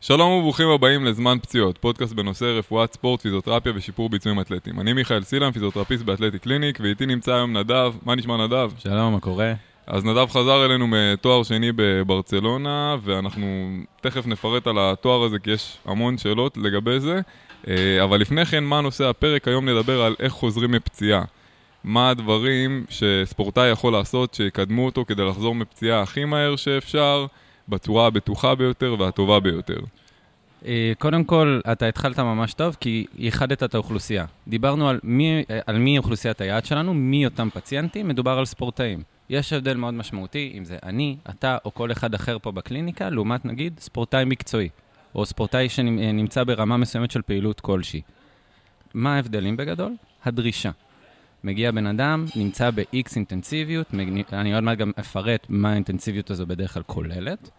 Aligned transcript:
שלום 0.00 0.32
וברוכים 0.32 0.68
הבאים 0.68 1.04
לזמן 1.04 1.38
פציעות, 1.42 1.78
פודקאסט 1.78 2.12
בנושא 2.12 2.44
רפואת 2.44 2.92
ספורט, 2.92 3.20
פיזיותרפיה 3.20 3.72
ושיפור 3.74 4.08
ביצועים 4.08 4.40
אתלטיים. 4.40 4.80
אני 4.80 4.92
מיכאל 4.92 5.22
סילם, 5.22 5.52
פיזיותרפיסט 5.52 6.04
באתלטי 6.04 6.38
קליניק, 6.38 6.78
ואיתי 6.82 7.06
נמצא 7.06 7.34
היום 7.34 7.56
נדב. 7.56 7.92
מה 8.04 8.14
נשמע 8.14 8.46
נדב? 8.46 8.70
שלום, 8.78 9.12
מה 9.12 9.20
קורה? 9.20 9.52
אז 9.86 10.04
נדב 10.04 10.26
חזר 10.30 10.64
אלינו 10.64 10.86
מתואר 10.86 11.42
שני 11.42 11.72
בברצלונה, 11.76 12.96
ואנחנו 13.02 13.46
תכף 14.00 14.26
נפרט 14.26 14.66
על 14.66 14.76
התואר 14.78 15.22
הזה, 15.22 15.38
כי 15.38 15.50
יש 15.50 15.78
המון 15.84 16.18
שאלות 16.18 16.56
לגבי 16.56 17.00
זה. 17.00 17.20
אה, 17.68 18.04
אבל 18.04 18.20
לפני 18.20 18.44
כן, 18.44 18.64
מה 18.64 18.80
נושא 18.80 19.04
הפרק? 19.04 19.48
היום 19.48 19.68
נדבר 19.68 20.02
על 20.02 20.14
איך 20.20 20.32
חוזרים 20.32 20.70
מפציעה. 20.70 21.22
מה 21.84 22.10
הדברים 22.10 22.84
שספורטאי 22.88 23.68
יכול 23.68 23.92
לעשות 23.92 24.34
שיקדמו 24.34 24.86
אותו 24.86 25.04
כדי 25.04 25.24
לחזור 25.24 25.54
מפציעה 25.54 26.02
הכי 26.02 26.24
מהר 26.24 26.56
שאפשר, 26.56 27.26
בצורה 27.68 28.06
הבטוחה 28.06 28.54
ביותר 28.54 28.96
והטובה 28.98 29.40
ביותר. 29.40 29.78
אה, 30.66 30.92
קודם 30.98 31.24
כל, 31.24 31.60
אתה 31.72 31.86
התחלת 31.86 32.18
ממש 32.18 32.54
טוב, 32.54 32.76
כי 32.80 33.06
ייחדת 33.18 33.62
את 33.62 33.74
האוכלוסייה. 33.74 34.24
דיברנו 34.48 34.88
על 34.88 35.00
מי, 35.02 35.44
על 35.66 35.78
מי 35.78 35.98
אוכלוסיית 35.98 36.40
היעד 36.40 36.64
שלנו, 36.64 36.94
מי 36.94 37.24
אותם 37.24 37.48
פציינטים, 37.54 38.08
מדובר 38.08 38.38
על 38.38 38.44
ספורטאים. 38.44 39.02
יש 39.28 39.52
הבדל 39.52 39.76
מאוד 39.76 39.94
משמעותי 39.94 40.54
אם 40.58 40.64
זה 40.64 40.76
אני, 40.82 41.16
אתה 41.30 41.58
או 41.64 41.74
כל 41.74 41.92
אחד 41.92 42.14
אחר 42.14 42.38
פה 42.38 42.52
בקליניקה, 42.52 43.10
לעומת 43.10 43.44
נגיד 43.44 43.80
ספורטאי 43.80 44.24
מקצועי, 44.24 44.68
או 45.14 45.26
ספורטאי 45.26 45.68
שנמצא 45.68 46.44
ברמה 46.44 46.76
מסוימת 46.76 47.10
של 47.10 47.22
פעילות 47.22 47.60
כלשהי. 47.60 48.00
מה 48.94 49.14
ההבדלים 49.16 49.56
בגדול? 49.56 49.92
הדרישה. 50.24 50.70
מגיע 51.46 51.70
בן 51.70 51.86
אדם, 51.86 52.24
נמצא 52.36 52.70
ב-X 52.70 53.16
אינטנסיביות, 53.16 53.86
אני 54.32 54.54
עוד 54.54 54.64
מעט 54.64 54.78
גם 54.78 54.92
אפרט 55.00 55.46
מה 55.48 55.70
האינטנסיביות 55.70 56.30
הזו 56.30 56.46
בדרך 56.46 56.74
כלל 56.74 56.82
כוללת, 56.82 57.50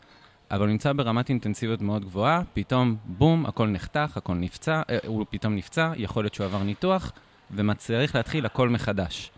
אבל 0.52 0.60
הוא 0.60 0.68
נמצא 0.68 0.94
ברמת 0.94 1.30
אינטנסיביות 1.30 1.82
מאוד 1.82 2.06
גבוהה, 2.06 2.42
פתאום 2.54 2.96
בום, 3.06 3.46
הכל 3.46 3.68
נחתך, 3.68 4.18
הכל 4.18 4.34
נפצע, 4.34 4.82
אה, 4.90 4.98
הוא 5.06 5.26
פתאום 5.30 5.56
נפצע, 5.56 5.92
יכול 5.96 6.24
להיות 6.24 6.34
שהוא 6.34 6.46
עבר 6.46 6.64
ניתוח, 6.64 7.12
וצריך 7.52 8.16
להתחיל 8.16 8.46
הכל 8.46 8.70
מחדש. 8.70 9.32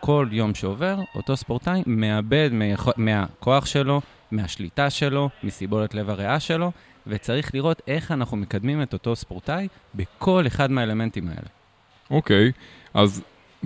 כל 0.00 0.28
יום 0.32 0.54
שעובר, 0.54 0.98
אותו 1.14 1.36
ספורטאי 1.36 1.82
מאבד 1.86 2.50
מהכוח 2.96 3.66
שלו, 3.66 4.00
מהשליטה 4.30 4.90
שלו, 4.90 5.30
מסיבולת 5.42 5.94
לב 5.94 6.10
הריאה 6.10 6.40
שלו, 6.40 6.72
וצריך 7.06 7.54
לראות 7.54 7.82
איך 7.86 8.12
אנחנו 8.12 8.36
מקדמים 8.36 8.82
את 8.82 8.92
אותו 8.92 9.16
ספורטאי 9.16 9.68
בכל 9.94 10.46
אחד 10.46 10.70
מהאלמנטים 10.70 11.28
האלה. 11.28 11.48
אוקיי, 12.10 12.48
okay, 12.48 12.52
אז 12.94 13.22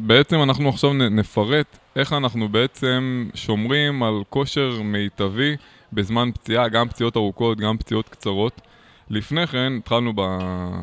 בעצם 0.06 0.42
אנחנו 0.42 0.68
עכשיו 0.68 0.92
נפרט 0.92 1.78
איך 1.96 2.12
אנחנו 2.12 2.48
בעצם 2.48 3.28
שומרים 3.34 4.02
על 4.02 4.22
כושר 4.30 4.82
מיטבי 4.82 5.56
בזמן 5.92 6.30
פציעה, 6.34 6.68
גם 6.68 6.88
פציעות 6.88 7.16
ארוכות, 7.16 7.58
גם 7.58 7.78
פציעות 7.78 8.08
קצרות. 8.08 8.60
לפני 9.10 9.46
כן, 9.46 9.72
התחלנו 9.78 10.12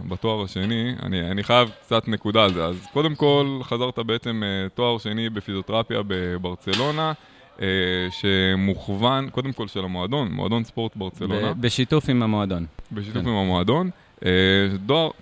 בתואר 0.08 0.44
השני, 0.44 0.96
אני, 1.04 1.32
אני 1.32 1.44
חייב 1.44 1.70
קצת 1.82 2.08
נקודה 2.08 2.44
על 2.44 2.54
זה. 2.54 2.66
אז 2.66 2.88
קודם 2.94 3.16
כל, 3.16 3.60
חזרת 3.64 4.00
בעצם 4.00 4.44
אה, 4.46 4.70
תואר 4.70 4.98
שני 4.98 5.30
בפיזיותרפיה 5.30 6.02
בברצלונה, 6.08 7.14
אה, 7.62 7.68
שמוכוון, 8.12 9.30
קודם 9.30 9.54
כל 9.54 9.68
של 9.68 9.84
המועדון, 9.84 10.32
מועדון 10.32 10.64
ספורט 10.64 10.96
ברצלונה. 10.96 11.54
בשיתוף 11.54 12.10
עם 12.10 12.24
המועדון. 12.24 12.66
בשיתוף 12.92 13.24
כן. 13.24 13.30
עם 13.30 13.36
המועדון. 13.36 13.90
אה, 14.26 14.32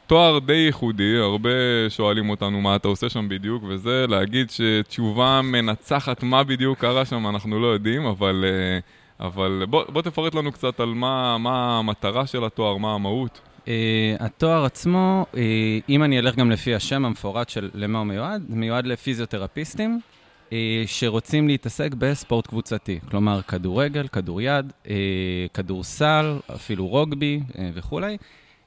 תואר 0.07 0.39
די 0.39 0.53
ייחודי, 0.53 1.17
הרבה 1.17 1.49
שואלים 1.89 2.29
אותנו 2.29 2.61
מה 2.61 2.75
אתה 2.75 2.87
עושה 2.87 3.09
שם 3.09 3.29
בדיוק, 3.29 3.63
וזה 3.67 4.05
להגיד 4.09 4.49
שתשובה 4.49 5.41
מנצחת 5.43 6.23
מה 6.23 6.43
בדיוק 6.43 6.79
קרה 6.79 7.05
שם, 7.05 7.27
אנחנו 7.27 7.59
לא 7.59 7.67
יודעים, 7.67 8.05
אבל, 8.05 8.45
אה, 8.47 8.79
אבל 9.27 9.63
בוא, 9.69 9.83
בוא 9.89 10.01
תפרט 10.01 10.35
לנו 10.35 10.51
קצת 10.51 10.79
על 10.79 10.89
מה, 10.93 11.37
מה 11.37 11.79
המטרה 11.79 12.27
של 12.27 12.43
התואר, 12.43 12.77
מה 12.77 12.93
המהות. 12.93 13.41
Uh, 13.63 13.65
התואר 14.19 14.65
עצמו, 14.65 15.25
uh, 15.33 15.37
אם 15.89 16.03
אני 16.03 16.19
אלך 16.19 16.35
גם 16.35 16.51
לפי 16.51 16.75
השם 16.75 17.05
המפורט 17.05 17.49
של 17.49 17.69
למה 17.73 17.99
הוא 17.99 18.07
מיועד, 18.07 18.45
מיועד 18.49 18.85
לפיזיותרפיסטים 18.85 19.99
uh, 20.49 20.53
שרוצים 20.85 21.47
להתעסק 21.47 21.93
בספורט 21.93 22.47
קבוצתי, 22.47 22.99
כלומר 23.09 23.41
כדורגל, 23.41 24.07
כדוריד, 24.07 24.71
uh, 24.83 24.87
כדורסל, 25.53 26.39
אפילו 26.55 26.87
רוגבי 26.87 27.39
uh, 27.49 27.55
וכולי. 27.73 28.17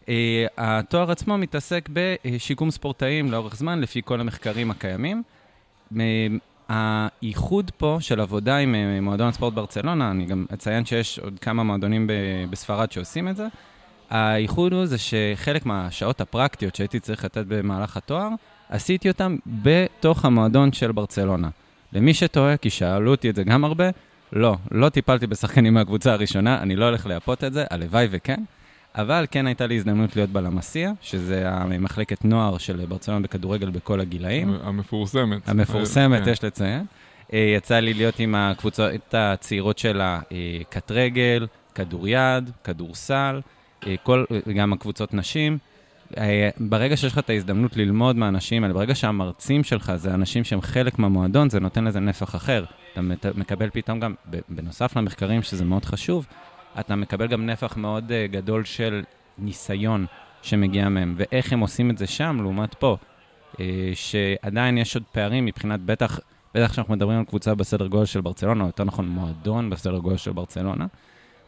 Uh, 0.06 0.08
התואר 0.56 1.10
עצמו 1.10 1.38
מתעסק 1.38 1.88
בשיקום 1.92 2.70
ספורטאים 2.70 3.32
לאורך 3.32 3.56
זמן, 3.56 3.80
לפי 3.80 4.02
כל 4.04 4.20
המחקרים 4.20 4.70
הקיימים. 4.70 5.22
הייחוד 6.68 7.70
פה 7.76 7.98
של 8.00 8.20
עבודה 8.20 8.56
עם 8.56 8.74
uh, 8.74 9.00
מועדון 9.02 9.28
הספורט 9.28 9.54
ברצלונה, 9.54 10.10
אני 10.10 10.26
גם 10.26 10.46
אציין 10.54 10.84
שיש 10.84 11.18
עוד 11.18 11.38
כמה 11.40 11.62
מועדונים 11.62 12.10
בספרד 12.50 12.92
שעושים 12.92 13.28
את 13.28 13.36
זה. 13.36 13.46
הייחוד 14.10 14.72
הוא 14.72 14.86
זה 14.86 14.96
שחלק 14.98 15.66
מהשעות 15.66 16.20
הפרקטיות 16.20 16.74
שהייתי 16.74 17.00
צריך 17.00 17.24
לתת 17.24 17.44
במהלך 17.48 17.96
התואר, 17.96 18.28
עשיתי 18.68 19.08
אותם 19.08 19.36
בתוך 19.46 20.24
המועדון 20.24 20.72
של 20.72 20.92
ברצלונה. 20.92 21.48
למי 21.92 22.14
שטועה, 22.14 22.56
כי 22.56 22.70
שאלו 22.70 23.10
אותי 23.10 23.30
את 23.30 23.36
זה 23.36 23.44
גם 23.44 23.64
הרבה, 23.64 23.84
לא, 24.32 24.56
לא 24.70 24.88
טיפלתי 24.88 25.26
בשחקנים 25.26 25.74
מהקבוצה 25.74 26.12
הראשונה, 26.12 26.62
אני 26.62 26.76
לא 26.76 26.84
הולך 26.84 27.06
לייפות 27.06 27.44
את 27.44 27.52
זה, 27.52 27.64
הלוואי 27.70 28.08
וכן. 28.10 28.42
אבל 28.96 29.26
כן 29.30 29.46
הייתה 29.46 29.66
לי 29.66 29.76
הזדמנות 29.76 30.16
להיות 30.16 30.30
בלמסיה, 30.30 30.92
שזה 31.00 31.48
המחלקת 31.50 32.24
נוער 32.24 32.58
של 32.58 32.86
ברצלונה 32.88 33.20
בכדורגל 33.20 33.70
בכל 33.70 34.00
הגילאים. 34.00 34.56
המפורסמת. 34.62 35.48
המפורסמת, 35.48 36.24
כן. 36.24 36.30
יש 36.30 36.44
לציין. 36.44 36.84
אה, 37.32 37.54
יצא 37.56 37.78
לי 37.78 37.94
להיות 37.94 38.20
עם 38.20 38.34
הקבוצות 38.34 38.90
הצעירות 39.12 39.78
של 39.78 40.00
הקט 40.02 40.90
רגל, 40.90 41.46
כדוריד, 41.74 42.50
כדורסל, 42.64 43.40
אה, 43.86 43.94
כל, 44.02 44.24
גם 44.56 44.72
הקבוצות 44.72 45.14
נשים. 45.14 45.58
אה, 46.18 46.50
ברגע 46.60 46.96
שיש 46.96 47.12
לך 47.12 47.18
את 47.18 47.30
ההזדמנות 47.30 47.76
ללמוד 47.76 48.16
מהאנשים 48.16 48.62
האלה, 48.62 48.74
ברגע 48.74 48.94
שהמרצים 48.94 49.64
שלך 49.64 49.92
זה 49.96 50.14
אנשים 50.14 50.44
שהם 50.44 50.60
חלק 50.60 50.98
מהמועדון, 50.98 51.50
זה 51.50 51.60
נותן 51.60 51.84
לזה 51.84 52.00
נפח 52.00 52.34
אחר. 52.34 52.64
אתה 52.92 53.00
מקבל 53.34 53.70
פתאום 53.72 54.00
גם, 54.00 54.14
בנוסף 54.48 54.96
למחקרים, 54.96 55.42
שזה 55.42 55.64
מאוד 55.64 55.84
חשוב, 55.84 56.26
אתה 56.80 56.96
מקבל 56.96 57.26
גם 57.26 57.46
נפח 57.46 57.76
מאוד 57.76 58.10
uh, 58.10 58.32
גדול 58.32 58.64
של 58.64 59.02
ניסיון 59.38 60.06
שמגיע 60.42 60.88
מהם, 60.88 61.14
ואיך 61.16 61.52
הם 61.52 61.60
עושים 61.60 61.90
את 61.90 61.98
זה 61.98 62.06
שם 62.06 62.38
לעומת 62.40 62.74
פה. 62.74 62.96
Uh, 63.52 63.58
שעדיין 63.94 64.78
יש 64.78 64.94
עוד 64.94 65.04
פערים 65.12 65.44
מבחינת, 65.44 65.80
בטח, 65.80 66.20
בטח 66.54 66.72
כשאנחנו 66.72 66.94
מדברים 66.94 67.18
על 67.18 67.24
קבוצה 67.24 67.54
בסדר 67.54 67.86
גודל 67.86 68.04
של 68.04 68.20
ברצלונה, 68.20 68.62
או 68.62 68.68
יותר 68.68 68.84
נכון 68.84 69.08
מועדון 69.08 69.70
בסדר 69.70 69.98
גודל 69.98 70.16
של 70.16 70.32
ברצלונה, 70.32 70.86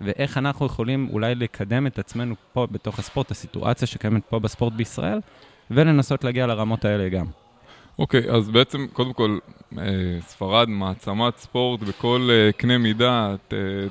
ואיך 0.01 0.39
אנחנו 0.39 0.67
יכולים 0.67 1.09
אולי 1.13 1.35
לקדם 1.35 1.87
את 1.87 1.99
עצמנו 1.99 2.35
פה 2.53 2.67
בתוך 2.71 2.99
הספורט, 2.99 3.31
הסיטואציה 3.31 3.89
שקיימת 3.89 4.23
פה 4.29 4.39
בספורט 4.39 4.73
בישראל, 4.73 5.21
ולנסות 5.71 6.25
להגיע 6.25 6.47
לרמות 6.47 6.85
האלה 6.85 7.09
גם. 7.09 7.27
אוקיי, 7.99 8.21
okay, 8.21 8.33
אז 8.33 8.49
בעצם, 8.49 8.87
קודם 8.93 9.13
כל, 9.13 9.39
אה, 9.79 9.85
ספרד, 10.21 10.69
מעצמת 10.69 11.37
ספורט 11.37 11.81
בכל 11.81 12.29
אה, 12.31 12.53
קנה 12.53 12.79
מידה, 12.79 13.35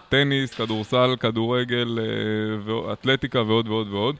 טניס, 0.09 0.53
כדורסל, 0.53 1.15
כדורגל, 1.19 1.99
אה, 2.01 2.93
אתלטיקה 2.93 3.41
ועוד 3.41 3.67
ועוד 3.67 3.87
ועוד. 3.91 4.15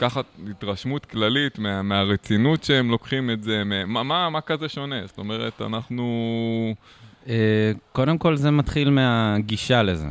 ככה 0.00 0.20
התרשמות 0.50 1.06
כללית 1.06 1.58
מה, 1.58 1.82
מהרצינות 1.82 2.64
שהם 2.64 2.90
לוקחים 2.90 3.30
את 3.30 3.42
זה, 3.42 3.62
מה, 3.64 4.02
מה, 4.02 4.30
מה 4.30 4.40
כזה 4.40 4.68
שונה? 4.68 5.06
זאת 5.06 5.18
אומרת, 5.18 5.62
אנחנו... 5.62 6.74
קודם 7.92 8.18
כל 8.18 8.36
זה 8.36 8.50
מתחיל 8.50 8.90
מהגישה 8.90 9.82
לזה. 9.82 10.08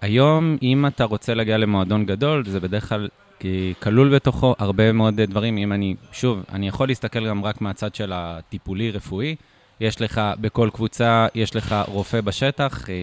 היום, 0.00 0.56
אם 0.62 0.86
אתה 0.86 1.04
רוצה 1.04 1.34
להגיע 1.34 1.58
למועדון 1.58 2.06
גדול, 2.06 2.44
זה 2.46 2.60
בדרך 2.60 2.88
כלל 2.88 3.08
כי 3.42 3.74
כלול 3.82 4.14
בתוכו 4.14 4.54
הרבה 4.58 4.92
מאוד 4.92 5.20
דברים. 5.20 5.58
אם 5.58 5.72
אני, 5.72 5.94
שוב, 6.12 6.42
אני 6.52 6.68
יכול 6.68 6.88
להסתכל 6.88 7.28
גם 7.28 7.44
רק 7.44 7.60
מהצד 7.60 7.94
של 7.94 8.12
הטיפולי-רפואי. 8.14 9.36
יש 9.80 10.00
לך, 10.00 10.20
בכל 10.40 10.70
קבוצה, 10.72 11.26
יש 11.34 11.56
לך 11.56 11.76
רופא 11.86 12.20
בשטח, 12.20 12.90
אה, 12.90 12.94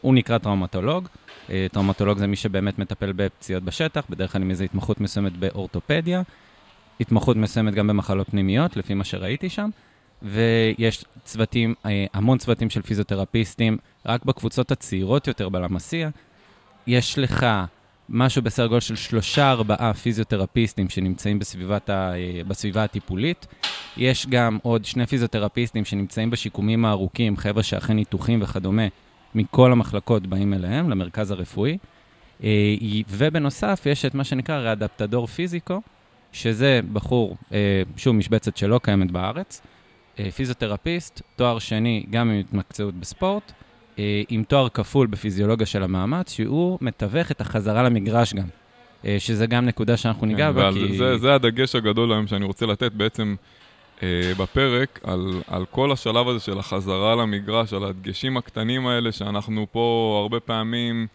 הוא 0.00 0.14
נקרא 0.14 0.38
טראומטולוג. 0.38 1.08
אה, 1.50 1.66
טראומטולוג 1.72 2.18
זה 2.18 2.26
מי 2.26 2.36
שבאמת 2.36 2.78
מטפל 2.78 3.12
בפציעות 3.12 3.62
בשטח, 3.62 4.04
בדרך 4.10 4.32
כלל 4.32 4.42
עם 4.42 4.50
איזו 4.50 4.64
התמחות 4.64 5.00
מסוימת 5.00 5.36
באורתופדיה, 5.36 6.22
התמחות 7.00 7.36
מסוימת 7.36 7.74
גם 7.74 7.86
במחלות 7.86 8.28
פנימיות, 8.30 8.76
לפי 8.76 8.94
מה 8.94 9.04
שראיתי 9.04 9.48
שם. 9.48 9.70
ויש 10.22 11.04
צוותים, 11.24 11.74
אה, 11.86 12.06
המון 12.14 12.38
צוותים 12.38 12.70
של 12.70 12.82
פיזיותרפיסטים, 12.82 13.78
רק 14.06 14.24
בקבוצות 14.24 14.70
הצעירות 14.70 15.26
יותר 15.26 15.48
בלמסיה. 15.48 16.10
יש 16.86 17.18
לך 17.18 17.46
משהו 18.08 18.42
בסדר 18.42 18.66
גודל 18.66 18.80
של 18.80 18.96
שלושה, 18.96 19.50
ארבעה 19.50 19.94
פיזיותרפיסטים 19.94 20.88
שנמצאים 20.88 21.38
בסביבת 21.38 21.90
ה, 21.90 22.12
אה, 22.14 22.40
בסביבה 22.48 22.84
הטיפולית. 22.84 23.46
יש 23.96 24.26
גם 24.26 24.58
עוד 24.62 24.84
שני 24.84 25.06
פיזיותרפיסטים 25.06 25.84
שנמצאים 25.84 26.30
בשיקומים 26.30 26.84
הארוכים, 26.84 27.36
חבר'ה 27.36 27.62
שאחרי 27.62 27.94
ניתוחים 27.94 28.42
וכדומה, 28.42 28.82
מכל 29.34 29.72
המחלקות 29.72 30.26
באים 30.26 30.54
אליהם, 30.54 30.90
למרכז 30.90 31.30
הרפואי. 31.30 31.78
אה, 32.44 32.48
ובנוסף, 33.08 33.82
יש 33.86 34.04
את 34.04 34.14
מה 34.14 34.24
שנקרא 34.24 34.58
ראדפטדור 34.58 35.26
פיזיקו, 35.26 35.80
שזה 36.32 36.80
בחור, 36.92 37.36
אה, 37.52 37.82
שוב, 37.96 38.16
משבצת 38.16 38.56
שלא 38.56 38.80
קיימת 38.82 39.10
בארץ, 39.10 39.62
פיזיותרפיסט, 40.34 41.22
תואר 41.36 41.58
שני 41.58 42.06
גם 42.10 42.30
עם 42.30 42.40
התמקצעות 42.40 42.94
בספורט, 42.94 43.52
עם 44.28 44.44
תואר 44.44 44.68
כפול 44.68 45.06
בפיזיולוגיה 45.06 45.66
של 45.66 45.82
המאמץ, 45.82 46.32
שהוא 46.32 46.78
מתווך 46.80 47.30
את 47.30 47.40
החזרה 47.40 47.82
למגרש 47.82 48.34
גם. 48.34 48.46
אה, 49.04 49.16
שזה 49.18 49.46
גם 49.46 49.64
נקודה 49.64 49.96
שאנחנו 49.96 50.26
ניגע 50.26 50.48
כן, 50.48 50.54
בה, 50.54 50.60
ועל 50.62 50.74
כי... 50.74 50.96
זה, 50.96 51.18
זה 51.18 51.34
הדגש 51.34 51.74
הגדול 51.74 52.12
היום 52.12 52.26
שאני 52.26 52.44
רוצה 52.44 52.66
לתת 52.66 52.92
בעצם 52.92 53.34
אה, 54.02 54.32
בפרק, 54.38 55.00
על, 55.04 55.42
על 55.46 55.64
כל 55.70 55.92
השלב 55.92 56.28
הזה 56.28 56.40
של 56.40 56.58
החזרה 56.58 57.16
למגרש, 57.16 57.72
על 57.72 57.84
הדגשים 57.84 58.36
הקטנים 58.36 58.86
האלה 58.86 59.12
שאנחנו 59.12 59.66
פה 59.72 60.18
הרבה 60.22 60.40
פעמים 60.40 61.06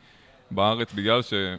בארץ, 0.52 0.94
בגלל 0.94 1.22
שא', 1.22 1.56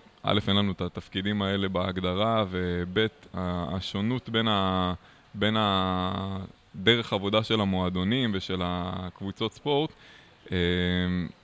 אין 0.49 0.57
לנו 0.57 0.73
את 0.73 0.81
התפקידים 0.81 1.43
האלה 1.43 1.69
בהגדרה, 1.69 2.45
וב', 2.51 3.07
השונות 3.35 4.29
בין, 4.29 4.49
ה, 4.49 4.93
בין 5.35 5.57
הדרך 5.59 7.13
עבודה 7.13 7.43
של 7.43 7.61
המועדונים 7.61 8.31
ושל 8.35 8.61
הקבוצות 8.65 9.53
ספורט, 9.53 9.91
אה, 9.91 9.95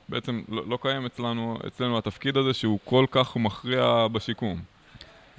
בעצם 0.08 0.43
לא, 0.49 0.62
לא 0.69 0.79
קיים 0.82 1.06
אצלנו, 1.06 1.58
אצלנו 1.67 1.99
התפקיד 1.99 2.37
הזה 2.37 2.55
שהוא 2.55 2.79
כל 2.85 3.06
כך 3.11 3.37
מכריע 3.37 4.06
בשיקום. 4.12 4.61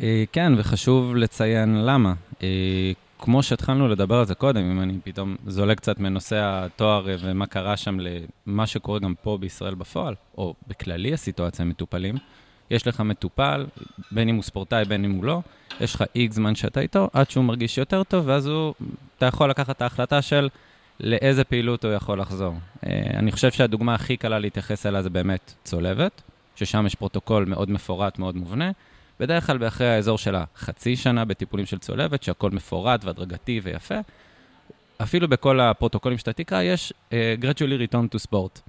אה, 0.01 0.23
כן, 0.31 0.53
וחשוב 0.57 1.15
לציין 1.15 1.85
למה. 1.85 2.13
אה, 2.43 2.91
כמו 3.19 3.43
שהתחלנו 3.43 3.87
לדבר 3.87 4.15
על 4.15 4.25
זה 4.25 4.35
קודם, 4.35 4.71
אם 4.71 4.81
אני 4.81 4.93
פתאום 5.03 5.35
זולג 5.47 5.77
קצת 5.77 5.99
מנושא 5.99 6.39
התואר 6.41 7.09
אה, 7.09 7.15
ומה 7.19 7.45
קרה 7.45 7.77
שם 7.77 7.97
למה 7.99 8.67
שקורה 8.67 8.99
גם 8.99 9.13
פה 9.21 9.37
בישראל 9.41 9.75
בפועל, 9.75 10.15
או 10.37 10.53
בכללי 10.67 11.13
הסיטואציה 11.13 11.65
מטופלים, 11.65 12.15
יש 12.71 12.87
לך 12.87 13.01
מטופל, 13.01 13.65
בין 14.11 14.29
אם 14.29 14.35
הוא 14.35 14.43
ספורטאי, 14.43 14.85
בין 14.85 15.05
אם 15.05 15.11
הוא 15.11 15.23
לא, 15.23 15.41
יש 15.79 15.95
לך 15.95 16.03
איקס 16.15 16.35
זמן 16.35 16.55
שאתה 16.55 16.79
איתו, 16.79 17.09
עד 17.13 17.29
שהוא 17.29 17.43
מרגיש 17.45 17.77
יותר 17.77 18.03
טוב, 18.03 18.27
ואז 18.27 18.47
הוא, 18.47 18.73
אתה 19.17 19.25
יכול 19.25 19.49
לקחת 19.49 19.75
את 19.77 19.81
ההחלטה 19.81 20.21
של 20.21 20.49
לאיזה 21.03 21.43
פעילות 21.43 21.85
הוא 21.85 21.93
יכול 21.93 22.19
לחזור. 22.19 22.55
אני 23.13 23.31
חושב 23.31 23.51
שהדוגמה 23.51 23.95
הכי 23.95 24.17
קלה 24.17 24.39
להתייחס 24.39 24.85
אליה 24.85 25.01
זה 25.01 25.09
באמת 25.09 25.53
צולבת, 25.63 26.21
ששם 26.55 26.85
יש 26.85 26.95
פרוטוקול 26.95 27.45
מאוד 27.45 27.71
מפורט, 27.71 28.19
מאוד 28.19 28.35
מובנה. 28.35 28.71
בדרך 29.19 29.47
כלל 29.47 29.57
באחרי 29.57 29.87
האזור 29.87 30.17
של 30.17 30.35
החצי 30.35 30.95
שנה 30.95 31.25
בטיפולים 31.25 31.65
של 31.65 31.77
צולבת, 31.77 32.23
שהכל 32.23 32.51
מפורט 32.51 33.05
והדרגתי 33.05 33.61
ויפה. 33.63 33.95
אפילו 35.03 35.27
בכל 35.27 35.59
הפרוטוקולים 35.59 36.17
שאתה 36.17 36.33
תקרא, 36.33 36.61
יש 36.61 36.93
uh, 37.09 37.13
gradually 37.41 37.91
return 37.91 38.15
to 38.15 38.27
sport. 38.27 38.59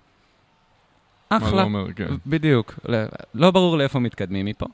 אחלה. 1.28 1.56
מה 1.56 1.62
אומר, 1.62 1.92
כן. 1.92 2.06
בדיוק. 2.26 2.78
לא, 2.88 2.98
לא 3.34 3.50
ברור 3.50 3.78
לאיפה 3.78 3.98
מתקדמים 3.98 4.46
מפה. 4.46 4.66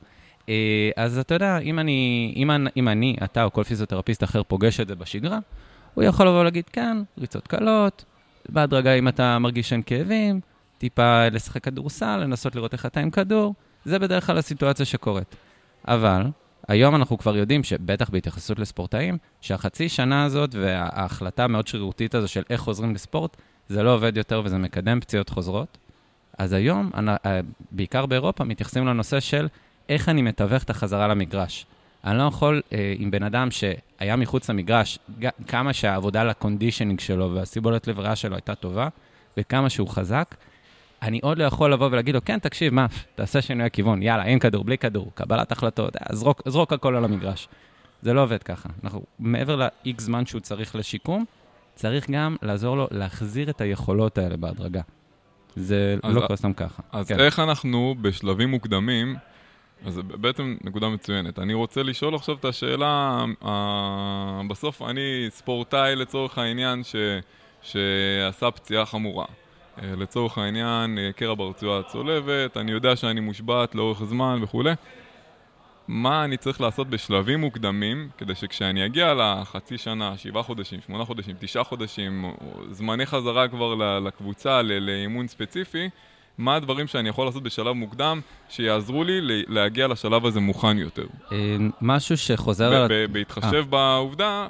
Uh, 0.46 0.50
אז 0.96 1.18
אתה 1.18 1.34
יודע, 1.34 1.58
אם 1.58 1.78
אני, 1.78 2.32
אם, 2.36 2.50
אם 2.76 2.88
אני, 2.88 3.16
אתה 3.24 3.44
או 3.44 3.52
כל 3.52 3.64
פיזיותרפיסט 3.64 4.24
אחר 4.24 4.42
פוגש 4.42 4.80
את 4.80 4.88
זה 4.88 4.94
בשגרה, 4.94 5.38
הוא 5.98 6.04
יכול 6.04 6.26
לבוא 6.26 6.40
ולהגיד, 6.40 6.64
כן, 6.72 6.96
ריצות 7.18 7.46
קלות, 7.46 8.04
בהדרגה 8.48 8.94
אם 8.94 9.08
אתה 9.08 9.38
מרגיש 9.38 9.68
שאין 9.68 9.82
כאבים, 9.86 10.40
טיפה 10.78 11.28
לשחק 11.28 11.64
כדורסל, 11.64 12.16
לנסות 12.16 12.56
לראות 12.56 12.72
איך 12.72 12.86
אתה 12.86 13.00
עם 13.00 13.10
כדור, 13.10 13.54
זה 13.84 13.98
בדרך 13.98 14.26
כלל 14.26 14.38
הסיטואציה 14.38 14.86
שקורית. 14.86 15.36
אבל 15.88 16.22
היום 16.68 16.94
אנחנו 16.94 17.18
כבר 17.18 17.36
יודעים, 17.36 17.64
שבטח 17.64 18.10
בהתייחסות 18.10 18.58
לספורטאים, 18.58 19.18
שהחצי 19.40 19.88
שנה 19.88 20.24
הזאת 20.24 20.54
וההחלטה 20.54 21.44
המאוד 21.44 21.66
שרירותית 21.66 22.14
הזו 22.14 22.28
של 22.28 22.42
איך 22.50 22.60
חוזרים 22.60 22.94
לספורט, 22.94 23.36
זה 23.68 23.82
לא 23.82 23.94
עובד 23.94 24.16
יותר 24.16 24.42
וזה 24.44 24.58
מקדם 24.58 25.00
פציעות 25.00 25.28
חוזרות. 25.28 25.78
אז 26.38 26.52
היום, 26.52 26.90
אה, 27.26 27.40
בעיקר 27.70 28.06
באירופה, 28.06 28.44
מתייחסים 28.44 28.86
לנושא 28.86 29.20
של 29.20 29.48
איך 29.88 30.08
אני 30.08 30.22
מתווך 30.22 30.62
את 30.62 30.70
החזרה 30.70 31.08
למגרש. 31.08 31.66
אני 32.04 32.18
לא 32.18 32.22
יכול, 32.22 32.62
אה, 32.72 32.94
עם 32.98 33.10
בן 33.10 33.22
אדם 33.22 33.48
שהיה 33.50 34.16
מחוץ 34.16 34.50
למגרש, 34.50 34.98
כמה 35.46 35.72
שהעבודה 35.72 36.24
לקונדישנינג 36.24 37.00
שלו 37.00 37.34
והסיבולת 37.34 37.86
לב 37.86 37.98
ריאה 37.98 38.16
שלו 38.16 38.34
הייתה 38.34 38.54
טובה, 38.54 38.88
וכמה 39.36 39.70
שהוא 39.70 39.88
חזק, 39.88 40.34
אני 41.02 41.20
עוד 41.22 41.38
לא 41.38 41.44
יכול 41.44 41.72
לבוא 41.72 41.88
ולהגיד 41.92 42.14
לו, 42.14 42.24
כן, 42.24 42.38
תקשיב, 42.38 42.74
מה, 42.74 42.86
תעשה 43.14 43.42
שינוי 43.42 43.66
הכיוון, 43.66 44.02
יאללה, 44.02 44.24
אין 44.24 44.38
כדור, 44.38 44.64
בלי 44.64 44.78
כדור, 44.78 45.10
קבלת 45.14 45.52
החלטות, 45.52 45.96
אה, 45.96 46.16
זרוק, 46.16 46.42
זרוק 46.46 46.72
הכל 46.72 46.96
על 46.96 47.04
המגרש. 47.04 47.48
זה 48.02 48.12
לא 48.12 48.22
עובד 48.22 48.42
ככה. 48.42 48.68
אנחנו, 48.84 49.02
מעבר 49.18 49.56
ל-X 49.56 50.00
זמן 50.00 50.26
שהוא 50.26 50.40
צריך 50.40 50.76
לשיקום, 50.76 51.24
צריך 51.74 52.10
גם 52.10 52.36
לעזור 52.42 52.76
לו 52.76 52.88
להחזיר 52.90 53.50
את 53.50 53.60
היכולות 53.60 54.18
האלה 54.18 54.36
בהדרגה. 54.36 54.80
זה 55.56 55.96
לא 56.04 56.20
קורה 56.20 56.36
סתם 56.36 56.52
ככה. 56.52 56.82
אז 56.92 57.08
כן. 57.08 57.20
איך 57.20 57.38
אנחנו 57.38 57.94
בשלבים 58.00 58.50
מוקדמים, 58.50 59.16
אז 59.86 60.00
בעצם 60.04 60.56
נקודה 60.64 60.88
מצוינת. 60.88 61.38
אני 61.38 61.54
רוצה 61.54 61.82
לשאול 61.82 62.14
עכשיו 62.14 62.36
את 62.40 62.44
השאלה, 62.44 63.24
אה, 63.44 64.40
בסוף 64.48 64.82
אני 64.82 65.26
ספורטאי 65.30 65.96
לצורך 65.96 66.38
העניין 66.38 66.84
ש, 66.84 66.96
שעשה 67.62 68.50
פציעה 68.50 68.86
חמורה. 68.86 69.26
אה, 69.82 69.92
לצורך 69.96 70.38
העניין, 70.38 70.98
אה, 70.98 71.10
קרע 71.12 71.34
ברצועה 71.34 71.80
הצולבת, 71.80 72.56
אני 72.56 72.72
יודע 72.72 72.96
שאני 72.96 73.20
מושבת 73.20 73.74
לאורך 73.74 74.04
זמן 74.04 74.40
וכולי. 74.42 74.72
מה 75.88 76.24
אני 76.24 76.36
צריך 76.36 76.60
לעשות 76.60 76.90
בשלבים 76.90 77.40
מוקדמים, 77.40 78.08
כדי 78.18 78.34
שכשאני 78.34 78.86
אגיע 78.86 79.14
לחצי 79.14 79.78
שנה, 79.78 80.16
שבעה 80.16 80.42
חודשים, 80.42 80.80
שמונה 80.86 81.04
חודשים, 81.04 81.36
תשעה 81.38 81.64
חודשים, 81.64 82.34
זמני 82.70 83.06
חזרה 83.06 83.48
כבר 83.48 83.74
לקבוצה, 83.98 84.62
לאימון 84.62 85.28
ספציפי, 85.28 85.88
מה 86.38 86.54
הדברים 86.54 86.86
שאני 86.86 87.08
יכול 87.08 87.26
לעשות 87.26 87.42
בשלב 87.42 87.72
מוקדם 87.72 88.20
שיעזרו 88.48 89.04
לי 89.04 89.44
להגיע 89.48 89.88
לשלב 89.88 90.26
הזה 90.26 90.40
מוכן 90.40 90.78
יותר. 90.78 91.06
אה, 91.32 91.56
משהו 91.80 92.16
שחוזר 92.16 92.74
על... 92.74 93.06
בהתחשב 93.12 93.64
בעובדה, 93.70 94.48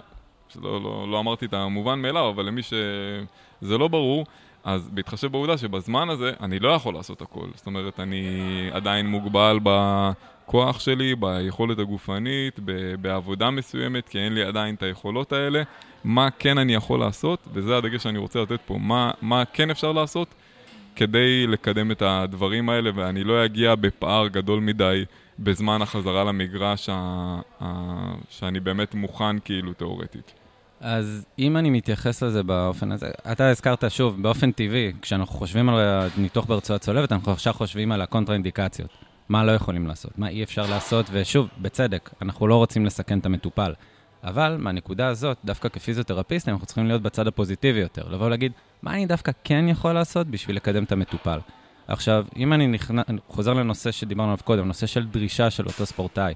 לא, 0.62 0.82
לא, 0.82 1.06
לא 1.10 1.20
אמרתי 1.20 1.46
את 1.46 1.54
המובן 1.54 2.02
מאליו, 2.02 2.30
אבל 2.30 2.46
למי 2.46 2.62
שזה 2.62 3.78
לא 3.78 3.88
ברור, 3.88 4.26
אז 4.64 4.88
בהתחשב 4.92 5.32
בעובדה 5.32 5.58
שבזמן 5.58 6.08
הזה 6.10 6.32
אני 6.40 6.58
לא 6.58 6.68
יכול 6.68 6.94
לעשות 6.94 7.22
הכל. 7.22 7.46
זאת 7.54 7.66
אומרת, 7.66 8.00
אני 8.00 8.40
עדיין 8.72 9.06
מוגבל 9.06 9.58
בכוח 9.62 10.80
שלי, 10.80 11.14
ביכולת 11.14 11.78
הגופנית, 11.78 12.60
בעבודה 13.00 13.50
מסוימת, 13.50 14.08
כי 14.08 14.18
אין 14.18 14.34
לי 14.34 14.44
עדיין 14.44 14.74
את 14.74 14.82
היכולות 14.82 15.32
האלה. 15.32 15.62
מה 16.04 16.28
כן 16.38 16.58
אני 16.58 16.74
יכול 16.74 17.00
לעשות, 17.00 17.48
וזה 17.52 17.76
הדגש 17.76 18.02
שאני 18.02 18.18
רוצה 18.18 18.38
לתת 18.42 18.60
פה, 18.66 18.78
מה, 18.78 19.10
מה 19.22 19.44
כן 19.44 19.70
אפשר 19.70 19.92
לעשות 19.92 20.34
כדי 20.98 21.46
לקדם 21.46 21.90
את 21.90 22.02
הדברים 22.02 22.68
האלה, 22.68 22.90
ואני 22.94 23.24
לא 23.24 23.44
אגיע 23.44 23.74
בפער 23.74 24.28
גדול 24.28 24.60
מדי 24.60 25.04
בזמן 25.38 25.82
החזרה 25.82 26.24
למגרש 26.24 26.88
ה, 26.88 26.94
ה, 27.62 27.66
שאני 28.30 28.60
באמת 28.60 28.94
מוכן 28.94 29.38
כאילו 29.38 29.72
תיאורטית. 29.72 30.32
אז 30.80 31.26
אם 31.38 31.56
אני 31.56 31.70
מתייחס 31.70 32.22
לזה 32.22 32.42
באופן 32.42 32.92
הזה, 32.92 33.10
אתה 33.32 33.50
הזכרת 33.50 33.84
שוב, 33.88 34.22
באופן 34.22 34.52
טבעי, 34.52 34.92
כשאנחנו 35.02 35.34
חושבים 35.34 35.68
על 35.68 36.08
ניתוח 36.16 36.44
ברצועה 36.44 36.78
צולבת, 36.78 37.12
אנחנו 37.12 37.32
עכשיו 37.32 37.52
חושבים 37.52 37.92
על 37.92 38.02
הקונטרה-אינדיקציות. 38.02 38.90
מה 39.28 39.44
לא 39.44 39.52
יכולים 39.52 39.86
לעשות, 39.86 40.18
מה 40.18 40.28
אי 40.28 40.42
אפשר 40.42 40.70
לעשות, 40.70 41.06
ושוב, 41.12 41.48
בצדק, 41.58 42.10
אנחנו 42.22 42.46
לא 42.46 42.54
רוצים 42.56 42.86
לסכן 42.86 43.18
את 43.18 43.26
המטופל. 43.26 43.72
אבל 44.24 44.56
מהנקודה 44.58 45.08
הזאת, 45.08 45.38
דווקא 45.44 45.68
כפיזיותרפיסטים, 45.68 46.54
אנחנו 46.54 46.66
צריכים 46.66 46.86
להיות 46.86 47.02
בצד 47.02 47.26
הפוזיטיבי 47.26 47.78
יותר. 47.78 48.08
לבוא 48.08 48.26
ולהגיד, 48.26 48.52
מה 48.82 48.94
אני 48.94 49.06
דווקא 49.06 49.32
כן 49.44 49.64
יכול 49.68 49.92
לעשות 49.92 50.26
בשביל 50.26 50.56
לקדם 50.56 50.84
את 50.84 50.92
המטופל. 50.92 51.38
עכשיו, 51.88 52.26
אם 52.36 52.52
אני 52.52 52.66
נכנ... 52.66 52.96
חוזר 53.28 53.52
לנושא 53.52 53.90
שדיברנו 53.90 54.28
עליו 54.28 54.44
קודם, 54.44 54.66
נושא 54.66 54.86
של 54.86 55.06
דרישה 55.06 55.50
של 55.50 55.66
אותו 55.66 55.86
ספורטאי. 55.86 56.34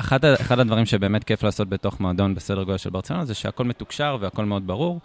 אחד, 0.00 0.24
אחד 0.24 0.58
הדברים 0.58 0.86
שבאמת 0.86 1.24
כיף 1.24 1.42
לעשות 1.42 1.68
בתוך 1.68 2.00
מועדון 2.00 2.34
בסדר 2.34 2.62
גודל 2.62 2.78
של 2.78 2.90
ברצלונה 2.90 3.24
זה 3.24 3.34
שהכל 3.34 3.64
מתוקשר 3.64 4.16
והכל 4.20 4.44
מאוד 4.44 4.66
ברור. 4.66 5.00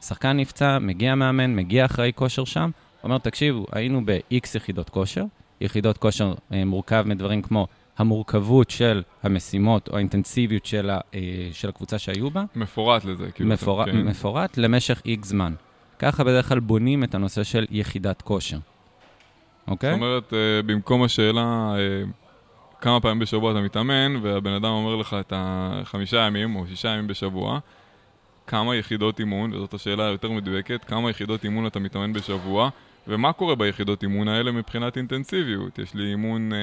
שחקן 0.00 0.36
נפצע, 0.36 0.78
מגיע 0.78 1.14
מאמן, 1.14 1.56
מגיע 1.56 1.84
אחראי 1.84 2.12
כושר 2.14 2.44
שם, 2.44 2.70
אומר, 3.04 3.18
תקשיבו, 3.18 3.66
היינו 3.72 4.02
ב-X 4.04 4.56
יחידות 4.56 4.90
כושר, 4.90 5.24
יחידות 5.60 5.98
כושר 5.98 6.34
אה, 6.52 6.64
מורכב 6.64 7.04
מדברים 7.06 7.42
כמו 7.42 7.66
המורכבות 7.98 8.70
של 8.70 9.02
המשימות 9.22 9.88
או 9.88 9.96
האינטנסיביות 9.96 10.66
של, 10.66 10.90
ה, 10.90 11.00
אה, 11.14 11.20
של 11.52 11.68
הקבוצה 11.68 11.98
שהיו 11.98 12.30
בה. 12.30 12.44
מפורט 12.56 13.04
לזה, 13.04 13.30
כאילו. 13.30 13.50
מפור... 13.50 13.84
כן. 13.84 14.02
מפורט 14.02 14.56
למשך 14.58 15.02
X 15.06 15.26
זמן. 15.26 15.54
ככה 15.98 16.24
בדרך 16.24 16.48
כלל 16.48 16.60
בונים 16.60 17.04
את 17.04 17.14
הנושא 17.14 17.42
של 17.42 17.66
יחידת 17.70 18.22
כושר. 18.22 18.58
אוקיי? 19.68 19.90
זאת 19.90 19.96
אומרת, 19.96 20.32
אה, 20.32 20.62
במקום 20.62 21.02
השאלה... 21.02 21.74
אה, 21.78 22.04
כמה 22.84 23.00
פעמים 23.00 23.18
בשבוע 23.18 23.52
אתה 23.52 23.60
מתאמן, 23.60 24.16
והבן 24.22 24.52
אדם 24.52 24.64
אומר 24.70 24.96
לך 24.96 25.16
את 25.20 25.32
החמישה 25.36 26.16
ימים 26.16 26.56
או 26.56 26.66
שישה 26.66 26.88
ימים 26.88 27.06
בשבוע, 27.06 27.58
כמה 28.46 28.76
יחידות 28.76 29.18
אימון, 29.18 29.52
וזאת 29.52 29.74
השאלה 29.74 30.06
היותר 30.06 30.30
מדויקת, 30.30 30.84
כמה 30.84 31.10
יחידות 31.10 31.44
אימון 31.44 31.66
אתה 31.66 31.78
מתאמן 31.78 32.12
בשבוע, 32.12 32.70
ומה 33.08 33.32
קורה 33.32 33.54
ביחידות 33.54 34.02
אימון 34.02 34.28
האלה 34.28 34.52
מבחינת 34.52 34.96
אינטנסיביות. 34.96 35.78
יש 35.78 35.94
לי 35.94 36.10
אימון 36.10 36.52
אה, 36.52 36.58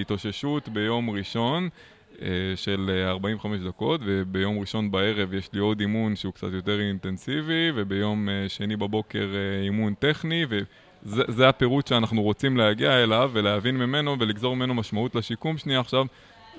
התאוששות 0.00 0.68
ביום 0.68 1.10
ראשון. 1.10 1.68
אה, 2.22 2.26
של 2.56 3.04
45 3.08 3.60
דקות, 3.60 4.00
וביום 4.04 4.58
ראשון 4.58 4.90
בערב 4.90 5.34
יש 5.34 5.52
לי 5.52 5.60
עוד 5.60 5.80
אימון 5.80 6.16
שהוא 6.16 6.32
קצת 6.32 6.48
יותר 6.52 6.80
אינטנסיבי, 6.80 7.70
וביום 7.74 8.28
אה, 8.28 8.48
שני 8.48 8.76
בבוקר 8.76 9.28
אה, 9.34 9.64
אימון 9.64 9.94
טכני, 9.94 10.46
ו... 10.48 10.58
זה, 11.04 11.22
זה 11.28 11.48
הפירוט 11.48 11.86
שאנחנו 11.86 12.22
רוצים 12.22 12.56
להגיע 12.56 13.02
אליו 13.02 13.30
ולהבין 13.32 13.76
ממנו 13.76 14.16
ולגזור 14.18 14.56
ממנו 14.56 14.74
משמעות 14.74 15.14
לשיקום 15.14 15.58
שנייה 15.58 15.80
עכשיו. 15.80 16.06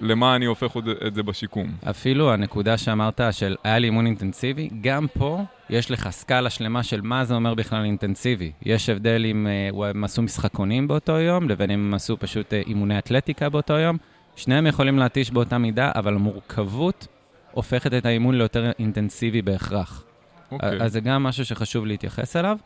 למה 0.02 0.36
אני 0.36 0.46
הופך 0.46 0.78
את 1.08 1.16
זה 1.16 1.24
בשיקום. 1.24 1.72
אפילו 1.90 2.34
הנקודה 2.34 2.78
שאמרת 2.78 3.22
של 3.32 3.56
היה 3.64 3.80
לי 3.80 3.88
אימון 3.88 4.06
אינטנסיבי, 4.06 4.70
גם 4.82 5.08
פה 5.14 5.42
יש 5.70 5.92
לך 5.92 6.10
סקאלה 6.10 6.50
שלמה 6.50 6.84
של 6.84 7.02
מה 7.02 7.26
זה 7.26 7.34
אומר 7.34 7.54
בכלל 7.54 7.84
אינטנסיבי. 7.86 8.52
יש 8.62 8.90
הבדל 8.90 9.26
אם 9.26 9.48
uh, 9.72 9.86
הם 9.86 10.04
עשו 10.04 10.22
משחקונים 10.22 10.88
באותו 10.88 11.12
יום, 11.12 11.50
לבין 11.50 11.72
אם 11.72 11.80
הם 11.80 11.94
עשו 11.94 12.18
פשוט 12.20 12.54
uh, 12.54 12.68
אימוני 12.68 12.98
אתלטיקה 12.98 13.50
באותו 13.50 13.74
יום. 13.74 13.98
שניהם 14.36 14.68
יכולים 14.68 15.00
להתיש 15.00 15.32
באותה 15.32 15.58
מידה, 15.58 15.92
אבל 15.96 16.16
המורכבות 16.16 17.08
הופכת 17.52 17.94
את 17.94 18.06
האימון 18.06 18.38
ליותר 18.38 18.72
אינטנסיבי 18.80 19.42
בהכרח. 19.42 20.04
Okay. 20.04 20.54
אוקיי. 20.54 20.82
אז 20.82 20.92
זה 20.92 21.00
גם 21.00 21.24
משהו 21.24 21.46
שחשוב 21.46 21.86
להתייחס 21.86 22.36
אליו. 22.36 22.58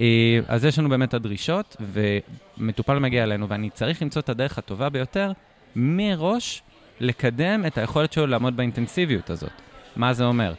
אה, 0.00 0.40
אז 0.48 0.64
יש 0.64 0.78
לנו 0.78 0.88
באמת 0.88 1.14
הדרישות, 1.14 1.76
ומטופל 1.80 2.98
מגיע 2.98 3.22
אלינו, 3.22 3.48
ואני 3.48 3.70
צריך 3.70 4.02
למצוא 4.02 4.22
את 4.22 4.28
הדרך 4.28 4.58
הטובה 4.58 4.88
ביותר 4.88 5.32
מראש 5.76 6.62
לקדם 7.00 7.66
את 7.66 7.78
היכולת 7.78 8.12
שלו 8.12 8.26
לעמוד 8.26 8.56
באינטנסיביות 8.56 9.30
הזאת. 9.30 9.52
מה 9.96 10.12
זה 10.12 10.24
אומר? 10.24 10.54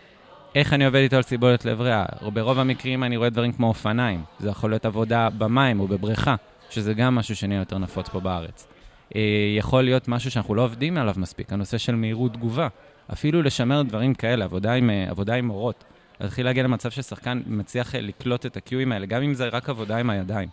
איך 0.56 0.74
אני 0.74 0.86
עובד 0.86 1.00
איתו 1.00 1.16
על 1.16 1.22
סיבולת 1.22 1.66
לב 1.66 1.82
ריאה? 1.82 2.06
ברוב 2.34 2.60
המקרים 2.60 3.04
אני 3.04 3.18
רואה 3.18 3.30
דברים 3.30 3.52
כמו 3.52 3.68
אופניים. 3.68 4.24
זה 4.40 4.50
יכול 4.50 4.70
להיות 4.70 4.86
עבודה 4.86 5.30
במים 5.30 5.80
או 5.80 5.88
בבריכה, 5.88 6.36
שזה 6.70 6.94
גם 6.94 7.16
משהו 7.16 7.36
שנהיה 7.36 7.60
יותר 7.60 7.78
נפוץ 7.78 8.10
פה 8.10 8.20
בארץ. 8.20 8.68
אה, 9.16 9.22
יכול 9.58 9.84
להיות 9.84 10.08
משהו 10.08 10.32
שאנחנו 10.32 10.56
לא 10.56 10.62
עובדים 10.62 10.98
עליו 10.98 11.14
מספיק, 11.18 11.54
הנושא 11.54 11.78
של 11.78 11.96
מהירות 11.96 12.34
תגובה. 12.34 12.68
אפילו 13.14 13.42
לשמר 13.42 13.82
דברים 13.82 14.14
כאלה, 14.14 14.46
עבודה 14.46 14.74
עם, 14.74 14.90
אה, 14.90 15.06
עבודה 15.10 15.36
עם 15.36 15.48
מורות. 15.48 15.84
להתחיל 16.20 16.46
להגיע 16.46 16.64
למצב 16.64 16.90
ששחקן 16.90 17.42
מצליח 17.46 17.96
לקלוט 17.96 18.46
את 18.46 18.58
הקיואים 18.58 18.92
האלה, 18.92 19.06
גם 19.06 19.24
אם 19.24 19.34
זה 19.34 19.48
רק 19.48 19.70
עבודה 19.70 19.98
עם 19.98 20.10
הידיים. 20.10 20.50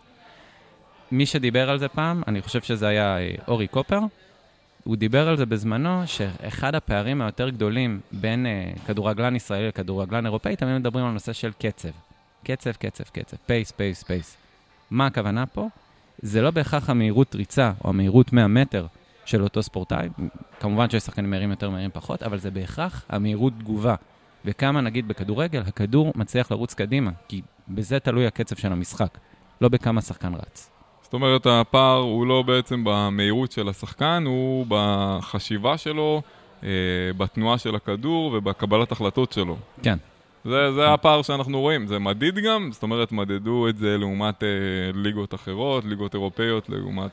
מי 1.12 1.26
שדיבר 1.26 1.70
על 1.70 1.78
זה 1.78 1.88
פעם, 1.88 2.22
אני 2.26 2.42
חושב 2.42 2.60
שזה 2.60 2.88
היה 2.88 3.18
אה, 3.18 3.34
אורי 3.48 3.66
קופר, 3.66 3.98
הוא 4.84 4.96
דיבר 4.96 5.28
על 5.28 5.36
זה 5.36 5.46
בזמנו, 5.46 6.02
שאחד 6.06 6.74
הפערים 6.74 7.22
היותר 7.22 7.48
גדולים 7.48 8.00
בין 8.12 8.46
uh, 8.46 8.86
כדורגלן 8.86 9.36
ישראלי 9.36 9.68
לכדורגלן 9.68 10.26
אירופאי, 10.26 10.56
תמיד 10.56 10.78
מדברים 10.78 11.04
על 11.04 11.12
נושא 11.12 11.32
של 11.32 11.52
קצב. 11.52 11.88
קצב, 12.44 12.72
קצב, 12.72 13.04
קצב, 13.04 13.36
pace, 13.46 13.70
pace, 13.70 14.02
pace. 14.02 14.36
מה 14.90 15.06
הכוונה 15.06 15.46
פה? 15.46 15.68
זה 16.22 16.42
לא 16.42 16.50
בהכרח 16.50 16.90
המהירות 16.90 17.34
ריצה 17.34 17.72
או 17.84 17.88
המהירות 17.88 18.32
100 18.32 18.46
מטר 18.46 18.86
של 19.24 19.42
אותו 19.42 19.62
ספורטאי, 19.62 20.08
כמובן 20.60 20.90
שיש 20.90 21.02
שחקנים 21.02 21.30
מהירים 21.30 21.50
יותר, 21.50 21.70
מהירים 21.70 21.90
פחות, 21.92 22.22
אבל 22.22 22.38
זה 22.38 22.50
בהכרח 22.50 23.04
המהירות 23.08 23.52
תגובה. 23.58 23.94
וכמה, 24.44 24.80
נגיד, 24.80 25.08
בכדורגל, 25.08 25.62
הכדור 25.66 26.12
מצליח 26.16 26.50
לרוץ 26.50 26.74
קדימה, 26.74 27.10
כי 27.28 27.42
בזה 27.68 28.00
תלוי 28.00 28.26
הקצב 28.26 28.56
של 28.56 28.72
המשחק, 28.72 29.18
לא 29.60 29.68
בכמה 29.68 30.00
שחקן 30.00 30.34
רץ. 30.34 30.70
זאת 31.12 31.14
אומרת, 31.14 31.46
הפער 31.46 31.98
הוא 31.98 32.26
לא 32.26 32.42
בעצם 32.42 32.82
במהירות 32.84 33.52
של 33.52 33.68
השחקן, 33.68 34.24
הוא 34.26 34.66
בחשיבה 34.68 35.78
שלו, 35.78 36.22
אה, 36.64 36.68
בתנועה 37.16 37.58
של 37.58 37.74
הכדור 37.74 38.32
ובקבלת 38.34 38.92
החלטות 38.92 39.32
שלו. 39.32 39.56
כן. 39.82 39.98
זה, 40.44 40.72
זה 40.72 40.92
הפער 40.92 41.22
שאנחנו 41.22 41.60
רואים, 41.60 41.86
זה 41.86 41.98
מדיד 41.98 42.38
גם, 42.38 42.72
זאת 42.72 42.82
אומרת, 42.82 43.12
מדדו 43.12 43.68
את 43.68 43.76
זה 43.76 43.98
לעומת 43.98 44.42
אה, 44.42 44.48
ליגות 44.94 45.34
אחרות, 45.34 45.84
ליגות 45.84 46.14
אירופאיות, 46.14 46.68
לעומת. 46.68 47.10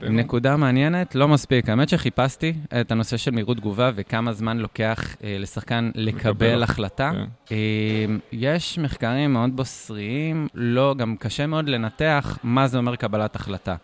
נקודה 0.00 0.56
מעניינת, 0.56 1.14
לא 1.14 1.28
מספיק. 1.28 1.68
האמת 1.68 1.88
שחיפשתי 1.88 2.54
את 2.80 2.92
הנושא 2.92 3.16
של 3.16 3.30
מהירות 3.30 3.56
תגובה 3.56 3.90
וכמה 3.94 4.32
זמן 4.32 4.58
לוקח 4.58 5.16
אה, 5.24 5.36
לשחקן 5.38 5.90
לקבל 5.94 6.62
החלטה. 6.62 7.12
כן. 7.14 7.54
אה, 7.54 8.16
יש 8.32 8.78
מחקרים 8.78 9.32
מאוד 9.32 9.56
בוסריים, 9.56 10.48
לא, 10.54 10.94
גם 10.98 11.16
קשה 11.16 11.46
מאוד 11.46 11.68
לנתח 11.68 12.38
מה 12.42 12.66
זה 12.66 12.78
אומר 12.78 12.96
קבלת 12.96 13.36
החלטה. 13.36 13.76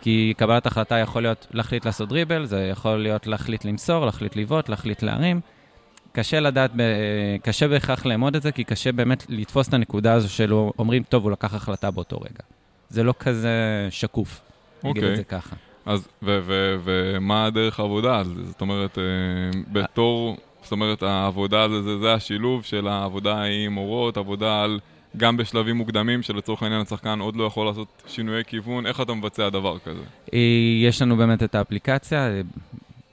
כי 0.00 0.34
קבלת 0.36 0.66
החלטה 0.66 0.98
יכול 0.98 1.22
להיות 1.22 1.46
להחליט 1.50 1.86
לעשות 1.86 2.08
דריבל, 2.08 2.44
זה 2.44 2.68
יכול 2.72 2.96
להיות 2.96 3.26
להחליט 3.26 3.64
למסור, 3.64 4.06
להחליט 4.06 4.36
לבעוט, 4.36 4.68
להחליט 4.68 5.02
להרים. 5.02 5.40
קשה 6.12 6.40
לדעת, 6.40 6.70
קשה 7.42 7.68
בהכרח 7.68 8.06
לאמוד 8.06 8.36
את 8.36 8.42
זה, 8.42 8.52
כי 8.52 8.64
קשה 8.64 8.92
באמת 8.92 9.26
לתפוס 9.28 9.68
את 9.68 9.74
הנקודה 9.74 10.12
הזו 10.12 10.28
של 10.28 10.52
אומרים, 10.52 11.02
טוב, 11.02 11.24
הוא 11.24 11.32
לקח 11.32 11.54
החלטה 11.54 11.90
באותו 11.90 12.16
רגע. 12.16 12.42
זה 12.88 13.02
לא 13.02 13.14
כזה 13.18 13.88
שקוף. 13.90 14.49
נגיד 14.84 15.04
את 15.04 15.16
זה 15.16 15.24
ככה. 15.24 15.56
אז, 15.86 16.08
ומה 16.22 17.44
הדרך 17.44 17.80
העבודה 17.80 18.18
על 18.18 18.24
זה? 18.24 18.44
זאת 18.44 18.60
אומרת, 18.60 18.98
אה, 18.98 19.04
בתור, 19.72 20.36
זאת 20.62 20.72
אומרת, 20.72 21.02
העבודה 21.02 21.64
על 21.64 21.82
זה, 21.82 21.98
זה 21.98 22.14
השילוב 22.14 22.64
של 22.64 22.88
העבודה 22.88 23.42
עם 23.42 23.72
מורות, 23.72 24.16
עבודה 24.16 24.62
על, 24.62 24.80
גם 25.16 25.36
בשלבים 25.36 25.76
מוקדמים, 25.76 26.22
שלצורך 26.22 26.62
העניין 26.62 26.80
השחקן 26.80 27.18
עוד 27.20 27.36
לא 27.36 27.44
יכול 27.44 27.66
לעשות 27.66 28.02
שינויי 28.06 28.44
כיוון, 28.44 28.86
איך 28.86 29.00
אתה 29.00 29.14
מבצע 29.14 29.48
דבר 29.48 29.78
כזה? 29.78 30.02
אה, 30.34 30.38
יש 30.82 31.02
לנו 31.02 31.16
באמת 31.16 31.42
את 31.42 31.54
האפליקציה, 31.54 32.28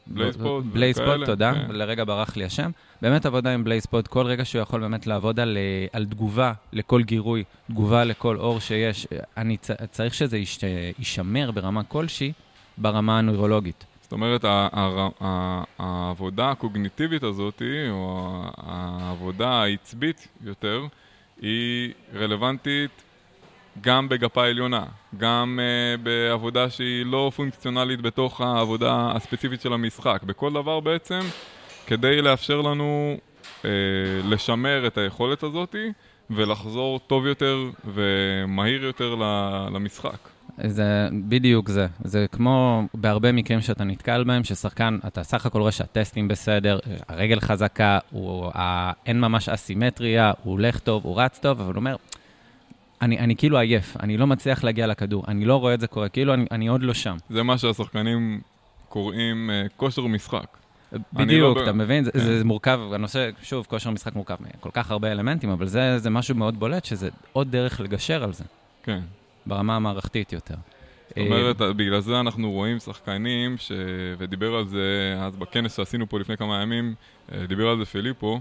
בלייספוד, 0.10 0.74
בלייספוד, 0.74 1.26
תודה, 1.26 1.54
כן. 1.54 1.76
לרגע 1.76 2.04
ברח 2.04 2.38
לי 2.38 2.46
השם. 2.46 2.72
באמת 3.02 3.26
עבודה 3.26 3.54
עם 3.54 3.64
בלייספוד, 3.64 4.08
כל 4.08 4.26
רגע 4.26 4.46
שהוא 4.46 4.62
יכול 4.62 4.82
באמת 4.82 5.08
לעבוד 5.08 5.40
על, 5.40 5.58
אה, 5.58 5.86
על 5.94 6.06
תגובה 6.06 6.54
לכל 6.74 7.04
גירוי, 7.04 7.44
תגובה 7.72 8.04
לכל 8.04 8.38
אור 8.38 8.60
שיש, 8.60 9.08
אני 9.38 9.58
צ, 9.58 9.72
צריך 9.92 10.14
שזה 10.14 10.38
יש, 10.38 10.60
יישמר 11.00 11.52
ברמה 11.52 11.84
כלשהי, 11.84 12.32
ברמה 12.78 13.20
הנוירולוגית. 13.20 13.86
זאת 14.02 14.12
אומרת, 14.12 14.46
העבודה 15.80 16.52
הקוגניטיבית 16.52 17.24
הזאת, 17.24 17.62
או 17.90 18.44
העבודה 18.58 19.50
העצבית 19.50 20.28
יותר, 20.44 20.86
היא 21.42 21.94
רלוונטית 22.16 23.04
גם 23.82 24.10
בגפה 24.10 24.46
עליונה, 24.46 24.84
גם 25.18 25.60
uh, 25.60 26.02
בעבודה 26.02 26.70
שהיא 26.70 27.06
לא 27.06 27.32
פונקציונלית 27.36 28.02
בתוך 28.02 28.42
העבודה 28.42 29.12
הספציפית 29.16 29.62
של 29.62 29.74
המשחק. 29.74 30.24
בכל 30.26 30.54
דבר 30.54 30.80
בעצם, 30.80 31.20
כדי 31.88 32.22
לאפשר 32.22 32.62
לנו 32.62 33.18
uh, 33.62 33.66
לשמר 34.24 34.88
את 34.88 34.98
היכולת 34.98 35.44
הזאת 35.44 35.76
ולחזור 36.30 37.00
טוב 37.00 37.26
יותר 37.26 37.58
ומהיר 37.86 38.84
יותר 38.84 39.16
למשחק. 39.74 40.18
זה 40.64 41.08
בדיוק 41.28 41.70
זה. 41.70 41.88
זה 42.04 42.26
כמו 42.32 42.84
בהרבה 42.94 43.32
מקרים 43.32 43.62
שאתה 43.62 43.84
נתקל 43.84 44.24
בהם, 44.24 44.44
ששחקן, 44.44 45.00
אתה 45.08 45.24
סך 45.24 45.46
הכל 45.46 45.60
רואה 45.60 45.72
שהטסטים 45.72 46.28
בסדר, 46.28 46.80
הרגל 47.08 47.40
חזקה, 47.40 48.00
הוא, 48.12 48.52
אין 49.06 49.22
ממש 49.22 49.50
אסימטריה, 49.50 50.32
הוא 50.44 50.52
הולך 50.52 50.80
טוב, 50.80 51.06
הוא 51.06 51.22
רץ 51.22 51.40
טוב, 51.40 51.62
אבל 51.62 51.74
הוא 51.74 51.80
אומר, 51.80 51.96
אני, 53.02 53.20
אני 53.20 53.36
כאילו 53.36 53.58
עייף, 53.58 53.98
אני 54.00 54.18
לא 54.18 54.28
מצליח 54.28 54.64
להגיע 54.64 54.88
לכדור, 54.88 55.24
אני 55.28 55.46
לא 55.46 55.56
רואה 55.56 55.74
את 55.74 55.80
זה 55.80 55.88
קורה, 55.88 56.10
כאילו 56.10 56.34
אני, 56.34 56.46
אני 56.52 56.68
עוד 56.68 56.84
לא 56.84 56.94
שם. 56.94 57.18
זה 57.30 57.44
מה 57.44 57.58
שהשחקנים 57.58 58.42
קוראים 58.90 59.50
uh, 59.50 59.70
כושר 59.78 60.02
משחק. 60.02 60.58
בדיוק, 61.14 61.58
לא 61.58 61.64
אתה 61.64 61.72
ב... 61.72 61.76
מבין? 61.76 62.04
כן. 62.04 62.20
זה, 62.20 62.38
זה 62.38 62.46
מורכב, 62.46 62.80
הנושא, 62.94 63.30
שוב, 63.44 63.66
כושר 63.70 63.90
משחק 63.90 64.16
מורכב 64.16 64.36
מכל 64.40 64.70
כך 64.74 64.92
הרבה 64.92 65.12
אלמנטים, 65.12 65.50
אבל 65.50 65.68
זה, 65.68 66.00
זה 66.00 66.10
משהו 66.10 66.36
מאוד 66.36 66.60
בולט, 66.60 66.86
שזה 66.86 67.10
עוד 67.34 67.52
דרך 67.52 67.82
לגשר 67.82 68.24
על 68.24 68.34
זה. 68.34 68.44
כן. 68.84 69.00
ברמה 69.46 69.76
המערכתית 69.76 70.34
יותר. 70.34 70.56
זאת 71.10 71.18
אומרת, 71.18 71.58
בגלל 71.58 72.00
זה 72.00 72.20
אנחנו 72.20 72.52
רואים 72.52 72.80
שחקנים, 72.80 73.58
ש... 73.58 73.72
ודיבר 74.18 74.56
על 74.56 74.68
זה 74.68 75.16
אז 75.20 75.36
בכנס 75.36 75.76
שעשינו 75.76 76.10
פה 76.10 76.20
לפני 76.20 76.38
כמה 76.38 76.62
ימים, 76.62 76.94
אה, 77.32 77.46
דיבר 77.48 77.68
על 77.68 77.78
זה 77.78 77.86
פיליפו, 77.86 78.40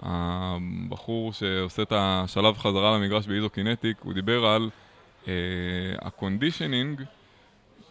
הבחור 0.00 1.32
שעושה 1.32 1.82
את 1.82 1.92
השלב 1.96 2.58
חזרה 2.58 2.96
למגרש 2.98 3.26
באיזוקינטיק, 3.26 3.96
הוא 4.02 4.12
דיבר 4.12 4.46
על 4.46 4.70
ה 5.98 6.05
conditioning, 6.05 7.00
uh, 7.00 7.04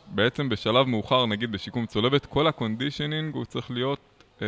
בעצם 0.07 0.49
בשלב 0.49 0.87
מאוחר, 0.87 1.25
נגיד 1.25 1.51
בשיקום 1.51 1.85
צולבת, 1.85 2.25
כל 2.25 2.47
ה 2.47 2.54
conditioning 2.54 3.35
הוא 3.35 3.45
צריך 3.45 3.71
להיות 3.71 4.23
uh, 4.39 4.41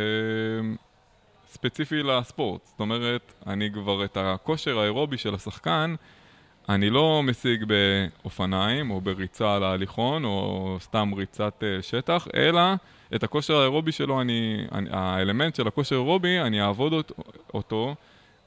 ספציפי 1.46 2.02
לספורט. 2.02 2.60
זאת 2.64 2.80
אומרת, 2.80 3.32
אני 3.46 3.70
כבר 3.72 4.04
את 4.04 4.16
הכושר 4.16 4.78
האירובי 4.78 5.18
של 5.18 5.34
השחקן, 5.34 5.94
אני 6.68 6.90
לא 6.90 7.22
משיג 7.22 7.64
באופניים 7.64 8.90
או 8.90 9.00
בריצה 9.00 9.54
על 9.54 9.64
ההליכון 9.64 10.24
או 10.24 10.76
סתם 10.80 11.12
ריצת 11.16 11.62
uh, 11.62 11.82
שטח, 11.82 12.28
אלא 12.34 12.60
את 13.14 13.22
הכושר 13.22 13.56
האירובי 13.56 13.92
שלו, 13.92 14.20
אני, 14.20 14.64
אני, 14.72 14.88
האלמנט 14.92 15.54
של 15.54 15.68
הכושר 15.68 15.96
האירובי, 15.96 16.40
אני 16.40 16.62
אעבוד 16.62 16.92
אותו, 16.92 17.14
אותו 17.54 17.94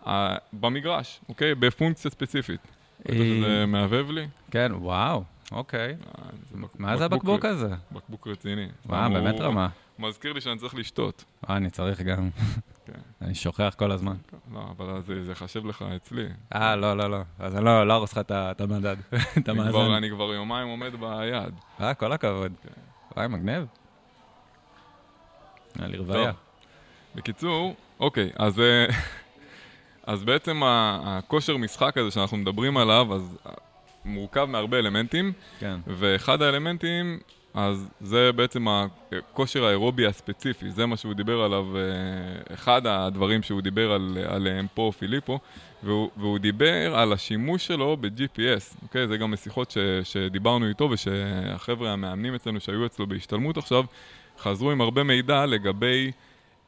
uh, 0.04 0.10
במגרש, 0.54 1.20
אוקיי? 1.30 1.56
בפונקציה 1.56 2.12
ספציפית. 2.12 2.60
אה, 3.10 3.16
זה 3.42 3.66
מהבהב 3.66 4.12
לי? 4.12 4.28
כן, 4.52 4.72
וואו, 4.76 5.24
אוקיי. 5.52 5.96
אה, 6.18 6.24
מה 6.80 6.98
זה 6.98 7.06
הבקבוק 7.06 7.46
הזה? 7.46 7.70
בקבוק 7.92 8.28
רציני. 8.28 8.68
וואו, 8.86 9.14
באמת 9.14 9.42
רמה. 9.42 9.68
מזכיר 10.00 10.34
לי 10.34 10.42
שאני 10.42 10.58
צריך 10.60 10.76
לשתות. 10.76 11.24
אה, 11.50 11.58
אני 11.58 11.70
צריך 11.70 12.02
גם. 12.02 12.30
כן. 12.86 13.00
אני 13.22 13.36
שוכח 13.36 13.76
כל 13.78 13.92
הזמן. 13.92 14.16
לא, 14.54 14.60
אבל 14.78 15.02
זה 15.22 15.32
יחשב 15.32 15.66
לך 15.66 15.86
אצלי. 15.96 16.26
אה, 16.56 16.76
לא, 16.76 16.98
לא, 16.98 17.12
לא. 17.12 17.20
אז 17.40 17.56
אני 17.56 17.66
לא 17.66 17.94
ארוס 17.94 18.12
לך 18.12 18.22
את 18.32 18.62
המדד, 18.62 18.98
את 19.38 19.50
המאזן. 19.50 19.92
אני 19.92 20.10
כבר 20.10 20.34
יומיים 20.34 20.68
עומד 20.68 20.96
ביד. 20.96 21.54
אה, 21.82 21.94
כל 21.94 22.12
הכבוד. 22.12 22.52
כן. 22.64 22.82
וואי, 23.16 23.28
מגניב. 23.28 23.66
היה 25.80 25.88
לי 25.88 25.98
רוויה. 25.98 26.32
בקיצור, 27.16 27.76
אוקיי, 28.00 28.30
אז, 28.36 28.60
אה, 28.60 28.86
אז 30.14 30.24
בעצם 30.24 30.62
הכושר 30.66 31.58
משחק 31.58 31.98
הזה 31.98 32.12
שאנחנו 32.12 32.38
מדברים 32.38 32.78
עליו, 32.78 33.16
אז 33.16 33.38
מורכב 34.06 34.46
מהרבה 34.46 34.80
אלמנטים, 34.80 35.34
כן. 35.60 35.80
ואחד 35.88 36.42
האלמנטים 36.42 37.20
אז 37.54 37.90
זה 38.02 38.32
בעצם 38.32 38.66
הכושר 38.68 39.66
האירובי 39.66 40.06
הספציפי, 40.06 40.72
זה 40.72 40.86
מה 40.86 40.98
שהוא 40.98 41.14
דיבר 41.14 41.42
עליו, 41.42 41.78
אה, 41.78 41.82
אחד 42.54 42.88
הדברים 42.88 43.44
שהוא 43.44 43.62
דיבר 43.62 43.92
על, 43.92 44.18
עליהם 44.28 44.68
פה, 44.74 44.92
פיליפו, 45.00 45.40
והוא, 45.84 46.10
והוא 46.18 46.40
דיבר 46.40 46.96
על 46.96 47.14
השימוש 47.14 47.68
שלו 47.68 47.98
ב-GPS, 48.02 48.82
אוקיי? 48.82 49.08
זה 49.08 49.18
גם 49.18 49.32
משיחות 49.32 49.72
ש, 49.72 49.78
שדיברנו 50.04 50.68
איתו 50.68 50.90
ושהחבר'ה 50.92 51.94
המאמנים 51.94 52.36
אצלנו 52.36 52.60
שהיו 52.60 52.86
אצלו 52.86 53.08
בהשתלמות 53.08 53.58
עכשיו, 53.58 53.84
חזרו 54.40 54.72
עם 54.72 54.82
הרבה 54.82 55.04
מידע 55.04 55.46
לגבי... 55.46 56.12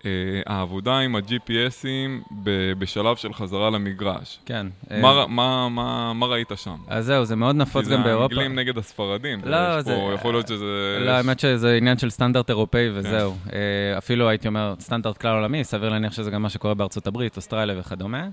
אה, 0.05 0.11
העבודה 0.45 0.99
עם 0.99 1.15
ה-GPSים 1.15 2.33
בשלב 2.79 3.15
של 3.15 3.33
חזרה 3.33 3.69
למגרש. 3.69 4.39
כן. 4.45 4.67
מה, 5.01 5.09
אה, 5.09 5.27
מה, 5.27 5.69
מה, 5.69 6.13
מה 6.13 6.25
ראית 6.25 6.51
שם? 6.55 6.75
אז 6.87 7.05
זהו, 7.05 7.25
זה 7.25 7.35
מאוד 7.35 7.55
נפוץ 7.55 7.87
גם 7.87 8.03
באירופה. 8.03 8.29
כי 8.29 8.35
זה 8.35 8.41
האנגלים 8.41 8.59
נגד 8.59 8.77
הספרדים. 8.77 9.41
לא, 9.45 9.81
זה... 9.81 9.95
פה, 9.95 10.11
יכול 10.13 10.33
להיות 10.33 10.47
שזה... 10.47 10.97
לא, 10.99 11.11
האמת 11.11 11.39
שזה 11.39 11.73
עניין 11.73 11.97
של 11.97 12.09
סטנדרט 12.09 12.49
אירופאי 12.49 12.89
וזהו. 12.93 13.35
כן. 13.45 13.57
אפילו 13.97 14.29
הייתי 14.29 14.47
אומר 14.47 14.75
סטנדרט 14.79 15.17
כלל 15.17 15.35
עולמי, 15.35 15.63
סביר 15.63 15.89
להניח 15.89 16.13
שזה 16.13 16.31
גם 16.31 16.41
מה 16.41 16.49
שקורה 16.49 16.73
בארצות 16.73 17.07
הברית, 17.07 17.37
אוסטרליה 17.37 17.79
וכדומה. 17.79 18.27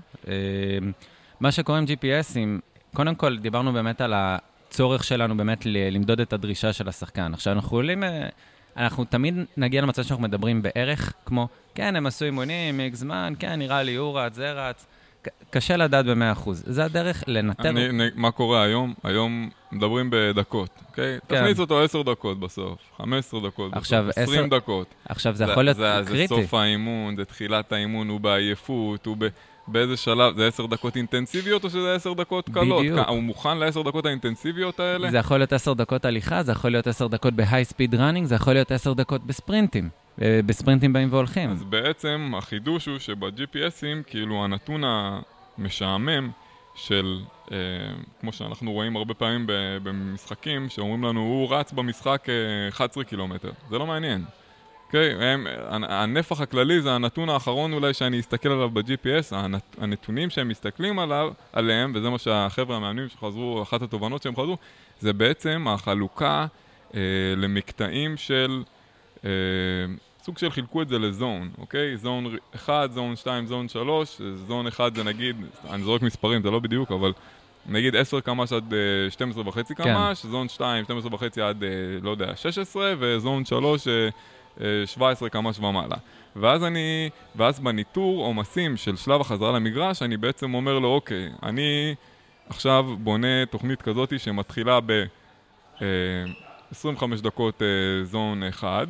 מה 1.39 1.51
שקורה 1.51 1.77
עם 1.77 1.85
GPSים, 1.85 2.61
קודם 2.93 3.15
כל 3.15 3.37
דיברנו 3.37 3.73
באמת 3.73 4.01
על 4.01 4.13
הצורך 4.15 5.03
שלנו 5.03 5.37
באמת 5.37 5.65
למדוד 5.65 6.19
את 6.19 6.33
הדרישה 6.33 6.73
של 6.73 6.89
השחקן. 6.89 7.33
עכשיו, 7.33 7.53
אנחנו 7.53 7.67
יכולים... 7.67 8.03
אנחנו 8.79 9.05
תמיד 9.05 9.35
נגיע 9.57 9.81
למצב 9.81 10.03
שאנחנו 10.03 10.23
מדברים 10.23 10.61
בערך, 10.61 11.13
כמו, 11.25 11.47
כן, 11.75 11.95
הם 11.95 12.05
עשו 12.05 12.25
אימונים, 12.25 12.79
איקס 12.79 12.97
זמן, 12.97 13.33
כן, 13.39 13.59
נראה 13.59 13.83
לי 13.83 13.95
הוא 13.95 14.19
רץ, 14.19 14.35
זה 14.35 14.51
רץ. 14.51 14.85
קשה 15.49 15.77
לדעת 15.77 16.05
ב-100%. 16.05 16.49
זה 16.53 16.85
הדרך 16.85 17.23
לנטר... 17.27 17.69
אני, 17.69 17.89
אני, 17.89 18.07
מה 18.15 18.31
קורה 18.31 18.63
היום? 18.63 18.93
היום 19.03 19.49
מדברים 19.71 20.09
בדקות, 20.11 20.69
אוקיי? 20.89 21.19
כן. 21.29 21.41
תכניס 21.41 21.59
אותו 21.59 21.83
10 21.83 22.01
דקות 22.01 22.39
בסוף, 22.39 22.79
15 22.97 23.39
דקות 23.39 23.73
עכשיו, 23.73 24.03
בסוף, 24.07 24.17
20 24.17 24.45
10... 24.45 24.57
דקות. 24.57 24.87
עכשיו, 25.09 25.35
זה, 25.35 25.45
זה 25.45 25.51
יכול 25.51 25.63
להיות 25.63 25.77
זה, 25.77 26.01
קריטי. 26.05 26.27
זה 26.27 26.41
סוף 26.41 26.53
האימון, 26.53 27.15
זה 27.15 27.25
תחילת 27.25 27.71
האימון, 27.71 28.09
הוא 28.09 28.19
בעייפות, 28.19 29.05
הוא 29.05 29.15
ב... 29.19 29.27
באיזה 29.71 29.97
שלב, 29.97 30.35
זה 30.35 30.47
עשר 30.47 30.65
דקות 30.65 30.95
אינטנסיביות 30.95 31.63
או 31.63 31.69
שזה 31.69 31.95
עשר 31.95 32.13
דקות 32.13 32.49
קלות? 32.53 32.79
בדיוק. 32.79 32.99
הוא 33.07 33.23
מוכן 33.23 33.57
לעשר 33.57 33.81
דקות 33.81 34.05
האינטנסיביות 34.05 34.79
האלה? 34.79 35.11
זה 35.11 35.17
יכול 35.17 35.37
להיות 35.37 35.53
עשר 35.53 35.73
דקות 35.73 36.05
הליכה, 36.05 36.43
זה 36.43 36.51
יכול 36.51 36.71
להיות 36.71 36.87
עשר 36.87 37.07
דקות 37.07 37.33
בהיי 37.33 37.65
ספיד 37.65 37.95
ראנינג, 37.95 38.27
זה 38.27 38.35
יכול 38.35 38.53
להיות 38.53 38.71
עשר 38.71 38.93
דקות 38.93 39.25
בספרינטים. 39.25 39.89
אה, 40.21 40.39
בספרינטים 40.45 40.93
באים 40.93 41.07
והולכים. 41.11 41.49
אז 41.51 41.63
בעצם 41.63 42.31
החידוש 42.37 42.85
הוא 42.85 42.99
שב-GPSים, 42.99 44.03
כאילו 44.07 44.43
הנתון 44.43 44.81
המשעמם 45.57 46.29
של, 46.75 47.19
אה, 47.51 47.57
כמו 48.21 48.33
שאנחנו 48.33 48.71
רואים 48.71 48.95
הרבה 48.95 49.13
פעמים 49.13 49.45
במשחקים, 49.83 50.69
שאומרים 50.69 51.03
לנו, 51.03 51.19
הוא 51.19 51.55
רץ 51.55 51.71
במשחק 51.71 52.25
אה, 52.29 52.69
11 52.69 53.03
קילומטר. 53.03 53.51
זה 53.69 53.77
לא 53.77 53.87
מעניין. 53.87 54.23
אוקיי? 54.89 55.15
Okay, 55.15 55.39
הנפח 55.69 56.41
הכללי 56.41 56.81
זה 56.81 56.91
הנתון 56.91 57.29
האחרון 57.29 57.73
אולי 57.73 57.93
שאני 57.93 58.19
אסתכל 58.19 58.49
עליו 58.49 58.69
ב-GPS, 58.69 59.35
הנת, 59.35 59.75
הנתונים 59.81 60.29
שהם 60.29 60.47
מסתכלים 60.47 60.99
עליו, 60.99 61.31
עליהם, 61.53 61.91
וזה 61.95 62.09
מה 62.09 62.17
שהחבר'ה 62.17 62.75
המאמנים 62.75 63.09
שחזרו, 63.09 63.61
אחת 63.61 63.81
התובנות 63.81 64.23
שהם 64.23 64.35
חזרו, 64.35 64.57
זה 64.99 65.13
בעצם 65.13 65.65
החלוקה 65.69 66.45
אה, 66.95 66.99
למקטעים 67.37 68.17
של, 68.17 68.63
אה, 69.25 69.29
סוג 70.23 70.37
של 70.37 70.51
חילקו 70.51 70.81
את 70.81 70.89
זה 70.89 70.99
לזון, 70.99 71.49
אוקיי? 71.57 71.97
זון 71.97 72.35
1, 72.55 72.91
זון 72.91 73.15
2, 73.15 73.45
זון 73.45 73.67
3, 73.67 74.21
זון 74.47 74.67
1 74.67 74.95
זה 74.95 75.03
נגיד, 75.03 75.35
אני 75.69 75.83
זורק 75.83 76.01
מספרים, 76.01 76.41
זה 76.41 76.51
לא 76.51 76.59
בדיוק, 76.59 76.91
אבל 76.91 77.13
נגיד 77.65 77.95
10 77.95 78.19
קמ"ש 78.21 78.53
עד 78.53 78.73
12 79.09 79.43
אה, 79.43 79.49
וחצי 79.49 79.75
קמ"ש, 79.75 80.21
כן. 80.21 80.29
זון 80.29 80.49
2, 80.49 80.83
12 80.83 81.13
וחצי 81.13 81.41
עד, 81.41 81.63
אה, 81.63 81.69
לא 82.01 82.09
יודע, 82.09 82.35
16, 82.35 82.93
וזון 82.99 83.45
3, 83.45 83.87
17 84.85 85.29
קמ"ש 85.29 85.59
ומעלה. 85.59 85.95
ואז 86.35 86.63
אני, 86.63 87.09
ואז 87.35 87.59
בניטור 87.59 88.25
עומסים 88.25 88.77
של 88.77 88.95
שלב 88.95 89.21
החזרה 89.21 89.51
למגרש, 89.51 90.01
אני 90.01 90.17
בעצם 90.17 90.53
אומר 90.53 90.79
לו, 90.79 90.87
אוקיי, 90.87 91.29
אני 91.43 91.95
עכשיו 92.49 92.85
בונה 92.99 93.45
תוכנית 93.45 93.81
כזאת 93.81 94.19
שמתחילה 94.19 94.79
ב... 94.85 95.03
25 96.71 97.19
אה, 97.19 97.23
דקות 97.23 97.61
אה, 97.61 98.03
זון 98.03 98.43
1, 98.43 98.87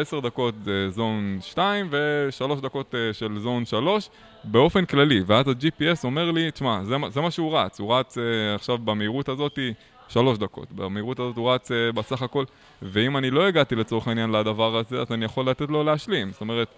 10 0.00 0.20
דקות 0.20 0.54
זון 0.88 1.38
2 1.42 1.88
ו-3 1.90 2.60
דקות 2.60 2.94
אה, 2.94 3.12
של 3.12 3.38
זון 3.38 3.64
3 3.64 4.10
באופן 4.44 4.84
כללי, 4.84 5.22
ואז 5.26 5.48
ה-GPS 5.48 6.04
אומר 6.04 6.30
לי, 6.30 6.50
תשמע, 6.50 6.84
זה, 6.84 6.96
זה 7.08 7.20
מה 7.20 7.30
שהוא 7.30 7.58
רץ, 7.58 7.80
הוא 7.80 7.94
רץ 7.94 8.18
עכשיו 8.54 8.78
במהירות 8.78 9.28
הזאתי 9.28 9.72
שלוש 10.08 10.38
דקות. 10.38 10.72
במהירות 10.72 11.20
הזאת 11.20 11.36
הוא 11.36 11.52
רץ 11.52 11.70
uh, 11.70 11.74
בסך 11.94 12.22
הכל, 12.22 12.44
ואם 12.82 13.16
אני 13.16 13.30
לא 13.30 13.46
הגעתי 13.46 13.74
לצורך 13.74 14.08
העניין 14.08 14.30
לדבר 14.30 14.76
הזה, 14.76 15.00
אז 15.00 15.12
אני 15.12 15.24
יכול 15.24 15.48
לתת 15.48 15.68
לו 15.68 15.84
להשלים. 15.84 16.32
זאת 16.32 16.40
אומרת, 16.40 16.68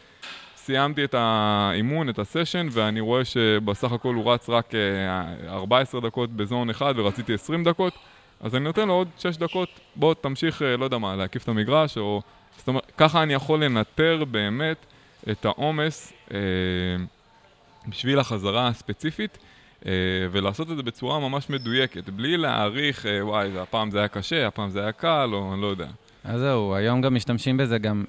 סיימתי 0.57 1.05
את 1.05 1.15
האימון, 1.19 2.09
את 2.09 2.19
הסשן, 2.19 2.69
ואני 2.71 3.01
רואה 3.01 3.25
שבסך 3.25 3.93
הכל 3.93 4.15
הוא 4.15 4.33
רץ 4.33 4.49
רק 4.49 4.71
uh, 4.71 4.75
אה, 4.75 5.55
14 5.55 6.01
דקות 6.01 6.31
בזון 6.31 6.71
אחד 6.71 6.95
ורציתי 6.97 7.35
20 7.35 7.65
דקות, 7.65 7.93
אז 8.41 8.55
אני 8.55 8.65
נותן 8.65 8.89
לו 8.89 8.95
עוד 8.95 9.09
6 9.19 9.37
דקות, 9.37 9.69
בוא 9.97 10.15
תמשיך, 10.15 10.63
uh, 10.63 10.65
לא 10.79 10.85
יודע 10.85 10.99
מה, 10.99 11.17
להקיף 11.17 11.43
את 11.43 11.49
המגרש, 11.49 11.99
או... 11.99 12.23
זאת 12.59 12.69
אומרת, 12.69 12.93
ככה 12.97 13.23
אני 13.23 13.35
יכול 13.35 13.65
לנטר 13.65 14.25
באמת 14.31 14.87
את 15.31 15.45
העומס 15.45 16.13
uh, 16.29 16.33
בשביל 17.89 18.19
החזרה 18.19 18.69
הספציפית. 18.69 19.39
אה, 19.87 19.93
ולעשות 20.33 20.71
את 20.71 20.77
זה 20.77 20.83
בצורה 20.83 21.19
ממש 21.21 21.51
מדויקת, 21.51 22.09
בלי 22.09 22.37
להעריך, 22.37 23.07
אה, 23.07 23.27
וואי, 23.27 23.59
הפעם 23.59 23.91
זה 23.91 23.99
היה 23.99 24.09
קשה, 24.09 24.47
הפעם 24.47 24.71
זה 24.71 24.81
היה 24.81 24.93
קל, 24.93 25.31
או 25.33 25.53
אני 25.53 25.63
לא 25.63 25.67
יודע. 25.67 25.89
אז 26.25 26.41
זהו, 26.41 26.75
היום 26.75 27.01
גם 27.01 27.15
משתמשים 27.15 27.57
בזה 27.57 27.79
גם 27.79 28.05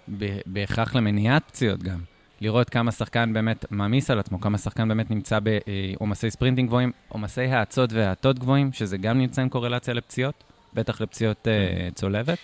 בהכרח 0.45 0.95
למניעת 0.95 1.43
פציעות 1.47 1.83
גם. 1.83 1.99
לראות 2.41 2.69
כמה 2.69 2.91
שחקן 2.91 3.33
באמת 3.33 3.65
מעמיס 3.71 4.11
על 4.11 4.19
עצמו, 4.19 4.41
כמה 4.41 4.57
שחקן 4.57 4.87
באמת 4.87 5.11
נמצא 5.11 5.39
בעומסי 5.39 6.31
ספרינטינג 6.31 6.67
גבוהים, 6.67 6.91
עומסי 7.07 7.41
האצות 7.41 7.93
והאטות 7.93 8.39
גבוהים, 8.39 8.73
שזה 8.73 8.97
גם 8.97 9.17
נמצא 9.17 9.41
עם 9.41 9.49
קורלציה 9.49 9.93
לפציעות, 9.93 10.43
בטח 10.73 11.01
לפציעות 11.01 11.47
uh, 11.47 11.93
צולבת. 11.95 12.37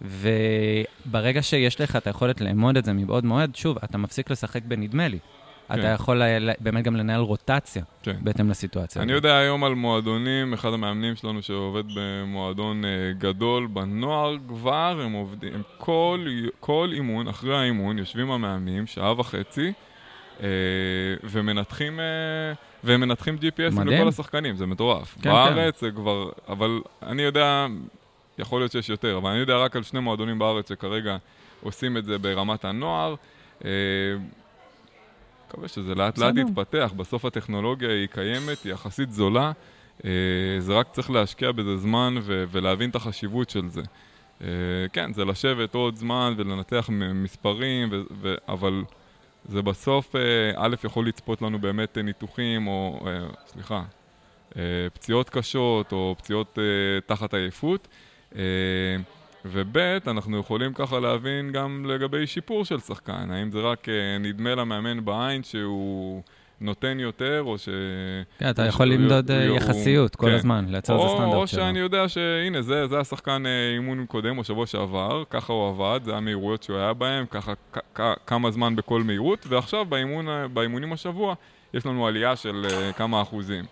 וברגע 0.00 1.42
שיש 1.42 1.80
לך 1.80 1.96
את 1.96 2.06
היכולת 2.06 2.40
לאמוד 2.40 2.76
את 2.76 2.84
זה 2.84 2.92
מבעוד 2.92 3.24
מועד, 3.24 3.56
שוב, 3.56 3.78
אתה 3.84 3.98
מפסיק 3.98 4.30
לשחק 4.30 4.62
בנדמה 4.64 5.08
לי. 5.08 5.18
אתה 5.74 5.82
כן. 5.82 5.94
יכול 5.94 6.22
באמת 6.60 6.84
גם 6.84 6.96
לנהל 6.96 7.20
רוטציה 7.20 7.82
כן. 8.02 8.16
בהתאם 8.20 8.50
לסיטואציה. 8.50 9.02
אני 9.02 9.12
יודע 9.12 9.36
היום 9.36 9.64
על 9.64 9.74
מועדונים, 9.74 10.52
אחד 10.52 10.72
המאמנים 10.72 11.16
שלנו 11.16 11.42
שעובד 11.42 11.82
במועדון 11.94 12.84
אה, 12.84 12.90
גדול 13.18 13.66
בנוער 13.66 14.36
כבר, 14.48 15.00
הם 15.04 15.12
עובדים, 15.12 15.54
הם 15.54 15.62
כל, 15.78 16.26
כל 16.60 16.90
אימון, 16.92 17.28
אחרי 17.28 17.58
האימון, 17.58 17.98
יושבים 17.98 18.30
המאמנים 18.30 18.86
שעה 18.86 19.20
וחצי 19.20 19.72
אה, 20.42 20.48
ומנתחים... 21.24 22.00
אה, 22.00 22.04
והם 22.84 23.00
מנתחים 23.00 23.38
GPS 23.40 23.84
לכל 23.84 24.08
השחקנים, 24.08 24.56
זה 24.56 24.66
מטורף. 24.66 25.16
כן, 25.22 25.30
בארץ 25.30 25.80
כן. 25.80 25.86
זה 25.86 25.92
כבר, 25.92 26.30
אבל 26.48 26.80
אני 27.02 27.22
יודע, 27.22 27.66
יכול 28.38 28.60
להיות 28.60 28.72
שיש 28.72 28.88
יותר, 28.88 29.16
אבל 29.16 29.30
אני 29.30 29.38
יודע 29.38 29.56
רק 29.56 29.76
על 29.76 29.82
שני 29.82 30.00
מועדונים 30.00 30.38
בארץ 30.38 30.68
שכרגע 30.68 31.16
עושים 31.62 31.96
את 31.96 32.04
זה 32.04 32.18
ברמת 32.18 32.64
הנוער. 32.64 33.14
מקווה 35.50 35.68
שזה 35.68 35.94
לאט 35.94 36.18
לאט 36.18 36.34
יתפתח, 36.36 36.92
בסוף 36.96 37.24
הטכנולוגיה 37.24 37.88
היא 37.88 38.06
קיימת, 38.06 38.64
היא 38.64 38.72
יחסית 38.72 39.12
זולה, 39.12 39.52
אה, 40.04 40.10
זה 40.58 40.72
רק 40.72 40.88
צריך 40.92 41.10
להשקיע 41.10 41.52
בזה 41.52 41.76
זמן 41.76 42.14
ו- 42.22 42.44
ולהבין 42.50 42.90
את 42.90 42.96
החשיבות 42.96 43.50
של 43.50 43.68
זה. 43.68 43.82
אה, 44.42 44.46
כן, 44.92 45.12
זה 45.12 45.24
לשבת 45.24 45.74
עוד 45.74 45.96
זמן 45.96 46.34
ולנתח 46.36 46.90
מספרים, 47.14 47.88
ו- 47.92 48.02
ו- 48.20 48.34
אבל 48.48 48.84
זה 49.44 49.62
בסוף, 49.62 50.16
אה, 50.16 50.20
א', 50.56 50.74
יכול 50.84 51.08
לצפות 51.08 51.42
לנו 51.42 51.58
באמת 51.58 51.98
ניתוחים, 51.98 52.66
או, 52.66 53.00
סליחה, 53.46 53.82
פציעות 54.92 55.30
קשות, 55.30 55.92
או 55.92 56.14
פציעות 56.18 56.58
תחת 57.06 57.34
עייפות. 57.34 57.88
וב', 59.44 59.78
אנחנו 60.06 60.38
יכולים 60.38 60.72
ככה 60.74 61.00
להבין 61.00 61.52
גם 61.52 61.86
לגבי 61.88 62.26
שיפור 62.26 62.64
של 62.64 62.80
שחקן, 62.80 63.30
האם 63.30 63.50
זה 63.50 63.58
רק 63.58 63.88
אה, 63.88 64.18
נדמה 64.20 64.54
למאמן 64.54 65.04
בעין 65.04 65.42
שהוא 65.42 66.22
נותן 66.60 67.00
יותר, 67.00 67.42
או 67.46 67.58
ש... 67.58 67.68
כן, 68.38 68.50
אתה 68.50 68.66
יכול 68.66 68.86
למדוד 68.86 69.30
אה, 69.30 69.44
יחסיות 69.44 70.16
כל 70.16 70.26
כן. 70.26 70.32
הזמן, 70.32 70.64
לייצר 70.68 70.96
איזה 70.96 71.08
סטנדרט 71.08 71.30
שלו. 71.30 71.40
או 71.40 71.46
שאני 71.46 71.78
יודע 71.78 72.08
שהנה, 72.08 72.62
זה, 72.62 72.98
השחקן 73.00 73.46
אה, 73.46 73.72
אימון 73.74 74.06
קודם 74.06 74.38
או 74.38 74.44
שבוע 74.44 74.66
שעבר, 74.66 75.22
ככה 75.30 75.52
הוא 75.52 75.68
עבד, 75.68 76.00
זה 76.04 76.16
המהירויות 76.16 76.62
שהוא 76.62 76.76
היה 76.76 76.94
בהם, 76.94 77.26
ככה 77.26 77.52
כמה 78.26 78.50
זמן 78.50 78.76
בכל 78.76 79.02
מהירות, 79.02 79.46
ועכשיו 79.48 79.84
באימונים 80.52 80.92
השבוע 80.92 81.34
יש 81.74 81.86
לנו 81.86 82.06
עלייה 82.06 82.36
של 82.36 82.66
כמה 82.96 83.22
אחוזים. 83.22 83.64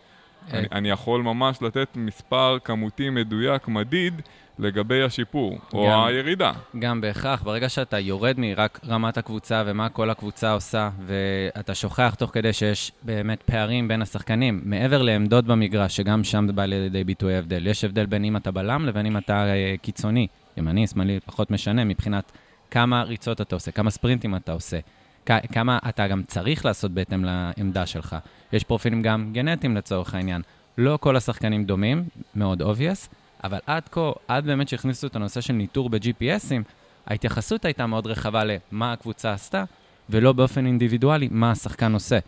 אני, 0.52 0.66
אני 0.72 0.90
יכול 0.90 1.22
ממש 1.22 1.62
לתת 1.62 1.88
מספר 1.94 2.59
כמותי 2.64 3.11
מדויק, 3.11 3.68
מדיד, 3.68 4.22
לגבי 4.59 5.03
השיפור, 5.03 5.59
או 5.73 5.87
גם, 5.90 6.05
הירידה. 6.05 6.53
גם 6.79 7.01
בהכרח, 7.01 7.42
ברגע 7.42 7.68
שאתה 7.68 7.99
יורד 7.99 8.35
מרק 8.38 8.81
רמת 8.88 9.18
הקבוצה 9.18 9.62
ומה 9.66 9.88
כל 9.88 10.11
הקבוצה 10.11 10.53
עושה, 10.53 10.90
ואתה 11.07 11.75
שוכח 11.75 12.14
תוך 12.18 12.31
כדי 12.35 12.53
שיש 12.53 12.92
באמת 13.03 13.42
פערים 13.42 13.88
בין 13.88 14.03
השחקנים, 14.03 14.61
מעבר 14.64 15.03
לעמדות 15.03 15.44
במגרש, 15.44 15.97
שגם 15.97 16.25
שם 16.25 16.47
בא 16.55 16.64
לידי 16.64 17.05
ביטוי 17.05 17.35
ההבדל. 17.35 17.66
יש 17.66 17.85
הבדל 17.85 18.07
בין 18.07 18.25
אם 18.25 18.37
אתה 18.37 18.51
בלם 18.51 18.87
לבין 18.87 19.07
אם 19.07 19.16
אתה 19.16 19.47
אה, 19.47 19.75
קיצוני. 19.83 20.27
ימני, 20.57 20.87
שמאלי, 20.87 21.21
פחות 21.27 21.51
משנה, 21.51 21.85
מבחינת 21.85 22.33
כמה 22.71 23.03
ריצות 23.03 23.40
אתה 23.40 23.57
עושה, 23.57 23.71
כמה 23.71 23.90
ספרינטים 23.90 24.37
אתה 24.37 24.53
עושה, 24.53 24.79
כמה 25.27 25.79
אתה 25.88 26.09
גם 26.09 26.23
צריך 26.23 26.64
לעשות 26.64 26.90
בהתאם 26.90 27.25
לעמדה 27.25 27.87
שלך. 27.87 28.16
יש 28.53 28.64
פרופילים 28.64 29.03
גם 29.03 29.31
גנטיים 29.33 29.77
לצורך 29.77 30.14
העניין. 30.14 30.42
לא 30.79 30.99
כל 31.01 31.16
השחקנים 31.16 31.64
דומים, 31.64 32.05
מאוד 32.35 32.62
obvious, 32.62 33.09
אבל 33.44 33.59
עד 33.66 33.88
כה, 33.88 34.11
עד 34.29 34.46
באמת 34.46 34.68
שהכניסו 34.68 35.07
את 35.07 35.16
הנושא 35.16 35.40
של 35.40 35.53
ניטור 35.53 35.90
ב-GPSים, 35.90 36.62
ההתייחסות 37.07 37.64
הייתה 37.64 37.87
מאוד 37.87 38.07
רחבה 38.07 38.42
למה 38.44 38.92
הקבוצה 38.92 39.33
עשתה, 39.33 39.64
ולא 40.11 40.33
באופן 40.33 40.66
אינדיבידואלי 40.66 41.29
מה 41.31 41.51
השחקן 41.51 41.92
עושה. 41.94 42.18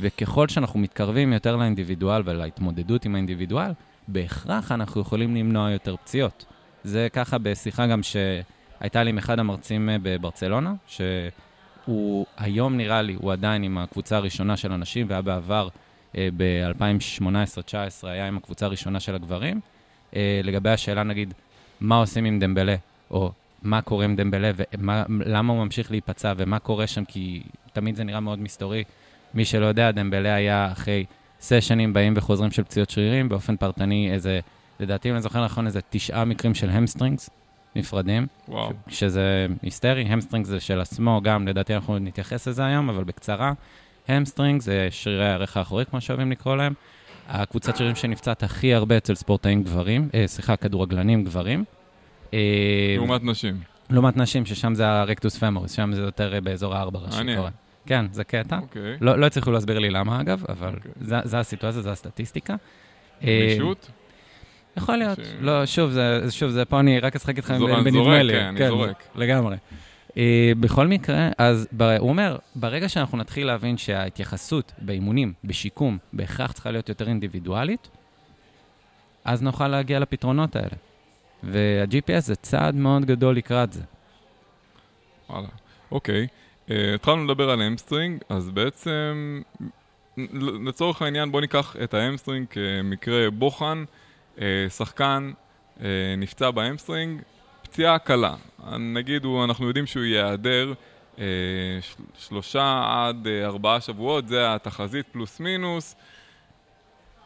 וככל 0.00 0.48
שאנחנו 0.48 0.80
מתקרבים 0.80 1.32
יותר 1.32 1.56
לאינדיבידואל 1.56 2.22
ולהתמודדות 2.24 3.04
עם 3.04 3.14
האינדיבידואל, 3.14 3.70
בהכרח 4.08 4.72
אנחנו 4.72 5.00
יכולים 5.00 5.36
למנוע 5.36 5.70
יותר 5.70 5.96
פציעות. 5.96 6.44
זה 6.84 7.08
ככה 7.12 7.38
בשיחה 7.38 7.86
גם 7.86 8.00
שהייתה 8.02 9.02
לי 9.04 9.10
עם 9.10 9.18
אחד 9.18 9.38
המרצים 9.38 9.88
אה, 9.88 9.96
בברצלונה, 10.02 10.74
שהוא 10.86 12.26
היום 12.36 12.76
נראה 12.76 13.02
לי, 13.02 13.14
הוא 13.14 13.32
עדיין 13.32 13.62
עם 13.62 13.78
הקבוצה 13.78 14.16
הראשונה 14.16 14.56
של 14.56 14.72
הנשים, 14.72 15.06
והיה 15.08 15.22
בעבר 15.22 15.68
אה, 16.16 16.28
ב-2018-2019 16.36 18.06
היה 18.06 18.26
עם 18.26 18.36
הקבוצה 18.36 18.66
הראשונה 18.66 19.00
של 19.00 19.14
הגברים. 19.14 19.60
אה, 20.16 20.40
לגבי 20.44 20.70
השאלה, 20.70 21.02
נגיד, 21.02 21.34
מה 21.80 21.96
עושים 21.96 22.24
עם 22.24 22.38
דמבלה, 22.38 22.76
או 23.10 23.32
מה 23.62 23.82
קורה 23.82 24.04
עם 24.04 24.16
דמבלה, 24.16 24.50
ולמה 24.56 25.52
הוא 25.52 25.64
ממשיך 25.64 25.90
להיפצע, 25.90 26.32
ומה 26.36 26.58
קורה 26.58 26.86
שם, 26.86 27.04
כי 27.04 27.42
תמיד 27.72 27.96
זה 27.96 28.04
נראה 28.04 28.20
מאוד 28.20 28.38
מסתורי. 28.38 28.84
מי 29.34 29.44
שלא 29.44 29.66
יודע, 29.66 29.90
דמבלה 29.90 30.34
היה 30.34 30.72
אחרי 30.72 31.04
סשנים 31.40 31.92
באים 31.92 32.14
וחוזרים 32.16 32.50
של 32.50 32.62
פציעות 32.62 32.90
שרירים, 32.90 33.28
באופן 33.28 33.56
פרטני 33.56 34.10
איזה, 34.12 34.40
לדעתי, 34.80 35.10
אם 35.10 35.14
אני 35.14 35.22
זוכר 35.22 35.44
נכון, 35.44 35.66
איזה 35.66 35.80
תשעה 35.90 36.24
מקרים 36.24 36.54
של 36.54 36.70
hamstrings 36.70 37.30
נפרדים. 37.76 38.26
וואו. 38.48 38.72
שזה 38.88 39.46
היסטרי, 39.62 40.02
hamstrings 40.02 40.48
זה 40.48 40.60
של 40.60 40.80
עצמו, 40.80 41.20
גם 41.24 41.48
לדעתי 41.48 41.74
אנחנו 41.74 41.98
נתייחס 41.98 42.48
לזה 42.48 42.64
היום, 42.64 42.90
אבל 42.90 43.04
בקצרה. 43.04 43.52
hamstring 44.08 44.60
זה 44.60 44.88
שרירי 44.90 45.28
הירך 45.28 45.56
האחורי, 45.56 45.84
כמו 45.86 46.00
שאוהבים 46.00 46.30
לקרוא 46.30 46.56
להם. 46.56 46.74
הקבוצת 47.28 47.76
שרירים 47.76 47.96
שנפצעת 47.96 48.42
הכי 48.42 48.74
הרבה 48.74 48.96
אצל 48.96 49.14
ספורטאים 49.14 49.62
גברים, 49.62 50.08
אה, 50.14 50.26
סליחה, 50.26 50.56
כדורגלנים 50.56 51.24
גברים. 51.24 51.64
אה, 52.34 52.38
לעומת 52.96 53.24
נשים. 53.24 53.60
לעומת 53.90 54.16
נשים, 54.16 54.46
ששם 54.46 54.74
זה 54.74 54.88
ה 54.88 54.95
rectus 54.95 55.38
femoris, 55.38 55.72
שם 55.72 55.90
זה 55.94 56.00
יותר 56.00 56.34
אה, 56.34 56.40
באזור 56.40 56.74
הארבע 56.74 56.98
ראשי 56.98 57.36
קורה. 57.36 57.50
כן, 57.86 58.06
זה 58.12 58.24
קטע. 58.24 58.58
אוקיי. 58.58 58.96
לא, 59.00 59.18
לא 59.18 59.26
הצליחו 59.26 59.50
להסביר 59.50 59.78
לי 59.78 59.90
למה, 59.90 60.20
אגב, 60.20 60.44
אבל 60.48 60.74
אוקיי. 60.76 60.92
זה, 61.00 61.16
זה 61.24 61.38
הסיטואציה, 61.38 61.82
זה 61.82 61.90
הסטטיסטיקה. 61.92 62.56
גמישות? 63.22 63.90
יכול 64.76 64.96
להיות. 64.96 65.18
ש... 65.18 65.28
לא, 65.40 65.66
שוב, 65.66 65.90
זה, 65.90 66.20
שוב, 66.30 66.50
זה 66.50 66.64
פה 66.64 66.80
אני 66.80 67.00
רק 67.00 67.16
אשחק 67.16 67.36
איתך 67.36 67.50
בנדמה 67.50 68.22
לי. 68.22 68.32
כן, 68.32 68.44
אני 68.44 68.58
כן, 68.58 68.68
זורק. 68.68 69.02
לגמרי. 69.14 69.56
Uh, 70.18 70.20
בכל 70.60 70.86
מקרה, 70.86 71.28
אז. 71.38 71.68
הוא 71.98 72.08
אומר, 72.08 72.38
ברגע 72.54 72.88
שאנחנו 72.88 73.18
נתחיל 73.18 73.46
להבין 73.46 73.76
שההתייחסות 73.76 74.72
באימונים, 74.78 75.32
בשיקום, 75.44 75.98
בהכרח 76.12 76.52
צריכה 76.52 76.70
להיות 76.70 76.88
יותר 76.88 77.08
אינדיבידואלית, 77.08 77.88
אז 79.24 79.42
נוכל 79.42 79.68
להגיע 79.68 79.98
לפתרונות 79.98 80.56
האלה. 80.56 80.76
וה-GPS 81.42 82.20
זה 82.20 82.36
צעד 82.36 82.74
מאוד 82.74 83.04
גדול 83.04 83.36
לקראת 83.36 83.72
זה. 83.72 83.82
וואלה, 85.30 85.48
אוקיי. 85.90 86.26
Uh, 86.68 86.72
התחלנו 86.94 87.24
לדבר 87.24 87.50
על 87.50 87.62
hamstring, 87.62 88.22
אז 88.28 88.50
בעצם, 88.50 89.40
לצורך 90.66 91.02
העניין, 91.02 91.32
בואו 91.32 91.40
ניקח 91.40 91.76
את 91.84 91.94
ה 91.94 91.99
hamstring 91.99 92.46
כמקרה 92.50 93.30
בוחן, 93.30 93.84
uh, 94.36 94.40
שחקן 94.68 95.32
uh, 95.76 95.80
נפצע 96.18 96.50
ב 96.50 96.56
hamstring, 96.56 97.20
פציעה 97.70 97.98
קלה. 97.98 98.34
נגיד, 98.78 99.24
הוא, 99.24 99.44
אנחנו 99.44 99.68
יודעים 99.68 99.86
שהוא 99.86 100.04
ייעדר 100.04 100.72
אה, 101.18 101.24
שלושה 102.18 102.82
עד 102.88 103.26
אה, 103.26 103.46
ארבעה 103.46 103.80
שבועות, 103.80 104.28
זה 104.28 104.54
התחזית 104.54 105.06
פלוס 105.12 105.40
מינוס. 105.40 105.96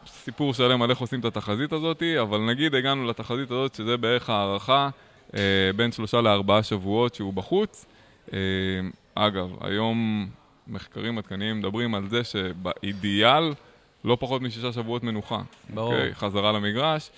סיפור 0.07 0.53
שלם 0.53 0.81
על 0.81 0.89
איך 0.89 0.99
עושים 0.99 1.19
את 1.19 1.25
התחזית 1.25 1.73
הזאת, 1.73 2.03
אבל 2.21 2.39
נגיד 2.39 2.75
הגענו 2.75 3.07
לתחזית 3.07 3.51
הזאת, 3.51 3.75
שזה 3.75 3.97
בערך 3.97 4.29
הערכה 4.29 4.89
אה, 5.35 5.39
בין 5.75 5.91
שלושה 5.91 6.21
לארבעה 6.21 6.63
שבועות 6.63 7.15
שהוא 7.15 7.33
בחוץ. 7.33 7.85
אה, 8.33 8.39
אגב, 9.15 9.49
היום 9.61 10.27
מחקרים 10.67 11.17
עדכניים 11.17 11.59
מדברים 11.59 11.95
על 11.95 12.09
זה 12.09 12.23
שבאידיאל 12.23 13.53
לא 14.03 14.17
פחות 14.19 14.41
משישה 14.41 14.71
שבועות 14.71 15.03
מנוחה. 15.03 15.41
ברור. 15.69 15.91
Okay, 15.91 15.95
אוקיי, 15.95 16.15
חזרה 16.15 16.51
למגרש. 16.51 17.09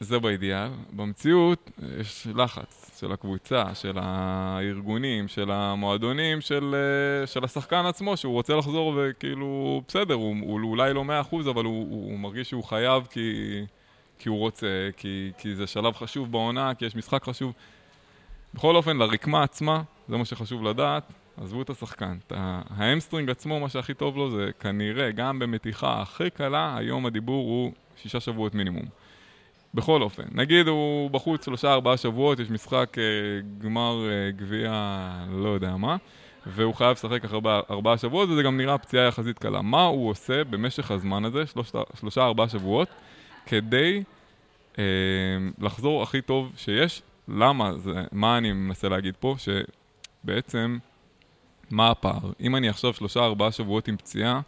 זה 0.00 0.18
באידיאל. 0.18 0.68
במציאות 0.92 1.70
יש 2.00 2.26
לחץ 2.34 3.00
של 3.00 3.12
הקבוצה, 3.12 3.74
של 3.74 3.98
הארגונים, 4.02 5.28
של 5.28 5.50
המועדונים, 5.50 6.40
של, 6.40 6.74
אה, 6.74 7.26
של 7.26 7.44
השחקן 7.44 7.86
עצמו, 7.86 8.16
שהוא 8.16 8.32
רוצה 8.32 8.56
לחזור 8.56 8.94
וכאילו, 8.96 9.82
בסדר, 9.88 10.14
הוא, 10.14 10.36
הוא 10.42 10.60
אולי 10.62 10.94
לא 10.94 11.04
מאה 11.04 11.20
אחוז, 11.20 11.48
אבל 11.48 11.64
הוא, 11.64 11.90
הוא 11.90 12.18
מרגיש 12.18 12.48
שהוא 12.48 12.64
חייב 12.64 13.06
כי, 13.10 13.60
כי 14.18 14.28
הוא 14.28 14.38
רוצה, 14.38 14.88
כי, 14.96 15.32
כי 15.38 15.54
זה 15.54 15.66
שלב 15.66 15.94
חשוב 15.94 16.32
בעונה, 16.32 16.74
כי 16.74 16.84
יש 16.84 16.96
משחק 16.96 17.24
חשוב. 17.24 17.52
בכל 18.54 18.76
אופן, 18.76 18.96
לרקמה 18.96 19.42
עצמה, 19.42 19.82
זה 20.08 20.16
מה 20.16 20.24
שחשוב 20.24 20.64
לדעת, 20.64 21.12
עזבו 21.36 21.62
את 21.62 21.70
השחקן. 21.70 22.18
ה 22.70 22.76
hamstring 22.76 23.30
עצמו, 23.30 23.60
מה 23.60 23.68
שהכי 23.68 23.94
טוב 23.94 24.16
לו 24.16 24.30
זה 24.30 24.50
כנראה, 24.60 25.10
גם 25.10 25.38
במתיחה 25.38 26.02
הכי 26.02 26.30
קלה, 26.30 26.76
היום 26.76 27.06
הדיבור 27.06 27.44
הוא 27.48 27.72
שישה 27.96 28.20
שבועות 28.20 28.54
מינימום. 28.54 28.99
בכל 29.74 30.02
אופן, 30.02 30.22
נגיד 30.32 30.68
הוא 30.68 31.10
בחוץ 31.10 31.44
שלושה 31.44 31.72
ארבעה 31.72 31.96
שבועות, 31.96 32.40
יש 32.40 32.50
משחק 32.50 32.96
אה, 32.98 33.02
גמר 33.58 34.08
אה, 34.08 34.30
גביע 34.30 34.70
לא 35.32 35.48
יודע 35.48 35.76
מה, 35.76 35.96
והוא 36.46 36.74
חייב 36.74 36.90
לשחק 36.90 37.24
אחרי 37.24 37.36
ארבעה, 37.36 37.60
ארבעה 37.70 37.98
שבועות, 37.98 38.28
וזה 38.28 38.42
גם 38.42 38.56
נראה 38.56 38.78
פציעה 38.78 39.06
יחסית 39.06 39.38
קלה. 39.38 39.62
מה 39.62 39.84
הוא 39.84 40.10
עושה 40.10 40.44
במשך 40.44 40.90
הזמן 40.90 41.24
הזה, 41.24 41.46
שלושה, 41.46 41.78
שלושה 42.00 42.24
ארבעה 42.24 42.48
שבועות, 42.48 42.88
כדי 43.46 44.02
אה, 44.78 44.84
לחזור 45.58 46.02
הכי 46.02 46.20
טוב 46.20 46.52
שיש? 46.56 47.02
למה? 47.28 47.72
זה, 47.78 47.92
מה 48.12 48.38
אני 48.38 48.52
מנסה 48.52 48.88
להגיד 48.88 49.14
פה? 49.20 49.34
שבעצם, 49.38 50.78
מה 51.70 51.90
הפער? 51.90 52.32
אם 52.40 52.56
אני 52.56 52.68
עכשיו 52.68 52.94
שלושה 52.94 53.20
ארבעה 53.20 53.52
שבועות 53.52 53.88
עם 53.88 53.96
פציעה, 53.96 54.40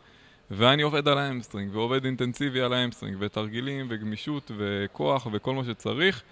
ואני 0.54 0.82
עובד 0.82 1.08
על 1.08 1.18
ה 1.18 1.23
hamstring, 1.23 1.76
ועובד 1.76 2.04
אינטנסיבי 2.04 2.60
על 2.60 2.72
ה 2.72 2.76
hamstring, 2.76 3.16
ותרגילים, 3.20 3.86
וגמישות, 3.90 4.50
וכוח, 4.56 5.26
וכל 5.32 5.54
מה 5.54 5.64
שצריך, 5.64 6.22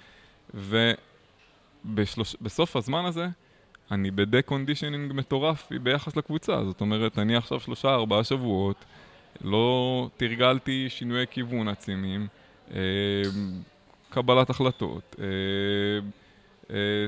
ובסוף 1.85 2.77
הזמן 2.77 3.05
הזה, 3.05 3.27
אני 3.91 4.11
ב 4.11 4.18
deconditioning 4.18 5.13
מטורף 5.13 5.69
ביחס 5.83 6.17
לקבוצה. 6.17 6.65
זאת 6.65 6.81
אומרת, 6.81 7.19
אני 7.19 7.37
עכשיו 7.37 7.61
שלושה, 7.61 7.95
ארבעה 7.95 8.25
שבועות, 8.25 8.85
לא 9.45 10.09
תרגלתי 10.17 10.87
שינויי 10.89 11.27
כיוון 11.31 11.69
עצימים, 11.69 12.27
אה, 12.75 12.79
קבלת 14.11 14.51
החלטות, 14.51 15.17
אה, 15.21 15.27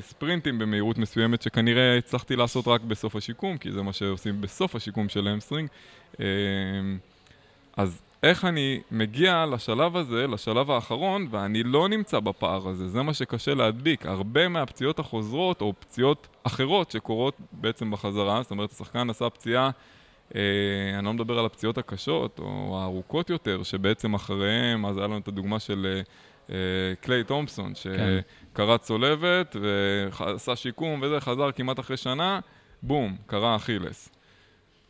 ספרינטים 0.00 0.58
במהירות 0.58 0.98
מסוימת 0.98 1.42
שכנראה 1.42 1.98
הצלחתי 1.98 2.36
לעשות 2.36 2.68
רק 2.68 2.80
בסוף 2.80 3.16
השיקום, 3.16 3.58
כי 3.58 3.72
זה 3.72 3.82
מה 3.82 3.92
שעושים 3.92 4.40
בסוף 4.40 4.76
השיקום 4.76 5.08
של 5.08 5.28
hamstring. 5.28 5.68
אה, 6.20 6.26
אז 7.76 8.02
איך 8.22 8.44
אני 8.44 8.80
מגיע 8.90 9.46
לשלב 9.46 9.96
הזה, 9.96 10.26
לשלב 10.26 10.70
האחרון, 10.70 11.26
ואני 11.30 11.62
לא 11.62 11.88
נמצא 11.88 12.20
בפער 12.20 12.68
הזה, 12.68 12.88
זה 12.88 13.02
מה 13.02 13.14
שקשה 13.14 13.54
להדביק. 13.54 14.06
הרבה 14.06 14.48
מהפציעות 14.48 14.98
החוזרות, 14.98 15.60
או 15.60 15.74
פציעות 15.80 16.28
אחרות 16.42 16.90
שקורות 16.90 17.36
בעצם 17.52 17.90
בחזרה, 17.90 18.42
זאת 18.42 18.50
אומרת, 18.50 18.70
השחקן 18.70 19.10
עשה 19.10 19.30
פציעה, 19.30 19.70
אה, 20.34 20.40
אני 20.98 21.06
לא 21.06 21.12
מדבר 21.12 21.38
על 21.38 21.46
הפציעות 21.46 21.78
הקשות, 21.78 22.38
או 22.38 22.78
הארוכות 22.80 23.30
יותר, 23.30 23.62
שבעצם 23.62 24.14
אחריהם, 24.14 24.86
אז 24.86 24.98
היה 24.98 25.06
לנו 25.06 25.18
את 25.18 25.28
הדוגמה 25.28 25.58
של... 25.58 25.94
אה, 25.96 26.02
קליי 27.00 27.24
תומפסון, 27.26 27.72
כן. 27.74 28.20
שקרע 28.52 28.78
צולבת 28.78 29.56
ועשה 29.60 30.56
שיקום 30.56 31.02
וזה, 31.02 31.20
חזר 31.20 31.52
כמעט 31.52 31.80
אחרי 31.80 31.96
שנה, 31.96 32.40
בום, 32.82 33.16
קרע 33.26 33.56
אכילס. 33.56 34.08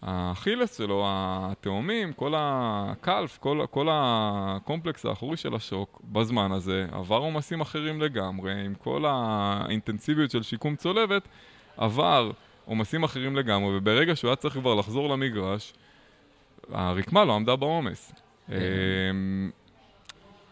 האכילס 0.03 0.79
שלו, 0.79 1.05
התאומים, 1.09 2.13
כל 2.13 2.35
הקלף, 2.37 3.39
כל, 3.39 3.65
כל 3.71 3.89
הקומפלקס 3.91 5.07
האחורי 5.07 5.37
של 5.37 5.55
השוק, 5.55 6.01
בזמן 6.05 6.53
הזה, 6.53 6.87
עבר 6.93 7.17
עומסים 7.17 7.61
אחרים 7.61 8.01
לגמרי, 8.01 8.65
עם 8.65 8.75
כל 8.75 9.05
האינטנסיביות 9.09 10.31
של 10.31 10.43
שיקום 10.43 10.77
צולבת, 10.77 11.29
עבר 11.77 12.31
עומסים 12.65 13.05
אחרים 13.05 13.37
לגמרי, 13.37 13.77
וברגע 13.77 14.17
שהוא 14.17 14.29
היה 14.29 14.37
צריך 14.37 14.55
כבר 14.55 14.75
לחזור 14.75 15.09
למגרש, 15.09 15.75
הרקמה 16.73 17.25
לא 17.25 17.35
עמדה 17.35 17.57
בעומס. 17.57 18.13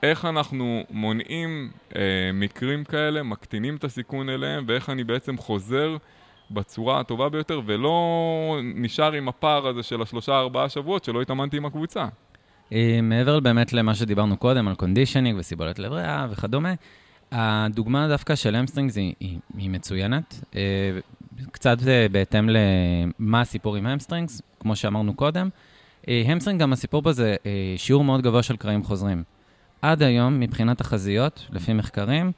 איך 0.02 0.24
אנחנו 0.24 0.84
מונעים 0.90 1.70
אה, 1.96 2.00
מקרים 2.34 2.84
כאלה, 2.84 3.22
מקטינים 3.22 3.76
את 3.76 3.84
הסיכון 3.84 4.28
אליהם, 4.28 4.64
ואיך 4.68 4.90
אני 4.90 5.04
בעצם 5.04 5.36
חוזר 5.36 5.96
בצורה 6.50 7.00
הטובה 7.00 7.28
ביותר, 7.28 7.60
ולא 7.66 8.60
נשאר 8.62 9.12
עם 9.12 9.28
הפער 9.28 9.66
הזה 9.66 9.82
של 9.82 10.02
השלושה-ארבעה 10.02 10.68
שבועות 10.68 11.04
שלא 11.04 11.22
התאמנתי 11.22 11.56
עם 11.56 11.66
הקבוצה. 11.66 12.06
אה, 12.72 12.98
מעבר 13.02 13.40
באמת 13.40 13.72
למה 13.72 13.94
שדיברנו 13.94 14.36
קודם, 14.36 14.68
על 14.68 14.74
conditioning 14.74 15.38
וסיבולת 15.38 15.78
לב 15.78 15.92
ריאה 15.92 16.26
וכדומה, 16.30 16.74
הדוגמה 17.32 18.08
דווקא 18.08 18.34
של 18.34 18.54
hamstrings 18.54 18.96
היא, 18.96 19.14
היא, 19.20 19.38
היא 19.56 19.70
מצוינת. 19.70 20.44
אה, 20.56 20.60
קצת 21.52 21.78
אה, 21.88 22.06
בהתאם 22.12 22.48
למה 22.48 23.40
הסיפור 23.40 23.76
עם 23.76 23.86
hamstrings, 23.86 24.42
כמו 24.60 24.76
שאמרנו 24.76 25.14
קודם. 25.14 25.48
אה, 26.08 26.22
hamstring, 26.26 26.60
גם 26.60 26.72
הסיפור 26.72 27.02
פה 27.02 27.12
זה 27.12 27.36
אה, 27.46 27.74
שיעור 27.76 28.04
מאוד 28.04 28.22
גבוה 28.22 28.42
של 28.42 28.56
קרעים 28.56 28.82
חוזרים. 28.82 29.22
עד 29.82 30.02
היום, 30.02 30.40
מבחינת 30.40 30.78
תחזיות, 30.78 31.46
לפי 31.50 31.72
מחקרים, 31.72 32.32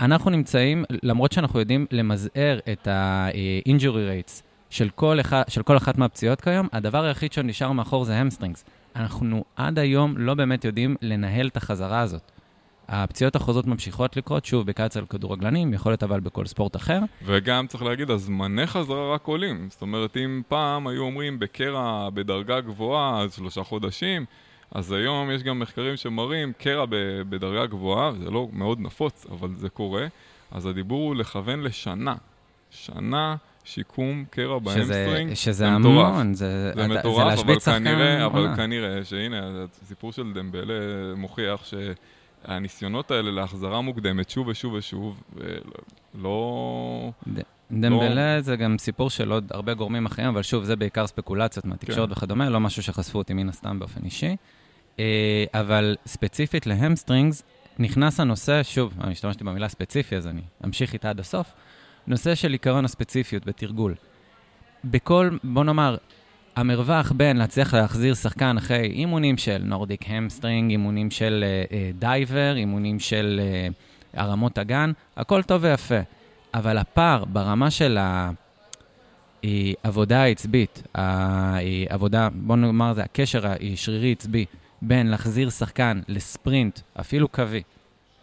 אנחנו 0.00 0.30
נמצאים, 0.30 0.84
למרות 1.02 1.32
שאנחנו 1.32 1.60
יודעים 1.60 1.86
למזער 1.90 2.58
את 2.72 2.88
ה-injury 2.88 3.82
rates 4.28 4.42
של 4.70 4.88
כל, 4.94 5.20
אחד, 5.20 5.42
של 5.48 5.62
כל 5.62 5.76
אחת 5.76 5.98
מהפציעות 5.98 6.40
כיום, 6.40 6.68
הדבר 6.72 7.04
היחיד 7.04 7.32
שנשאר 7.32 7.72
מאחור 7.72 8.04
זה 8.04 8.16
hamstrings. 8.16 8.64
אנחנו 8.96 9.44
עד 9.56 9.78
היום 9.78 10.18
לא 10.18 10.34
באמת 10.34 10.64
יודעים 10.64 10.96
לנהל 11.02 11.46
את 11.46 11.56
החזרה 11.56 12.00
הזאת. 12.00 12.32
הפציעות 12.88 13.36
החוזרות 13.36 13.66
ממשיכות 13.66 14.16
לקרות, 14.16 14.44
שוב, 14.44 14.66
בקייס 14.66 14.96
על 14.96 15.06
כדורגלנים, 15.06 15.74
יכול 15.74 15.92
להיות 15.92 16.02
אבל 16.02 16.20
בכל 16.20 16.46
ספורט 16.46 16.76
אחר. 16.76 17.00
וגם 17.24 17.66
צריך 17.66 17.82
להגיד, 17.82 18.10
הזמני 18.10 18.66
חזרה 18.66 19.14
רק 19.14 19.26
עולים. 19.26 19.68
זאת 19.70 19.82
אומרת, 19.82 20.16
אם 20.16 20.42
פעם 20.48 20.86
היו 20.86 21.02
אומרים 21.02 21.38
בקרע 21.38 22.10
בדרגה 22.14 22.60
גבוהה, 22.60 23.20
אז 23.20 23.34
שלושה 23.34 23.62
חודשים, 23.62 24.24
אז 24.74 24.92
היום 24.92 25.30
יש 25.30 25.42
גם 25.42 25.58
מחקרים 25.58 25.96
שמראים 25.96 26.52
קרע 26.58 26.84
בדרגה 27.28 27.66
גבוהה, 27.66 28.12
זה 28.12 28.30
לא 28.30 28.48
מאוד 28.52 28.80
נפוץ, 28.80 29.26
אבל 29.30 29.48
זה 29.56 29.68
קורה, 29.68 30.06
אז 30.50 30.66
הדיבור 30.66 31.08
הוא 31.08 31.16
לכוון 31.16 31.62
לשנה. 31.62 32.14
שנה 32.70 33.36
שיקום 33.64 34.24
קרע 34.30 34.58
ב 34.58 34.65
hamstring, 34.65 35.34
שזה 35.34 35.52
זה 35.52 35.68
המון, 35.68 36.34
זה, 36.34 36.72
זה 36.74 36.88
מטורף, 36.88 37.36
זה 37.36 37.42
אבל 37.42 37.60
כנראה, 37.60 38.26
אבל 38.26 38.56
כנראה 38.56 39.04
שהנה, 39.04 39.64
הסיפור 39.82 40.12
של 40.12 40.32
דמבלה 40.32 40.74
מוכיח 41.16 41.64
שהניסיונות 42.44 43.10
האלה 43.10 43.30
להחזרה 43.30 43.80
מוקדמת 43.80 44.30
שוב 44.30 44.48
ושוב 44.48 44.72
ושוב, 44.72 45.22
לא... 46.14 47.10
דמבלה 47.70 48.36
לא... 48.36 48.40
זה 48.40 48.56
גם 48.56 48.78
סיפור 48.78 49.10
של 49.10 49.32
עוד 49.32 49.50
הרבה 49.50 49.74
גורמים 49.74 50.06
אחרים, 50.06 50.28
אבל 50.28 50.42
שוב, 50.42 50.64
זה 50.64 50.76
בעיקר 50.76 51.06
ספקולציות 51.06 51.64
מהתקשורת 51.64 52.08
כן. 52.08 52.12
וכדומה, 52.12 52.50
לא 52.50 52.60
משהו 52.60 52.82
שחשפו 52.82 53.18
אותי 53.18 53.34
מן 53.34 53.48
הסתם 53.48 53.78
באופן 53.78 54.04
אישי. 54.04 54.36
אה, 54.98 55.44
אבל 55.54 55.96
ספציפית 56.06 56.66
ל 56.66 56.72
hamstrings, 56.72 57.42
נכנס 57.78 58.20
הנושא, 58.20 58.62
שוב, 58.62 58.94
אני 59.00 59.12
השתמשתי 59.12 59.44
במילה 59.44 59.68
ספציפי, 59.68 60.16
אז 60.16 60.26
אני 60.26 60.40
אמשיך 60.64 60.92
איתה 60.92 61.10
עד 61.10 61.20
הסוף. 61.20 61.54
נושא 62.06 62.34
של 62.34 62.52
עיקרון 62.52 62.84
הספציפיות 62.84 63.46
בתרגול. 63.46 63.94
בכל, 64.84 65.30
בוא 65.44 65.64
נאמר, 65.64 65.96
המרווח 66.56 67.12
בין 67.12 67.36
להצליח 67.36 67.74
להחזיר 67.74 68.14
שחקן 68.14 68.56
אחרי 68.56 68.86
אימונים 68.86 69.38
של 69.38 69.62
Nordic 69.64 70.10
hamstring, 70.10 70.70
אימונים 70.70 71.10
של 71.10 71.44
uh, 71.44 71.70
uh, 71.70 71.74
diver, 71.98 72.54
אימונים 72.56 73.00
של 73.00 73.40
uh, 73.40 74.20
הרמות 74.20 74.58
אגן, 74.58 74.92
הכל 75.16 75.42
טוב 75.42 75.64
ויפה. 75.64 76.00
אבל 76.54 76.78
הפער 76.78 77.24
ברמה 77.24 77.70
של 77.70 77.98
העבודה 79.42 80.22
העצבית, 80.22 80.82
העבודה, 80.94 82.28
בוא 82.32 82.56
נאמר 82.56 82.92
זה 82.92 83.02
הקשר 83.02 83.42
השרירי 83.46 84.12
עצבי, 84.12 84.44
בין 84.86 85.06
להחזיר 85.06 85.50
שחקן 85.50 86.00
לספרינט, 86.08 86.80
אפילו 87.00 87.28
קווי, 87.28 87.62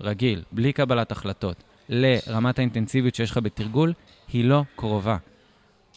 רגיל, 0.01 0.43
בלי 0.51 0.73
קבלת 0.73 1.11
החלטות, 1.11 1.63
לרמת 1.89 2.59
האינטנסיביות 2.59 3.15
שיש 3.15 3.31
לך 3.31 3.37
בתרגול, 3.37 3.93
היא 4.33 4.45
לא 4.45 4.63
קרובה. 4.75 5.17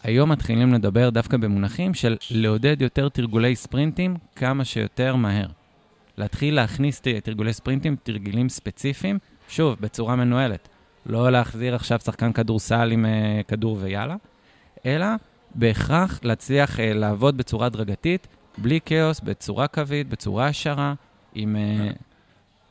היום 0.02 0.32
מתחילים 0.32 0.74
לדבר 0.74 1.10
דווקא 1.10 1.36
במונחים 1.36 1.94
של 1.94 2.16
לעודד 2.30 2.82
יותר 2.82 3.08
תרגולי 3.08 3.56
ספרינטים 3.56 4.16
כמה 4.36 4.64
שיותר 4.64 5.16
מהר. 5.16 5.46
להתחיל 6.18 6.54
להכניס 6.54 7.00
תרגולי 7.00 7.52
ספרינטים, 7.52 7.96
תרגילים 8.02 8.48
ספציפיים, 8.48 9.18
שוב, 9.48 9.76
בצורה 9.80 10.16
מנוהלת. 10.16 10.68
לא 11.06 11.32
להחזיר 11.32 11.74
עכשיו 11.74 11.98
שחקן 11.98 12.32
כדורסל 12.32 12.90
עם 12.92 13.04
uh, 13.04 13.42
כדור 13.48 13.78
ויאללה, 13.80 14.16
אלא 14.86 15.06
בהכרח 15.54 16.20
להצליח 16.22 16.76
uh, 16.76 16.80
לעבוד 16.82 17.36
בצורה 17.36 17.66
הדרגתית, 17.66 18.26
בלי 18.58 18.80
כאוס, 18.84 19.20
בצורה 19.20 19.68
קווית, 19.68 20.08
בצורה 20.08 20.48
ישרה, 20.48 20.94
עם... 21.34 21.56
Uh... 21.56 21.94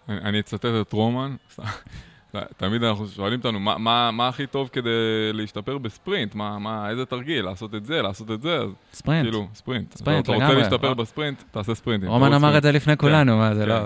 אני, 0.09 0.39
אצטט 0.39 0.65
את 0.65 0.93
רומן, 0.93 1.35
תמיד 2.57 2.83
אנחנו 2.83 3.07
שואלים 3.07 3.39
אותנו, 3.39 3.59
מה, 3.59 3.77
מה, 3.77 4.11
מה 4.11 4.27
הכי 4.27 4.47
טוב 4.47 4.69
כדי 4.73 4.89
להשתפר 5.33 5.77
בספרינט? 5.77 6.35
מה, 6.35 6.59
מה, 6.59 6.89
איזה 6.89 7.05
תרגיל? 7.05 7.45
לעשות 7.45 7.75
את 7.75 7.85
זה, 7.85 8.01
לעשות 8.01 8.31
את 8.31 8.41
זה? 8.41 8.59
ספרינט. 8.93 9.25
כאילו, 9.25 9.47
ספרינט. 9.53 9.97
ספרינט, 9.97 10.29
לגמרי. 10.29 10.45
אתה 10.45 10.53
רוצה 10.53 10.61
להשתפר 10.61 10.93
בספרינט, 10.93 11.43
תעשה 11.51 11.75
ספרינטים. 11.75 12.09
רומן 12.09 12.33
אמר 12.33 12.57
את 12.57 12.63
זה 12.63 12.71
לפני 12.71 12.97
כולנו, 12.97 13.37
מה, 13.37 13.55
זה 13.55 13.63
כן. 13.63 13.69
לא... 13.69 13.85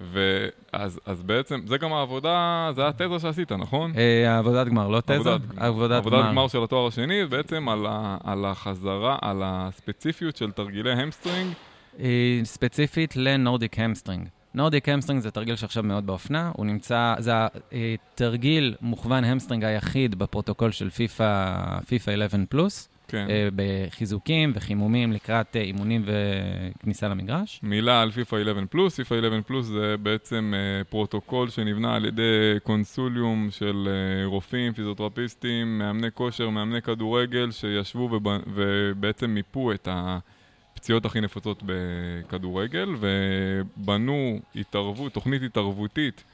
ואז 0.00 1.00
אז 1.06 1.22
בעצם, 1.22 1.60
זה 1.66 1.78
גם 1.78 1.92
העבודה, 1.92 2.70
זה 2.74 2.88
התזה 2.88 3.18
שעשית, 3.22 3.52
נכון? 3.52 3.92
אה, 3.96 4.38
עבודת 4.38 4.66
גמר, 4.66 4.88
לא 4.88 5.00
תזה, 5.00 5.14
עבודת 5.14 5.40
עבודת 5.56 5.90
גמר. 5.90 5.96
עבודת 5.96 6.24
גמר 6.24 6.48
של 6.48 6.62
התואר 6.62 6.86
השני, 6.86 7.26
בעצם 7.26 7.68
על, 7.68 7.86
ה, 7.88 8.16
על 8.24 8.44
החזרה, 8.44 9.18
על 9.22 9.42
הספציפיות 9.44 10.36
של 10.36 10.50
תרגילי 10.52 10.92
hamstring. 10.92 11.52
אה, 12.00 12.40
ספציפית 12.44 13.16
ל-Nordic 13.16 13.78
hamstring. 13.78 14.28
Nordic 14.54 14.88
hamstring 14.88 15.22
זה 15.22 15.30
תרגיל 15.30 15.56
שעכשיו 15.56 15.82
מאוד 15.82 16.06
באופנה, 16.06 16.50
הוא 16.56 16.66
נמצא, 16.66 17.14
זה 17.18 17.32
התרגיל 17.72 18.74
מוכוון 18.80 19.24
hamstring 19.24 19.64
היחיד 19.64 20.14
בפרוטוקול 20.14 20.70
של 20.70 20.90
פיפא 20.90 21.78
11 21.84 22.40
פלוס. 22.48 22.88
כן. 23.08 23.26
אה, 23.30 23.48
בחיזוקים 23.56 24.52
וחימומים 24.54 25.12
לקראת 25.12 25.56
אה, 25.56 25.60
אימונים 25.60 26.04
וכניסה 26.06 27.08
למגרש. 27.08 27.60
מילה 27.62 28.02
על 28.02 28.10
פיפא 28.10 28.36
11 28.36 28.66
פלוס, 28.66 28.96
פיפא 28.96 29.14
11 29.14 29.42
פלוס 29.42 29.66
זה 29.66 29.96
בעצם 30.02 30.54
אה, 30.56 30.84
פרוטוקול 30.84 31.50
שנבנה 31.50 31.94
על 31.96 32.04
ידי 32.04 32.58
קונסורציום 32.62 33.48
של 33.50 33.88
רופאים, 34.24 34.72
פיזיותרפיסטים, 34.72 35.78
מאמני 35.78 36.08
כושר, 36.14 36.50
מאמני 36.50 36.82
כדורגל, 36.82 37.50
שישבו 37.50 38.20
ובעצם 38.46 39.30
מיפו 39.30 39.72
את 39.72 39.88
הפציעות 39.90 41.04
הכי 41.04 41.20
נפוצות 41.20 41.62
בכדורגל, 41.66 42.88
ובנו 43.00 44.40
התערבות, 44.54 45.12
תוכנית 45.12 45.42
התערבותית 45.42 46.24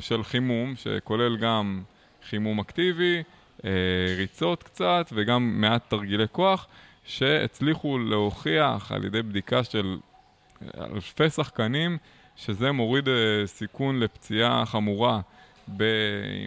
של 0.00 0.22
חימום, 0.22 0.74
שכולל 0.76 1.36
גם 1.36 1.82
חימום 2.28 2.60
אקטיבי, 2.60 3.22
ריצות 4.16 4.62
קצת 4.62 5.10
וגם 5.12 5.60
מעט 5.60 5.90
תרגילי 5.90 6.24
כוח, 6.32 6.66
שהצליחו 7.04 7.98
להוכיח 7.98 8.92
על 8.92 9.04
ידי 9.04 9.22
בדיקה 9.22 9.64
של 9.64 9.98
אלפי 10.78 11.30
שחקנים, 11.30 11.98
שזה 12.36 12.72
מוריד 12.72 13.08
אה, 13.08 13.46
סיכון 13.46 14.00
לפציעה 14.00 14.66
חמורה 14.66 15.20
ב... 15.76 15.82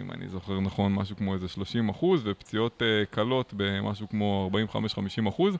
אם 0.00 0.10
אני 0.12 0.28
זוכר 0.28 0.60
נכון, 0.60 0.94
משהו 0.94 1.16
כמו 1.16 1.34
איזה 1.34 1.48
30 1.48 1.88
אחוז, 1.88 2.22
ופציעות 2.24 2.82
uh, 2.82 3.14
קלות 3.14 3.54
במשהו 3.56 4.08
כמו 4.08 4.50
45-50 5.24 5.28
אחוז, 5.28 5.54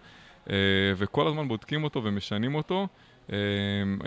uh, 0.46 0.51
וכל 0.96 1.29
הזמן 1.29 1.49
בודקים 1.49 1.85
אותו 1.85 2.05
ומשנים 2.05 2.55
אותו. 2.55 2.88
Uh, 3.29 3.33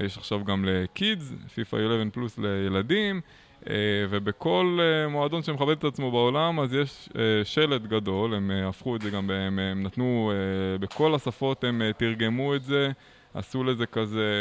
יש 0.05 0.17
עכשיו 0.17 0.43
גם 0.45 0.65
לקידס, 0.65 1.33
פיפא 1.53 1.75
11 1.75 2.09
פלוס 2.13 2.37
לילדים, 2.37 3.15
אה, 3.15 3.21
ובכל 4.09 4.79
אה, 4.81 5.09
מועדון 5.09 5.43
שמכבד 5.43 5.77
את 5.77 5.83
עצמו 5.83 6.11
בעולם, 6.11 6.59
אז 6.59 6.73
יש 6.73 7.09
אה, 7.17 7.21
שלט 7.45 7.81
גדול, 7.81 8.35
הם 8.35 8.51
הפכו 8.51 8.95
את 8.95 9.01
זה 9.01 9.09
גם, 9.09 9.29
הם, 9.29 9.59
הם 9.59 9.83
נתנו, 9.83 10.31
בכל 10.79 11.15
השפות 11.15 11.63
הם 11.63 11.81
תרגמו 11.97 12.55
את 12.55 12.63
זה, 12.63 12.91
עשו 13.33 13.63
לזה 13.63 13.85
כזה 13.85 14.31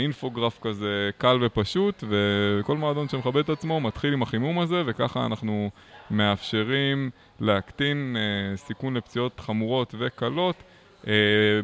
אינפוגרף 0.00 0.58
כזה 0.62 1.10
קל 1.18 1.38
ופשוט, 1.42 2.04
וכל 2.08 2.76
מועדון 2.76 3.08
שמכבד 3.08 3.42
את 3.42 3.50
עצמו 3.50 3.80
מתחיל 3.80 4.12
עם 4.12 4.22
החימום 4.22 4.58
הזה, 4.58 4.82
וככה 4.86 5.26
אנחנו 5.26 5.70
מאפשרים 6.10 7.10
להקטין 7.40 8.16
סיכון 8.56 8.96
לפציעות 8.96 9.40
חמורות 9.40 9.94
וקלות. 9.98 10.62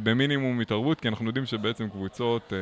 במינימום 0.03 0.61
התערבות, 0.61 1.01
כי 1.01 1.09
אנחנו 1.09 1.27
יודעים 1.27 1.47
שבעצם 1.47 1.89
קבוצות 1.89 2.53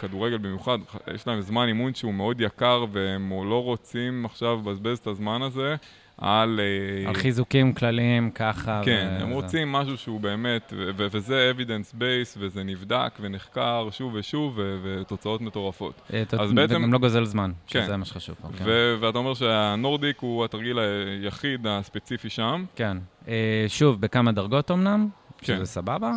כדורגל 0.00 0.38
במיוחד, 0.38 0.78
יש 1.14 1.26
להם 1.26 1.40
זמן 1.40 1.68
אימון 1.68 1.94
שהוא 1.94 2.14
מאוד 2.14 2.40
יקר 2.40 2.84
והם 2.92 3.30
לא 3.30 3.62
רוצים 3.62 4.24
עכשיו 4.24 4.60
לבזבז 4.64 4.98
את 4.98 5.06
הזמן 5.06 5.42
הזה 5.42 5.76
על... 6.18 6.60
אה, 6.62 7.08
על 7.08 7.14
חיזוקים 7.14 7.72
כלליים 7.72 8.30
ככה. 8.30 8.80
כן, 8.84 9.08
וזה. 9.14 9.24
הם 9.24 9.30
רוצים 9.30 9.72
משהו 9.72 9.96
שהוא 9.96 10.20
באמת, 10.20 10.72
וזה 10.96 11.52
evidence 11.56 11.94
base 11.94 12.36
וזה 12.38 12.64
נבדק 12.64 13.18
ונחקר 13.20 13.88
שוב 13.90 14.14
ושוב 14.14 14.58
ותוצאות 14.82 15.40
מטורפות. 15.40 16.00
אה, 16.14 16.22
אז 16.38 16.52
בעצם... 16.52 16.74
וגם 16.74 16.92
לא 16.92 16.98
גוזל 16.98 17.24
זמן, 17.24 17.52
כן. 17.66 17.82
שזה 17.84 17.96
מה 17.96 18.04
שחשוב. 18.04 18.36
כן. 18.58 18.64
ואתה 19.00 19.18
אומר 19.18 19.34
שה-Nordic 19.34 20.18
הוא 20.20 20.44
התרגיל 20.44 20.78
היחיד 20.78 21.66
הספציפי 21.66 22.28
שם. 22.28 22.64
כן. 22.74 22.96
אה, 23.28 23.64
שוב, 23.68 24.00
בכמה 24.00 24.32
דרגות 24.32 24.70
אמנם, 24.70 25.08
כן. 25.38 25.56
שזה 25.56 25.64
סבבה, 25.64 26.12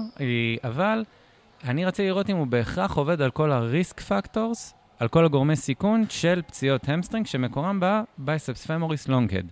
אבל... 0.64 1.04
אני 1.64 1.86
רציתי 1.86 2.08
לראות 2.08 2.30
אם 2.30 2.38
הוא 2.38 2.48
בהכרח 2.48 2.98
עובד 2.98 3.22
על 3.22 3.32
כל 3.32 3.52
ה-risk 3.52 4.00
factors, 4.10 4.74
על 5.00 5.08
כל 5.08 5.26
הגורמי 5.26 5.56
סיכון 5.56 6.06
של 6.10 6.42
פציעות 6.48 6.90
hamstring 6.90 7.26
שמקורם 7.26 7.80
femoris 8.68 9.08
long 9.08 9.32
head. 9.32 9.46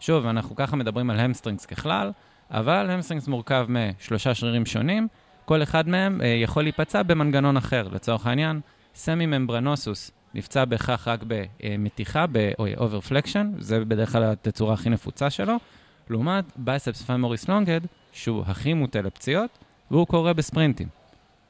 שוב, 0.00 0.26
אנחנו 0.26 0.56
ככה 0.56 0.76
מדברים 0.76 1.10
על 1.10 1.20
hamstrings 1.20 1.66
ככלל, 1.66 2.10
אבל 2.50 2.90
hamstrings 2.90 3.28
מורכב 3.28 3.66
משלושה 3.68 4.34
שרירים 4.34 4.66
שונים, 4.66 5.08
כל 5.44 5.62
אחד 5.62 5.88
מהם 5.88 6.20
אה, 6.20 6.26
יכול 6.26 6.62
להיפצע 6.62 7.02
במנגנון 7.02 7.56
אחר. 7.56 7.88
לצורך 7.92 8.26
העניין, 8.26 8.60
semimembranosus 8.94 10.10
נפצע 10.34 10.64
בהכרח 10.64 11.08
רק 11.08 11.20
במתיחה, 11.26 12.26
ב- 12.32 12.48
overflexion, 12.48 13.46
זה 13.58 13.84
בדרך 13.84 14.12
כלל 14.12 14.24
התצורה 14.24 14.74
הכי 14.74 14.90
נפוצה 14.90 15.30
שלו, 15.30 15.56
לעומת 16.10 16.44
biceps 16.56 17.06
femoris 17.06 17.46
long 17.46 17.64
head, 17.64 17.86
שהוא 18.12 18.44
הכי 18.46 18.74
מוטה 18.74 19.00
לפציעות, 19.00 19.58
והוא 19.90 20.06
קורה 20.06 20.32
בספרינטים. 20.32 21.01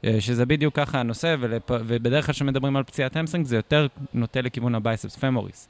אה, 0.04 0.20
שזה 0.20 0.46
בדיוק 0.46 0.76
ככה 0.76 1.00
הנושא, 1.00 1.36
ולפ... 1.40 1.70
ובדרך 1.70 2.26
כלל 2.26 2.34
כשמדברים 2.34 2.76
על 2.76 2.82
פציעת 2.82 3.16
hamstring 3.16 3.46
זה 3.46 3.56
יותר 3.56 3.86
נוטה 4.14 4.40
לכיוון 4.40 4.74
ה-biceps 4.74 5.16
femoris. 5.16 5.68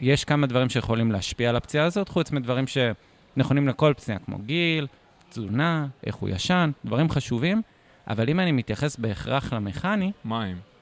יש 0.00 0.24
כמה 0.24 0.46
דברים 0.46 0.68
שיכולים 0.68 1.12
להשפיע 1.12 1.48
על 1.48 1.56
הפציעה 1.56 1.84
הזאת, 1.84 2.08
חוץ 2.08 2.32
מדברים 2.32 2.64
שנכונים 2.66 3.68
לכל 3.68 3.92
פציעה, 3.96 4.18
כמו 4.18 4.38
גיל, 4.38 4.86
תזונה, 5.30 5.86
איך 6.06 6.14
הוא 6.14 6.28
ישן, 6.28 6.70
דברים 6.84 7.10
חשובים, 7.10 7.62
אבל 8.08 8.28
אם 8.28 8.40
אני 8.40 8.52
מתייחס 8.52 8.96
בהכרח 8.96 9.52
למכני... 9.52 10.12
מים. 10.24 10.73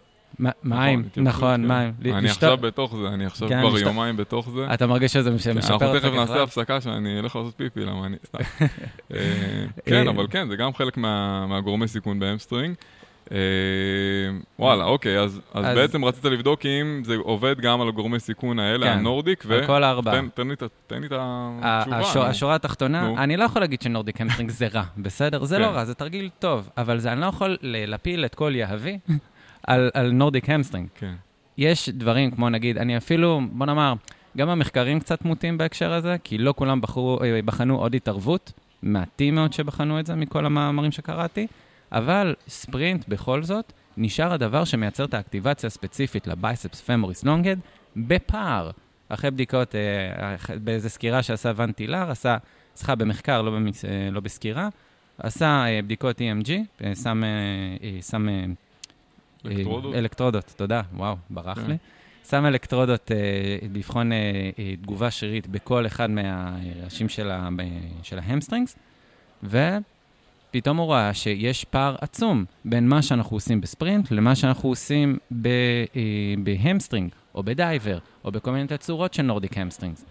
מים, 0.64 1.08
נכון, 1.16 1.66
מים. 1.66 1.92
אני 2.04 2.28
עכשיו 2.28 2.56
בתוך 2.56 2.96
זה, 2.96 3.08
אני 3.08 3.26
עכשיו 3.26 3.48
כן, 3.48 3.60
כבר 3.60 3.78
יומיים 3.78 4.16
בתוך 4.16 4.50
זה. 4.50 4.74
אתה 4.74 4.86
מרגיש 4.86 5.12
שזה 5.12 5.30
משפר 5.30 5.72
אותך 5.74 5.82
אנחנו 5.82 5.98
תכף 5.98 6.12
נעשה 6.14 6.42
הפסקה 6.42 6.80
שאני 6.80 7.18
אלך 7.18 7.36
לעשות 7.36 7.54
פיפי, 7.56 7.80
למה 7.80 8.06
אני... 8.06 8.16
סתם. 8.26 8.38
אה, 9.14 9.18
כן, 9.86 10.08
אבל 10.08 10.26
כן, 10.30 10.48
זה 10.48 10.56
גם 10.56 10.74
חלק 10.74 10.96
מהגורמי 11.48 11.88
סיכון 11.88 12.18
ב-hamstring. 12.18 12.74
אה, 13.32 13.38
וואלה, 14.58 14.84
אוקיי, 14.84 15.18
אז 15.18 15.40
בעצם 15.54 16.04
רצית 16.04 16.24
לבדוק 16.24 16.66
אם 16.66 17.02
זה 17.04 17.16
עובד 17.16 17.60
גם 17.60 17.80
על 17.80 17.88
הגורמי 17.88 18.20
סיכון 18.20 18.58
האלה, 18.58 18.86
כן, 18.86 18.92
ה-Nordic, 18.98 19.44
ו... 19.46 19.54
על 19.54 19.66
כל 19.66 19.84
הארבעה. 19.84 20.20
תן 20.34 20.48
לי 20.48 20.54
את 20.54 20.62
התשובה. 21.12 22.28
השורה 22.28 22.54
התחתונה, 22.54 23.14
אני 23.18 23.36
לא 23.36 23.44
יכול 23.44 23.62
להגיד 23.62 23.82
ש-Nordic 23.82 24.20
hamstring 24.20 24.50
זה 24.50 24.68
רע, 24.74 24.82
בסדר? 24.96 25.44
זה 25.44 25.58
לא 25.58 25.66
כן. 25.66 25.72
רע, 25.72 25.84
זה 25.84 25.94
תרגיל 25.94 26.30
טוב, 26.38 26.70
אבל 26.76 26.98
אני 27.06 27.20
לא 27.20 27.26
יכול 27.26 27.56
להפיל 27.62 28.24
את 28.24 28.34
כל 28.34 28.52
יהבי 28.54 28.98
על, 29.66 29.90
על 29.94 30.10
Nordic 30.10 30.50
hamstring. 30.50 30.88
כן. 30.94 31.14
יש 31.58 31.88
דברים 31.88 32.30
כמו 32.30 32.50
נגיד, 32.50 32.78
אני 32.78 32.96
אפילו, 32.96 33.40
בוא 33.52 33.66
נאמר, 33.66 33.94
גם 34.36 34.48
המחקרים 34.48 35.00
קצת 35.00 35.24
מוטים 35.24 35.58
בהקשר 35.58 35.92
הזה, 35.92 36.16
כי 36.24 36.38
לא 36.38 36.54
כולם 36.56 36.80
בחרו, 36.80 37.18
אה, 37.22 37.42
בחנו 37.44 37.78
עוד 37.78 37.94
התערבות, 37.94 38.52
מעטים 38.82 39.34
מאוד 39.34 39.52
שבחנו 39.52 40.00
את 40.00 40.06
זה 40.06 40.14
מכל 40.14 40.46
המאמרים 40.46 40.92
שקראתי, 40.92 41.46
אבל 41.92 42.34
ספרינט 42.48 43.08
בכל 43.08 43.42
זאת 43.42 43.72
נשאר 43.96 44.32
הדבר 44.32 44.64
שמייצר 44.64 45.04
את 45.04 45.14
האקטיבציה 45.14 45.66
הספציפית 45.66 46.26
ל-biceps 46.26 46.80
femoris 46.80 47.24
long 47.24 47.40
head 47.40 47.56
בפער. 47.96 48.70
אחרי 49.08 49.30
בדיקות, 49.30 49.74
אה, 49.74 50.36
באיזה 50.64 50.88
סקירה 50.88 51.22
שעשה 51.22 51.52
ון 51.56 51.72
טילר, 51.72 52.10
עשה, 52.10 52.36
סליחה, 52.76 52.94
במחקר, 52.94 53.42
לא, 53.42 53.50
במקס, 53.50 53.84
אה, 53.84 54.08
לא 54.10 54.20
בסקירה, 54.20 54.68
עשה 55.18 55.64
בדיקות 55.84 56.20
EMG, 56.20 56.50
שם, 57.02 57.22
שם 58.00 58.26
אלקטרודות? 59.46 59.94
אלקטרודות, 59.94 60.54
תודה, 60.56 60.82
וואו, 60.94 61.16
ברח 61.30 61.58
כן. 61.58 61.70
לי. 61.70 61.76
שם 62.30 62.46
אלקטרודות 62.46 63.12
אה, 63.12 63.16
לבחון 63.74 64.12
אה, 64.12 64.50
אה, 64.58 64.76
תגובה 64.82 65.10
שרירית 65.10 65.46
בכל 65.46 65.86
אחד 65.86 66.10
מהראשים 66.10 67.08
של, 67.08 67.30
ה, 67.30 67.48
של 68.02 68.18
ה-hamstrings, 68.18 68.76
ופתאום 69.42 70.76
הוא 70.76 70.92
ראה 70.92 71.14
שיש 71.14 71.64
פער 71.64 71.96
עצום 72.00 72.44
בין 72.64 72.88
מה 72.88 73.02
שאנחנו 73.02 73.36
עושים 73.36 73.60
בספרינט 73.60 74.10
למה 74.10 74.34
שאנחנו 74.34 74.68
עושים 74.68 75.18
ב, 75.42 75.46
אה, 75.96 76.34
ב-hamstring, 76.44 77.10
או 77.34 77.42
ב-diver, 77.42 77.98
או 78.24 78.32
בכל 78.32 78.50
מיני 78.50 78.66
תצורות 78.66 79.14
של 79.14 79.22
Nordic 79.22 79.58
hamstrings. 79.58 80.04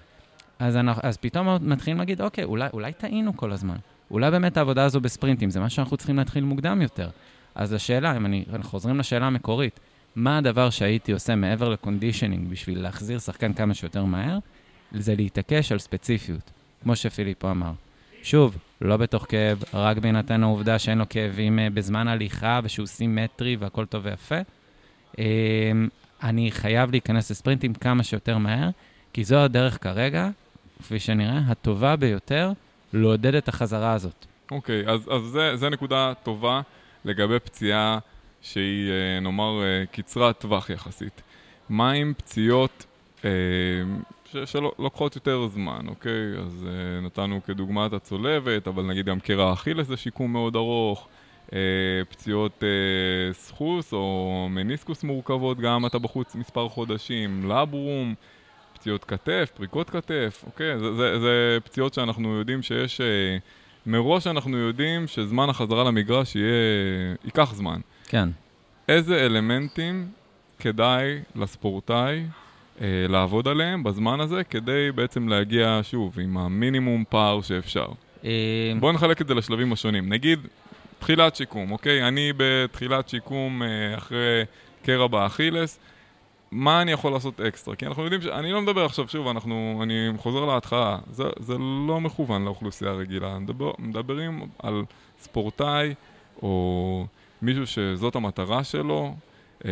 אז, 0.60 0.76
אנחנו, 0.76 1.02
אז 1.06 1.18
פתאום 1.18 1.48
מתחילים 1.62 1.98
להגיד, 1.98 2.22
אוקיי, 2.22 2.44
אולי, 2.44 2.70
אולי 2.74 2.94
טעינו 2.94 3.38
כל 3.38 3.52
הזמן. 3.52 3.76
אולי 4.12 4.32
באמת 4.32 4.58
העבודה 4.58 4.84
הזו 4.84 5.02
בספרינטים 5.02 5.50
זה 5.50 5.60
מה 5.60 5.70
שאנחנו 5.70 5.98
צריכים 5.98 6.18
להתחיל 6.18 6.44
מוקדם 6.44 6.82
יותר. 6.82 7.10
אז 7.56 7.74
השאלה, 7.74 8.18
אם 8.18 8.26
אני, 8.26 8.46
אנחנו 8.54 8.70
חוזרים 8.70 9.00
לשאלה 9.00 9.28
המקורית, 9.28 9.80
מה 10.16 10.38
הדבר 10.38 10.70
שהייתי 10.70 11.12
עושה 11.12 11.36
מעבר 11.36 11.70
ל-conditioning 11.70 12.50
בשביל 12.50 12.82
להחזיר 12.82 13.20
שחקן 13.20 13.54
כמה 13.54 13.74
שיותר 13.74 14.06
מהר? 14.06 14.38
זה 14.92 15.16
להתעקש 15.16 15.72
על 15.72 15.80
ספציפיות, 15.80 16.52
כמו 16.84 16.96
שפיליפו 16.96 17.52
אמר. 17.52 17.72
שוב, 18.24 18.58
לא 18.82 18.98
בתוך 18.98 19.26
כאב, 19.30 19.64
רק 19.74 19.98
בהינתן 19.98 20.44
העובדה 20.44 20.80
שאין 20.80 20.98
לו 20.98 21.06
כאבים 21.10 21.60
אה, 21.60 21.70
בזמן 21.70 22.08
הליכה 22.08 22.60
ושהוא 22.64 22.88
סימטרי 22.88 23.56
והכל 23.56 23.86
טוב 23.86 24.06
ויפה. 24.06 24.36
אמ, 25.18 25.24
אני 26.24 26.52
חייב 26.52 26.92
להיכנס 26.92 27.32
לספרינטים 27.32 27.74
כמה 27.74 28.04
שיותר 28.04 28.38
מהר, 28.38 28.70
כי 29.14 29.24
זו 29.24 29.38
הדרך 29.38 29.84
כרגע, 29.84 30.30
כפי 30.80 31.00
שנראה, 31.00 31.40
הטובה 31.48 31.96
ביותר 31.96 32.52
לעודד 32.94 33.36
את 33.36 33.48
החזרה 33.48 33.94
הזאת. 33.94 34.26
אוקיי, 34.52 34.86
okay, 34.86 34.90
אז, 34.90 35.10
אז 35.12 35.22
זה, 35.32 35.56
זה 35.56 35.70
נקודה 35.70 36.14
טובה. 36.24 36.62
לגבי 37.06 37.40
פציעה 37.40 38.00
שהיא, 38.42 38.92
אה, 38.92 39.20
נאמר, 39.20 39.64
אה, 39.64 39.86
קצרת 39.92 40.40
טווח 40.40 40.70
יחסית. 40.70 41.22
מה 41.70 41.92
עם 41.92 42.14
פציעות 42.18 42.86
אה, 43.26 43.30
שלוקחות 44.46 45.16
יותר 45.16 45.48
זמן, 45.48 45.86
אוקיי? 45.88 46.38
אז 46.40 46.68
נתנו 47.02 47.44
כדוגמת 47.44 47.94
הצולבת, 47.94 48.68
אבל 48.68 48.84
נגיד 48.84 49.06
גם 49.06 49.20
קרע 49.20 49.54
אכילס 49.54 49.88
זה 49.88 49.98
שיקום 49.98 50.34
מאוד 50.34 50.56
ארוך. 50.56 51.08
פציעות 52.10 52.64
סחוס 53.32 53.94
או 53.94 54.48
מניסקוס 54.50 55.04
מורכבות, 55.04 55.60
גם 55.60 55.86
אתה 55.86 56.00
בחוץ 56.00 56.36
מספר 56.36 56.70
חודשים, 56.70 57.50
לברום, 57.50 58.14
פציעות 58.74 59.04
כתף, 59.04 59.52
פריקות 59.56 59.90
כתף, 59.90 60.44
אוקיי? 60.46 60.80
זה, 60.80 60.96
זה, 60.96 61.20
זה 61.20 61.58
פציעות 61.64 61.94
שאנחנו 61.94 62.36
יודעים 62.36 62.62
שיש 62.62 63.02
מראש 63.86 64.28
אנחנו 64.28 64.58
יודעים 64.58 65.08
שזמן 65.08 65.50
החזרה 65.50 65.84
למגרש 65.84 66.36
יהיה... 66.36 66.48
ייקח 67.26 67.54
זמן. 67.54 67.80
כן. 68.08 68.30
איזה 68.90 69.26
אלמנטים 69.26 70.08
כדאי 70.60 71.20
לספורטאי 71.36 72.24
אה, 72.82 72.88
לעבוד 73.10 73.48
עליהם 73.48 73.84
בזמן 73.84 74.20
הזה, 74.20 74.44
כדי 74.44 74.92
בעצם 74.96 75.30
להגיע, 75.30 75.80
שוב, 75.84 76.20
עם 76.20 76.38
המינימום 76.38 77.04
פער 77.10 77.42
שאפשר? 77.42 77.88
אה... 78.26 78.74
בואו 78.80 78.92
נחלק 78.92 79.22
את 79.22 79.28
זה 79.28 79.34
לשלבים 79.34 79.74
השונים. 79.74 80.10
נגיד, 80.10 80.40
תחילת 81.00 81.36
שיקום, 81.36 81.72
אוקיי? 81.72 82.08
אני 82.08 82.34
בתחילת 82.38 83.10
שיקום 83.10 83.64
אה, 83.64 83.98
אחרי 83.98 84.44
קרע 84.84 85.08
באכילס. 85.08 85.80
מה 86.52 86.82
אני 86.82 86.92
יכול 86.92 87.12
לעשות 87.12 87.42
אקסטרה? 87.42 87.76
כי 87.76 87.86
אנחנו 87.86 88.04
יודעים 88.04 88.22
ש... 88.22 88.26
אני 88.26 88.52
לא 88.52 88.62
מדבר 88.62 88.86
עכשיו, 88.86 89.08
שוב, 89.08 89.28
אנחנו... 89.28 89.80
אני 89.84 90.10
חוזר 90.18 90.46
להתחלה. 90.46 90.98
זה, 91.12 91.24
זה 91.40 91.58
לא 91.88 92.02
מכוון 92.02 92.46
לאוכלוסייה 92.46 92.92
הרגילה. 92.92 93.40
מדבר, 93.40 93.72
מדברים 93.80 94.42
על 94.60 94.84
ספורטאי 95.20 95.94
או 96.42 97.06
מישהו 97.42 97.68
שזאת 97.68 98.16
המטרה 98.16 98.64
שלו, 98.64 99.16
אה, 99.66 99.72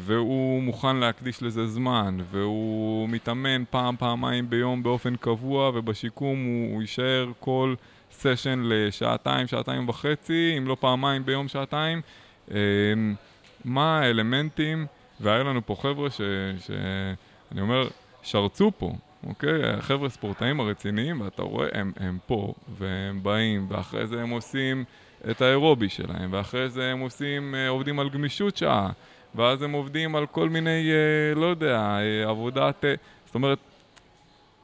והוא 0.00 0.62
מוכן 0.62 0.96
להקדיש 0.96 1.42
לזה 1.42 1.66
זמן, 1.66 2.18
והוא 2.30 3.08
מתאמן 3.08 3.64
פעם, 3.70 3.96
פעמיים 3.96 4.50
ביום 4.50 4.82
באופן 4.82 5.16
קבוע, 5.16 5.70
ובשיקום 5.74 6.44
הוא, 6.44 6.74
הוא 6.74 6.82
יישאר 6.82 7.32
כל 7.40 7.74
סשן 8.12 8.62
לשעתיים, 8.64 9.46
שעתיים 9.46 9.88
וחצי, 9.88 10.54
אם 10.58 10.66
לא 10.66 10.76
פעמיים 10.80 11.24
ביום 11.26 11.48
שעתיים. 11.48 12.00
אה, 12.50 12.56
מה 13.64 13.98
האלמנטים 13.98 14.86
והיה 15.20 15.42
לנו 15.42 15.66
פה 15.66 15.76
חבר'ה 15.80 16.10
ש... 16.10 16.20
ש... 16.66 16.70
אני 17.52 17.60
אומר, 17.60 17.88
שרצו 18.22 18.72
פה, 18.78 18.92
אוקיי? 19.26 19.70
החבר'ה 19.70 20.08
ספורטאים 20.08 20.60
הרציניים, 20.60 21.20
ואתה 21.20 21.42
רואה, 21.42 21.68
הם, 21.72 21.92
הם 21.96 22.18
פה, 22.26 22.54
והם 22.78 23.22
באים, 23.22 23.66
ואחרי 23.68 24.06
זה 24.06 24.22
הם 24.22 24.30
עושים 24.30 24.84
את 25.30 25.42
האירובי 25.42 25.88
שלהם, 25.88 26.32
ואחרי 26.32 26.70
זה 26.70 26.84
הם 26.84 27.00
עושים, 27.00 27.54
אה, 27.54 27.68
עובדים 27.68 27.98
על 27.98 28.08
גמישות 28.08 28.56
שעה, 28.56 28.90
ואז 29.34 29.62
הם 29.62 29.72
עובדים 29.72 30.16
על 30.16 30.26
כל 30.26 30.48
מיני, 30.48 30.90
אה, 30.90 31.34
לא 31.40 31.46
יודע, 31.46 31.78
אה, 31.78 32.28
עבודת... 32.28 32.84
זאת 33.26 33.34
אומרת, 33.34 33.58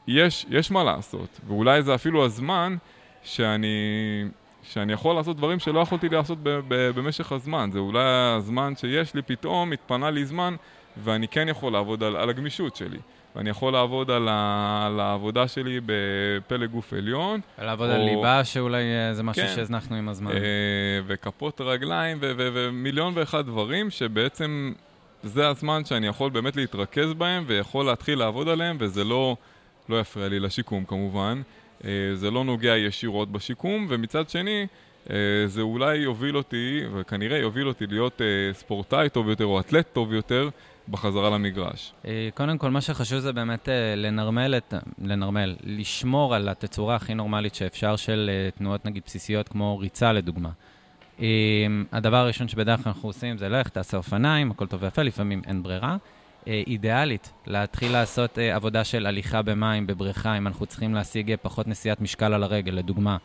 יש, 0.06 0.46
יש 0.50 0.70
מה 0.70 0.84
לעשות, 0.84 1.40
ואולי 1.46 1.82
זה 1.82 1.94
אפילו 1.94 2.24
הזמן 2.24 2.76
שאני, 3.22 3.76
שאני 4.62 4.92
יכול 4.92 5.14
לעשות 5.14 5.36
דברים 5.36 5.58
שלא 5.58 5.80
יכולתי 5.80 6.08
לעשות 6.08 6.38
ב- 6.42 6.60
ב- 6.68 6.90
במשך 6.90 7.32
הזמן. 7.32 7.70
זה 7.72 7.78
אולי 7.78 8.04
הזמן 8.36 8.72
שיש 8.76 9.14
לי 9.14 9.22
פתאום, 9.22 9.72
התפנה 9.72 10.10
לי 10.10 10.24
זמן, 10.24 10.54
ואני 11.04 11.28
כן 11.28 11.48
יכול 11.48 11.72
לעבוד 11.72 12.02
על, 12.02 12.16
על 12.16 12.30
הגמישות 12.30 12.76
שלי. 12.76 12.98
ואני 13.36 13.50
יכול 13.50 13.72
לעבוד 13.72 14.10
על, 14.10 14.28
ה, 14.30 14.82
על 14.86 15.00
העבודה 15.00 15.48
שלי 15.48 15.80
בפלג 15.86 16.70
גוף 16.70 16.92
עליון. 16.92 17.40
לעבוד 17.58 17.88
או... 17.88 17.94
על 17.94 18.00
ליבה, 18.00 18.44
שאולי 18.44 18.82
אה, 18.82 19.14
זה 19.14 19.22
משהו 19.22 19.42
כן. 19.42 19.52
שהזנחנו 19.54 19.96
עם 19.96 20.08
הזמן. 20.08 20.30
אה, 20.32 20.38
וכפות 21.06 21.60
רגליים, 21.60 22.18
ו- 22.20 22.32
ו- 22.36 22.48
ומיליון 22.52 23.12
ואחד 23.16 23.46
דברים 23.46 23.90
שבעצם 23.90 24.72
זה 25.22 25.48
הזמן 25.48 25.84
שאני 25.84 26.06
יכול 26.06 26.30
באמת 26.30 26.56
להתרכז 26.56 27.12
בהם, 27.12 27.44
ויכול 27.46 27.86
להתחיל 27.86 28.18
לעבוד 28.18 28.48
עליהם, 28.48 28.76
וזה 28.80 29.04
לא, 29.04 29.36
לא 29.88 30.00
יפריע 30.00 30.28
לי 30.28 30.40
לשיקום 30.40 30.84
כמובן. 30.84 31.42
אה, 31.84 31.90
זה 32.14 32.30
לא 32.30 32.44
נוגע 32.44 32.76
ישירות 32.76 33.32
בשיקום, 33.32 33.86
ומצד 33.88 34.28
שני, 34.28 34.66
אה, 35.10 35.16
זה 35.46 35.60
אולי 35.60 35.96
יוביל 35.96 36.36
אותי, 36.36 36.80
וכנראה 36.94 37.38
יוביל 37.38 37.68
אותי 37.68 37.86
להיות 37.86 38.20
אה, 38.20 38.52
ספורטאי 38.52 39.08
טוב 39.08 39.28
יותר 39.28 39.44
או 39.44 39.60
אתלט 39.60 39.86
טוב 39.92 40.12
יותר 40.12 40.48
בחזרה 40.88 41.30
למגרש. 41.30 41.92
קודם 42.34 42.58
כל, 42.58 42.70
מה 42.70 42.80
שחשוב 42.80 43.18
זה 43.18 43.32
באמת 43.32 43.68
לנרמל 43.96 44.54
את, 44.56 44.74
לנרמל, 44.98 45.56
לשמור 45.64 46.34
על 46.34 46.48
התצורה 46.48 46.96
הכי 46.96 47.14
נורמלית 47.14 47.54
שאפשר 47.54 47.96
של 47.96 48.30
תנועות 48.58 48.84
נגיד 48.84 49.02
בסיסיות 49.06 49.48
כמו 49.48 49.78
ריצה 49.78 50.12
לדוגמה. 50.12 50.50
הדבר 51.92 52.16
הראשון 52.16 52.48
שבדרך 52.48 52.82
כלל 52.82 52.92
אנחנו 52.92 53.08
עושים 53.08 53.38
זה 53.38 53.48
לך, 53.48 53.68
תעשה 53.68 53.96
אופניים, 53.96 54.50
הכל 54.50 54.66
טוב 54.66 54.82
ויפה, 54.82 55.02
לפעמים 55.02 55.42
אין 55.46 55.62
ברירה. 55.62 55.96
אידיאלית, 56.46 57.32
להתחיל 57.46 57.92
לעשות 57.92 58.38
עבודה 58.38 58.84
של 58.84 59.06
הליכה 59.06 59.42
במים, 59.42 59.86
בבריכה, 59.86 60.38
אם 60.38 60.46
אנחנו 60.46 60.66
צריכים 60.66 60.94
להשיג 60.94 61.34
פחות 61.42 61.68
נשיאת 61.68 62.00
משקל 62.00 62.32
על 62.34 62.42
הרגל, 62.42 62.72
לדוגמה. 62.72 63.16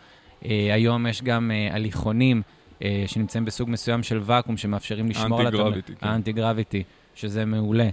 היום 0.41 1.07
יש 1.07 1.21
גם 1.21 1.51
הליכונים 1.71 2.41
שנמצאים 3.07 3.45
בסוג 3.45 3.69
מסוים 3.69 4.03
של 4.03 4.19
ואקום, 4.23 4.57
שמאפשרים 4.57 5.09
לשמור 5.09 5.39
על... 5.39 5.45
האנטי-גרביטי, 5.45 5.95
כן. 5.95 6.07
האנטי-גרביטי, 6.07 6.83
שזה 7.15 7.45
מעולה. 7.45 7.89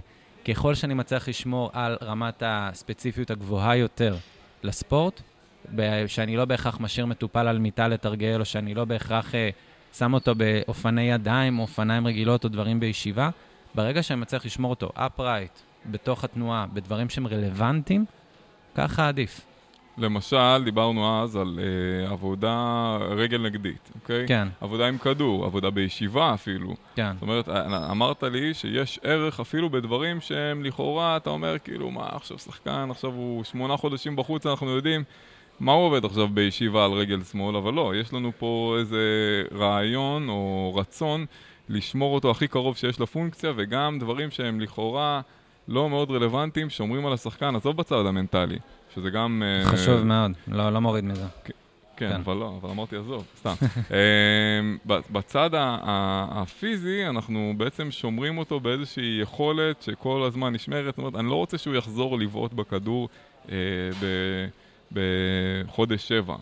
ככל 0.47 0.75
שאני 0.75 0.93
מצליח 0.93 1.29
לשמור 1.29 1.69
על 1.73 1.97
רמת 2.01 2.43
הספציפיות 2.45 3.31
הגבוהה 3.31 3.75
יותר 3.75 4.15
לספורט, 4.63 5.21
שאני 6.07 6.37
לא 6.37 6.45
בהכרח 6.45 6.79
משאיר 6.79 7.05
מטופל 7.05 7.47
על 7.47 7.57
מיטה 7.57 7.87
לתרגל, 7.87 8.39
או 8.39 8.45
שאני 8.45 8.73
לא 8.73 8.85
בהכרח 8.85 9.35
אה, 9.35 9.49
שם 9.93 10.13
אותו 10.13 10.35
באופני 10.35 11.01
ידיים, 11.01 11.57
או 11.57 11.63
אופניים 11.63 12.07
רגילות, 12.07 12.43
או 12.43 12.49
דברים 12.49 12.79
בישיבה, 12.79 13.29
ברגע 13.75 14.03
שאני 14.03 14.21
מצליח 14.21 14.45
לשמור 14.45 14.69
אותו 14.69 14.89
upright, 14.97 15.59
בתוך 15.91 16.23
התנועה, 16.23 16.65
בדברים 16.73 17.09
שהם 17.09 17.27
רלוונטיים, 17.27 18.05
ככה 18.75 19.07
עדיף. 19.07 19.41
למשל, 19.97 20.61
דיברנו 20.65 21.23
אז 21.23 21.35
על 21.35 21.59
אה, 21.59 22.11
עבודה 22.11 22.97
רגל 23.01 23.41
נגדית, 23.41 23.91
אוקיי? 23.95 24.27
כן. 24.27 24.47
עבודה 24.61 24.87
עם 24.87 24.97
כדור, 24.97 25.45
עבודה 25.45 25.69
בישיבה 25.69 26.33
אפילו. 26.33 26.75
כן. 26.95 27.11
זאת 27.13 27.21
אומרת, 27.21 27.49
אה, 27.49 27.91
אמרת 27.91 28.23
לי 28.23 28.53
שיש 28.53 28.99
ערך 29.03 29.39
אפילו 29.39 29.69
בדברים 29.69 30.21
שהם 30.21 30.63
לכאורה, 30.63 31.17
אתה 31.17 31.29
אומר, 31.29 31.55
כאילו, 31.63 31.91
מה, 31.91 32.07
עכשיו 32.11 32.39
שחקן, 32.39 32.87
עכשיו 32.91 33.11
הוא 33.11 33.43
שמונה 33.43 33.77
חודשים 33.77 34.15
בחוץ, 34.15 34.45
אנחנו 34.45 34.69
יודעים 34.69 35.03
מה 35.59 35.71
הוא 35.71 35.85
עובד 35.85 36.05
עכשיו 36.05 36.27
בישיבה 36.27 36.85
על 36.85 36.91
רגל 36.91 37.23
שמאל, 37.23 37.55
אבל 37.55 37.73
לא, 37.73 37.95
יש 37.95 38.13
לנו 38.13 38.31
פה 38.37 38.75
איזה 38.79 39.03
רעיון 39.55 40.29
או 40.29 40.73
רצון 40.75 41.25
לשמור 41.69 42.15
אותו 42.15 42.31
הכי 42.31 42.47
קרוב 42.47 42.77
שיש 42.77 42.99
לפונקציה, 42.99 43.53
וגם 43.55 43.99
דברים 43.99 44.31
שהם 44.31 44.59
לכאורה 44.59 45.21
לא 45.67 45.89
מאוד 45.89 46.11
רלוונטיים, 46.11 46.69
שומרים 46.69 47.05
על 47.05 47.13
השחקן, 47.13 47.55
עזוב 47.55 47.77
בצד 47.77 48.05
המנטלי. 48.05 48.57
שזה 48.95 49.09
גם... 49.09 49.43
אה, 49.45 49.65
חשוב 49.65 50.03
מאוד, 50.03 50.31
לא, 50.47 50.69
לא 50.69 50.81
מוריד 50.81 51.03
מזה. 51.03 51.25
כן, 51.43 51.53
כן, 51.97 52.11
אבל 52.11 52.33
לא, 52.33 52.57
אבל 52.61 52.69
אמרתי 52.69 52.95
עזוב, 52.95 53.25
סתם. 53.37 53.53
אה, 53.91 54.95
בצד 55.11 55.49
הפיזי, 55.53 57.05
אנחנו 57.07 57.53
בעצם 57.57 57.91
שומרים 57.91 58.37
אותו 58.37 58.59
באיזושהי 58.59 59.19
יכולת 59.21 59.81
שכל 59.81 60.23
הזמן 60.27 60.53
נשמרת. 60.53 60.85
זאת 60.85 60.97
אומרת, 60.97 61.15
אני 61.15 61.27
לא 61.27 61.35
רוצה 61.35 61.57
שהוא 61.57 61.75
יחזור 61.75 62.19
לבעוט 62.19 62.53
בכדור 62.53 63.09
אה, 63.51 63.55
בחודש 64.91 66.07
שבע 66.07 66.35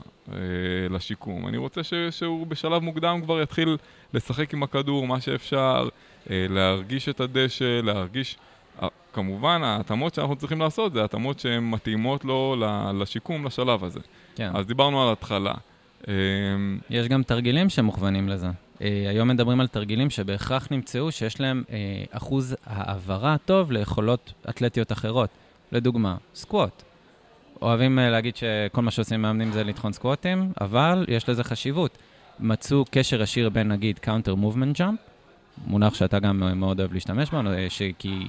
לשיקום. 0.90 1.48
אני 1.48 1.58
רוצה 1.58 1.82
שהוא 2.12 2.48
בשלב 2.48 2.82
מוקדם 2.82 3.22
כבר 3.24 3.42
יתחיל 3.42 3.78
לשחק 4.14 4.54
עם 4.54 4.64
הכדור, 4.64 5.08
מה 5.08 5.22
שאפשר, 5.22 5.90
להרגיש 6.30 7.10
את 7.10 7.20
הדשא, 7.20 7.80
להרגיש... 7.84 8.38
כמובן, 9.14 9.62
ההתאמות 9.64 10.14
שאנחנו 10.14 10.36
צריכים 10.36 10.60
לעשות 10.60 10.94
זה 10.94 11.04
התאמות 11.04 11.40
שהן 11.40 11.70
מתאימות 11.70 12.26
לו 12.26 12.56
לשיקום, 13.00 13.46
לשלב 13.46 13.84
הזה. 13.84 14.00
כן. 14.36 14.52
אז 14.54 14.68
דיברנו 14.68 15.04
על 15.04 15.14
התחלה. 15.14 15.54
אמ, 16.08 16.14
יש 16.90 17.08
גם 17.08 17.24
תרגילים 17.24 17.70
שמוכוונים 17.70 18.30
לזה. 18.30 18.48
אה, 18.82 19.06
היום 19.10 19.28
מדברים 19.28 19.60
על 19.60 19.68
תרגילים 19.68 20.10
שבהכרח 20.10 20.68
נמצאו 20.72 21.12
שיש 21.12 21.42
להם 21.42 21.64
אה, 21.70 22.04
אחוז 22.12 22.56
העברה 22.66 23.36
טוב 23.46 23.72
ליכולות 23.72 24.34
אתלטיות 24.50 24.92
אחרות. 24.92 25.30
לדוגמה, 25.72 26.16
squat. 26.36 26.84
אוהבים 27.64 28.00
אה, 28.00 28.10
להגיד 28.10 28.36
שכל 28.36 28.82
מה 28.82 28.92
שעושים 28.92 29.22
מאמנים 29.22 29.52
זה 29.52 29.64
לטחון 29.64 29.94
squatים, 29.94 30.52
אבל 30.62 31.06
יש 31.08 31.30
לזה 31.30 31.44
חשיבות. 31.44 31.98
מצאו 32.40 32.86
קשר 32.92 33.22
ישיר 33.22 33.50
בין, 33.50 33.72
נגיד, 33.72 34.00
counter 34.04 34.38
movement 34.44 34.78
jump, 34.78 34.96
מונח 35.68 35.94
שאתה 35.94 36.20
גם 36.20 36.60
מאוד 36.60 36.80
אוהב 36.80 36.94
להשתמש 36.94 37.30
בו, 37.30 37.38
כי 38.00 38.28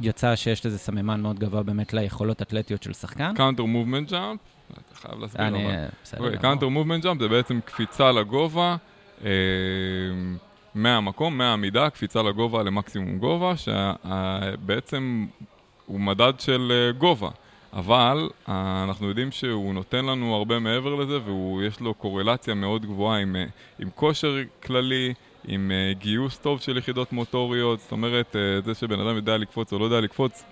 יצא 0.00 0.36
שיש 0.36 0.66
לזה 0.66 0.78
סממן 0.78 1.20
מאוד 1.20 1.38
גבוה 1.38 1.62
באמת 1.62 1.92
ליכולות 1.92 2.42
אתלטיות 2.42 2.82
של 2.82 2.92
שחקן. 2.92 3.34
counter 3.34 3.64
movement 3.64 4.10
jump, 4.10 4.40
אתה 4.72 4.94
חייב 4.94 5.20
להסביר. 5.20 5.46
אני, 5.46 5.68
בסדר. 6.02 6.36
counter 6.36 6.68
movement 6.68 7.04
jump 7.04 7.20
זה 7.20 7.28
בעצם 7.28 7.60
קפיצה 7.64 8.12
לגובה, 8.12 8.76
אה, 9.24 9.30
מהמקום, 10.74 11.38
מהעמידה, 11.38 11.90
קפיצה 11.90 12.22
לגובה 12.22 12.62
למקסימום 12.62 13.18
גובה, 13.18 13.54
שבעצם 13.56 15.26
הוא 15.86 16.00
מדד 16.00 16.32
של 16.38 16.72
אה, 16.72 16.92
גובה. 16.92 17.30
אבל 17.74 18.28
אה, 18.48 18.84
אנחנו 18.84 19.08
יודעים 19.08 19.32
שהוא 19.32 19.74
נותן 19.74 20.04
לנו 20.04 20.34
הרבה 20.34 20.58
מעבר 20.58 20.94
לזה, 20.94 21.18
ויש 21.24 21.80
לו 21.80 21.94
קורלציה 21.94 22.54
מאוד 22.54 22.86
גבוהה 22.86 23.20
עם, 23.20 23.36
עם 23.78 23.88
כושר 23.94 24.36
כללי, 24.62 25.14
עם 25.48 25.70
uh, 25.70 25.98
גיוס 25.98 26.38
טוב 26.38 26.60
של 26.60 26.76
יחידות 26.76 27.12
מוטוריות, 27.12 27.80
זאת 27.80 27.92
אומרת, 27.92 28.36
זה 28.64 28.74
שבן 28.74 29.00
אדם 29.00 29.16
יודע 29.16 29.36
לקפוץ 29.36 29.72
או 29.72 29.78
לא 29.78 29.84
יודע 29.84 30.00
לקפוץ, 30.00 30.44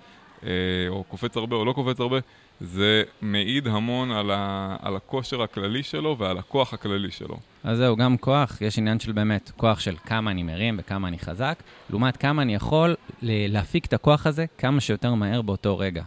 או 0.89 1.05
קופץ 1.09 1.37
הרבה 1.37 1.57
או 1.57 1.65
לא 1.65 1.73
קופץ 1.73 2.01
הרבה, 2.01 2.19
זה 2.61 3.03
מעיד 3.23 3.67
המון 3.67 4.11
על, 4.11 4.31
ה, 4.31 4.77
על 4.83 4.97
הכושר 4.97 5.43
הכללי 5.43 5.83
שלו 5.83 6.17
ועל 6.19 6.39
הכוח 6.39 6.75
הכללי 6.75 7.11
שלו. 7.11 7.37
אז 7.65 7.79
זהו, 7.79 7.97
גם 7.97 8.17
כוח, 8.17 8.61
יש 8.61 8.79
עניין 8.79 8.99
של 8.99 9.13
באמת 9.13 9.51
כוח 9.57 9.81
של 9.81 9.97
כמה 10.05 10.31
אני 10.31 10.43
מרים 10.43 10.77
וכמה 10.79 11.09
אני 11.09 11.19
חזק, 11.19 11.63
לעומת 11.91 12.17
כמה 12.17 12.43
אני 12.43 12.55
יכול 12.55 12.95
להפיק 13.23 13.85
את 13.85 13.93
הכוח 13.93 14.27
הזה 14.27 14.47
כמה 14.59 14.81
שיותר 14.81 15.15
מהר 15.15 15.43
באותו 15.43 15.79
רגע. 15.79 16.03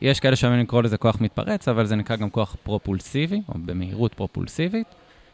יש 0.00 0.20
כאלה 0.20 0.36
שאוהבים 0.36 0.60
לקרוא 0.60 0.82
לזה 0.82 0.96
כוח 0.96 1.20
מתפרץ, 1.20 1.68
אבל 1.68 1.86
זה 1.86 1.96
נקרא 1.96 2.16
גם 2.16 2.30
כוח 2.30 2.56
פרופולסיבי, 2.62 3.42
או 3.48 3.54
במהירות 3.64 4.14
פרופולסיבית, 4.14 4.86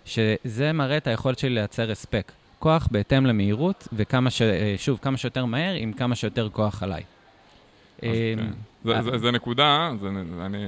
שזה 0.04 0.72
מראה 0.72 0.96
את 0.96 1.06
היכולת 1.06 1.38
שלי 1.38 1.50
לייצר 1.50 1.90
הספק. 1.90 2.32
כוח 2.58 2.88
בהתאם 2.90 3.26
למהירות, 3.26 3.88
וכמה 3.92 4.30
ש... 4.30 4.42
אה, 4.42 4.74
שוב, 4.76 4.98
כמה 5.02 5.16
שיותר 5.16 5.44
מהר 5.44 5.74
עם 5.74 5.92
כמה 5.92 6.14
שיותר 6.14 6.48
כוח 6.52 6.82
עליי. 6.82 7.02
אה, 8.02 8.34
כן. 8.84 9.02
זה, 9.02 9.18
זה 9.18 9.30
נקודה, 9.30 9.92
זה, 10.00 10.08
אני, 10.46 10.58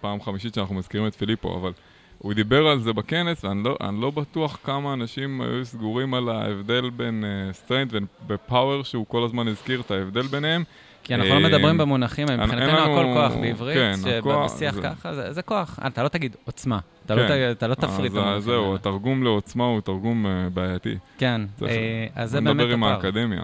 פעם 0.00 0.22
חמישית 0.22 0.54
שאנחנו 0.54 0.74
מזכירים 0.74 1.06
את 1.06 1.14
פיליפו, 1.14 1.56
אבל 1.56 1.72
הוא 2.18 2.32
דיבר 2.32 2.66
על 2.66 2.80
זה 2.80 2.92
בכנס, 2.92 3.44
ואני 3.44 3.62
לא, 3.64 3.76
לא 4.00 4.10
בטוח 4.10 4.58
כמה 4.64 4.92
אנשים 4.92 5.40
היו 5.40 5.64
סגורים 5.64 6.14
על 6.14 6.28
ההבדל 6.28 6.90
בין 6.90 7.24
strength 7.52 7.92
אה, 7.94 7.96
ו-power, 8.26 8.82
שהוא 8.84 9.06
כל 9.08 9.24
הזמן 9.24 9.48
הזכיר 9.48 9.80
את 9.80 9.90
ההבדל 9.90 10.26
ביניהם. 10.26 10.64
כי 11.10 11.14
אנחנו 11.14 11.34
לא 11.34 11.48
מדברים 11.48 11.78
במונחים, 11.78 12.26
מבחינתנו 12.30 12.78
הכל 12.78 13.04
כוח 13.14 13.32
בעברית, 13.40 13.76
כן, 13.76 13.92
שבשיח 14.22 14.76
ככה, 14.82 15.32
זה 15.32 15.42
כוח. 15.42 15.78
אתה 15.86 16.02
לא 16.02 16.08
תגיד 16.08 16.36
עוצמה, 16.44 16.78
אתה 17.06 17.14
לא, 17.14 17.28
כן. 17.28 17.70
לא 17.70 17.74
תפריט. 17.74 18.12
זהו, 18.38 18.74
התרגום 18.74 19.22
לעוצמה 19.22 19.64
הוא 19.64 19.80
תרגום 19.80 20.26
אה, 20.26 20.48
בעייתי. 20.54 20.98
כן, 21.18 21.40
אה, 21.62 22.06
אז 22.14 22.30
זה 22.30 22.40
באמת 22.40 22.54
הפער. 22.54 22.66
נדבר 22.66 22.74
עם 22.74 22.84
האקדמיה. 22.84 23.42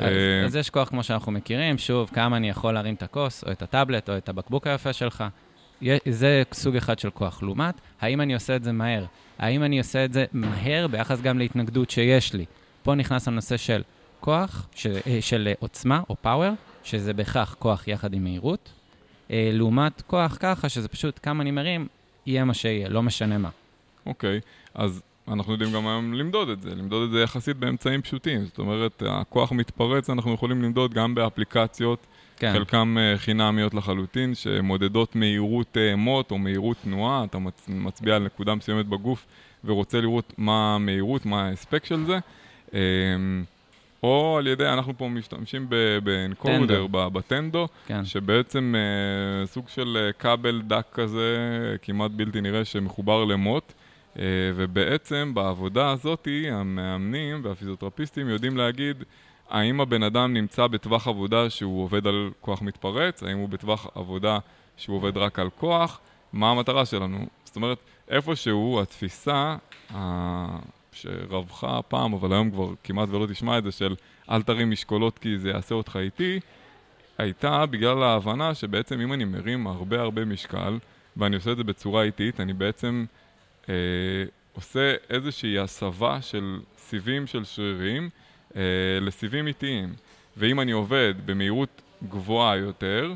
אה, 0.00 0.44
אז 0.44 0.56
יש 0.56 0.70
כוח 0.70 0.88
כמו 0.88 1.02
שאנחנו 1.02 1.32
מכירים, 1.32 1.78
שוב, 1.78 2.10
כמה 2.12 2.36
אני 2.36 2.48
יכול 2.48 2.74
להרים 2.74 2.94
את 2.94 3.02
הכוס, 3.02 3.44
או 3.44 3.52
את 3.52 3.62
הטאבלט, 3.62 4.10
או 4.10 4.16
את 4.16 4.28
הבקבוק 4.28 4.66
היפה 4.66 4.92
שלך. 4.92 5.24
זה 6.08 6.42
סוג 6.52 6.76
אחד 6.76 6.98
של 6.98 7.10
כוח. 7.10 7.42
לעומת, 7.42 7.74
האם 8.00 8.20
אני 8.20 8.34
עושה 8.34 8.56
את 8.56 8.64
זה 8.64 8.72
מהר? 8.72 9.04
האם 9.38 9.62
אני 9.62 9.78
עושה 9.78 10.04
את 10.04 10.12
זה 10.12 10.24
מהר 10.32 10.86
ביחס 10.86 11.20
גם 11.20 11.38
להתנגדות 11.38 11.90
שיש 11.90 12.34
לי? 12.34 12.44
פה 12.82 12.94
נכנס 12.94 13.28
הנושא 13.28 13.56
של 13.56 13.82
כוח, 14.20 14.66
של, 14.74 14.98
של 15.20 15.48
עוצמה 15.60 16.00
או 16.10 16.16
פאוור, 16.22 16.52
שזה 16.84 17.12
בהכרח 17.12 17.56
כוח 17.58 17.88
יחד 17.88 18.14
עם 18.14 18.24
מהירות, 18.24 18.72
אה, 19.30 19.50
לעומת 19.52 20.02
כוח 20.06 20.36
ככה, 20.40 20.68
שזה 20.68 20.88
פשוט 20.88 21.20
כמה 21.22 21.42
אני 21.42 21.50
מרים, 21.50 21.86
יהיה 22.26 22.44
מה 22.44 22.54
שיהיה, 22.54 22.88
לא 22.88 23.02
משנה 23.02 23.38
מה. 23.38 23.48
אוקיי, 24.06 24.38
okay, 24.38 24.70
אז 24.74 25.02
אנחנו 25.28 25.52
יודעים 25.52 25.72
גם 25.72 25.86
היום 25.86 26.14
למדוד 26.14 26.48
את 26.48 26.62
זה, 26.62 26.74
למדוד 26.74 27.02
את 27.02 27.10
זה 27.10 27.22
יחסית 27.22 27.56
באמצעים 27.56 28.02
פשוטים. 28.02 28.44
זאת 28.44 28.58
אומרת, 28.58 29.02
הכוח 29.06 29.52
מתפרץ, 29.52 30.10
אנחנו 30.10 30.34
יכולים 30.34 30.62
למדוד 30.62 30.94
גם 30.94 31.14
באפליקציות, 31.14 32.06
כן. 32.36 32.52
חלקם 32.52 32.96
uh, 32.98 33.18
חינמיות 33.18 33.74
לחלוטין, 33.74 34.34
שמודדות 34.34 35.16
מהירות 35.16 35.76
uh, 35.76 35.96
מוט 35.96 36.30
או 36.30 36.38
מהירות 36.38 36.76
תנועה, 36.82 37.24
אתה 37.24 37.38
מצ... 37.38 37.68
מצביע 37.68 38.16
על 38.16 38.22
נקודה 38.22 38.54
מסוימת 38.54 38.86
בגוף 38.86 39.26
ורוצה 39.64 40.00
לראות 40.00 40.32
מה 40.38 40.74
המהירות, 40.74 41.26
מה 41.26 41.46
ההספק 41.46 41.84
של 41.84 42.04
זה. 42.04 42.18
Uh, 44.02 44.06
או 44.06 44.36
על 44.38 44.46
ידי, 44.46 44.68
אנחנו 44.68 44.98
פה 44.98 45.08
משתמשים 45.08 45.66
באנקודר, 46.04 46.86
בטנדו, 46.86 47.68
כן. 47.86 48.04
שבעצם 48.04 48.74
אה, 48.76 49.46
סוג 49.46 49.68
של 49.68 49.98
אה, 50.00 50.12
כבל 50.12 50.62
דק 50.62 50.86
כזה, 50.92 51.36
כמעט 51.82 52.10
בלתי 52.10 52.40
נראה, 52.40 52.64
שמחובר 52.64 53.24
למוט. 53.24 53.72
אה, 54.18 54.24
ובעצם 54.56 55.30
בעבודה 55.34 55.90
הזאת, 55.90 56.28
המאמנים 56.50 57.40
והפיזיותרפיסטים 57.44 58.28
יודעים 58.28 58.56
להגיד 58.56 59.04
האם 59.50 59.80
הבן 59.80 60.02
אדם 60.02 60.34
נמצא 60.34 60.66
בטווח 60.66 61.08
עבודה 61.08 61.50
שהוא 61.50 61.82
עובד 61.82 62.06
על 62.06 62.30
כוח 62.40 62.62
מתפרץ, 62.62 63.22
האם 63.22 63.38
הוא 63.38 63.48
בטווח 63.48 63.86
עבודה 63.94 64.38
שהוא 64.76 64.96
עובד 64.96 65.16
רק 65.16 65.38
על 65.38 65.50
כוח, 65.50 66.00
מה 66.32 66.50
המטרה 66.50 66.86
שלנו. 66.86 67.26
זאת 67.44 67.56
אומרת, 67.56 67.78
איפשהו 68.08 68.80
התפיסה, 68.82 69.56
שרווחה 70.92 71.82
פעם, 71.82 72.12
אבל 72.12 72.32
היום 72.32 72.50
כבר 72.50 72.68
כמעט 72.84 73.08
ולא 73.08 73.26
תשמע 73.26 73.58
את 73.58 73.64
זה, 73.64 73.72
של 73.72 73.94
אל 74.30 74.42
תרים 74.42 74.70
משקולות 74.70 75.18
כי 75.18 75.38
זה 75.38 75.48
יעשה 75.48 75.74
אותך 75.74 75.98
איטי, 76.00 76.40
הייתה 77.18 77.66
בגלל 77.66 78.02
ההבנה 78.02 78.54
שבעצם 78.54 79.00
אם 79.00 79.12
אני 79.12 79.24
מרים 79.24 79.66
הרבה 79.66 80.00
הרבה 80.00 80.24
משקל, 80.24 80.78
ואני 81.16 81.36
עושה 81.36 81.52
את 81.52 81.56
זה 81.56 81.64
בצורה 81.64 82.02
איטית, 82.02 82.40
אני 82.40 82.52
בעצם 82.52 83.04
אה, 83.68 83.74
עושה 84.52 84.94
איזושהי 85.10 85.58
הסבה 85.58 86.22
של 86.22 86.60
סיבים 86.78 87.26
של 87.26 87.44
שרירים 87.44 88.10
אה, 88.56 88.62
לסיבים 89.00 89.46
איטיים. 89.46 89.94
ואם 90.36 90.60
אני 90.60 90.72
עובד 90.72 91.14
במהירות 91.26 91.82
גבוהה 92.08 92.56
יותר, 92.56 93.14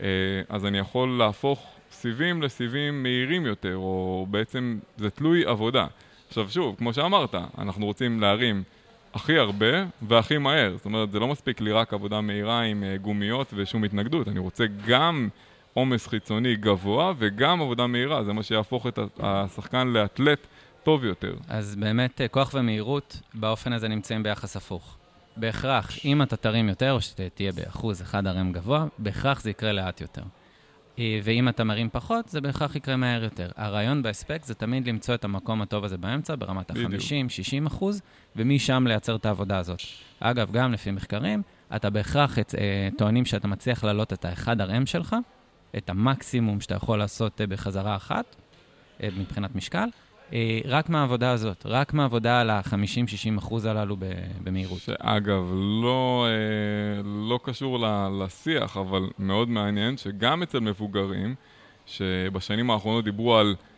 אה, 0.00 0.06
אז 0.48 0.66
אני 0.66 0.78
יכול 0.78 1.18
להפוך 1.18 1.74
סיבים 1.92 2.42
לסיבים 2.42 3.02
מהירים 3.02 3.46
יותר, 3.46 3.76
או 3.76 4.26
בעצם 4.30 4.78
זה 4.96 5.10
תלוי 5.10 5.44
עבודה. 5.46 5.86
עכשיו 6.32 6.50
שוב, 6.50 6.74
כמו 6.78 6.92
שאמרת, 6.92 7.34
אנחנו 7.58 7.86
רוצים 7.86 8.20
להרים 8.20 8.62
הכי 9.14 9.38
הרבה 9.38 9.84
והכי 10.02 10.38
מהר. 10.38 10.72
זאת 10.76 10.84
אומרת, 10.84 11.10
זה 11.10 11.18
לא 11.18 11.28
מספיק 11.28 11.60
לי 11.60 11.72
רק 11.72 11.92
עבודה 11.92 12.20
מהירה 12.20 12.62
עם 12.62 12.84
אה, 12.84 12.96
גומיות 12.96 13.52
ושום 13.56 13.84
התנגדות. 13.84 14.28
אני 14.28 14.38
רוצה 14.38 14.64
גם 14.86 15.28
עומס 15.74 16.06
חיצוני 16.06 16.56
גבוה 16.56 17.12
וגם 17.18 17.62
עבודה 17.62 17.86
מהירה. 17.86 18.24
זה 18.24 18.32
מה 18.32 18.42
שיהפוך 18.42 18.86
את 18.86 18.98
השחקן 19.18 19.88
לאתלט 19.88 20.46
טוב 20.82 21.04
יותר. 21.04 21.34
אז 21.48 21.76
באמת, 21.76 22.20
אה, 22.20 22.28
כוח 22.28 22.50
ומהירות 22.54 23.20
באופן 23.34 23.72
הזה 23.72 23.88
נמצאים 23.88 24.22
ביחס 24.22 24.56
הפוך. 24.56 24.96
בהכרח, 25.36 26.04
אם 26.04 26.22
אתה 26.22 26.36
תרים 26.36 26.68
יותר, 26.68 26.92
או 26.92 27.00
שתהיה 27.00 27.52
באחוז 27.52 28.02
אחד 28.02 28.26
הרם 28.26 28.52
גבוה, 28.52 28.86
בהכרח 28.98 29.40
זה 29.40 29.50
יקרה 29.50 29.72
לאט 29.72 30.00
יותר. 30.00 30.22
אה, 30.98 31.20
ואם 31.24 31.48
אתה 31.48 31.64
מרים 31.64 31.88
פחות, 31.92 32.28
זה 32.28 32.40
בהכרח 32.40 32.76
יקרה 32.76 32.96
מהר 32.96 33.24
יותר. 33.24 33.50
הרעיון 33.56 34.02
בהספק 34.02 34.44
זה 34.44 34.54
תמיד 34.54 34.88
למצוא 34.88 35.14
את 35.14 35.24
המקום 35.24 35.62
הטוב 35.62 35.84
הזה 35.84 35.98
באמצע, 35.98 36.34
ברמת 36.38 36.70
ה-50-60 36.70 37.66
אחוז, 37.66 38.02
ומשם 38.36 38.84
לייצר 38.86 39.16
את 39.16 39.26
העבודה 39.26 39.58
הזאת. 39.58 39.80
אגב, 40.20 40.52
גם 40.52 40.72
לפי 40.72 40.90
מחקרים, 40.90 41.42
אתה 41.76 41.90
בהכרח 41.90 42.38
את, 42.38 42.54
אה, 42.58 42.88
טוענים 42.98 43.24
שאתה 43.24 43.48
מצליח 43.48 43.84
להעלות 43.84 44.12
את 44.12 44.24
האחד 44.24 44.60
RM 44.60 44.86
שלך, 44.86 45.16
את 45.76 45.90
המקסימום 45.90 46.60
שאתה 46.60 46.74
יכול 46.74 46.98
לעשות 46.98 47.40
אה, 47.40 47.46
בחזרה 47.46 47.96
אחת, 47.96 48.36
מבחינת 49.02 49.54
משקל, 49.54 49.78
אה, 49.78 49.88
רק 50.64 50.88
מהעבודה 50.88 51.30
הזאת, 51.30 51.66
רק 51.66 51.94
מהעבודה 51.94 52.40
על 52.40 52.50
ה-50-60 52.50 53.38
אחוז 53.38 53.64
הללו 53.64 53.96
במהירות. 54.44 54.78
שאגב, 54.78 55.44
לא, 55.82 56.26
אה, 56.28 57.02
לא 57.28 57.38
קשור 57.42 57.78
לשיח, 58.20 58.76
אבל 58.76 59.02
מאוד 59.18 59.48
מעניין 59.48 59.96
שגם 59.96 60.42
אצל 60.42 60.58
מבוגרים, 60.60 61.34
שבשנים 61.86 62.70
האחרונות 62.70 63.04
דיברו 63.04 63.36
על 63.36 63.54
אה, 63.58 63.71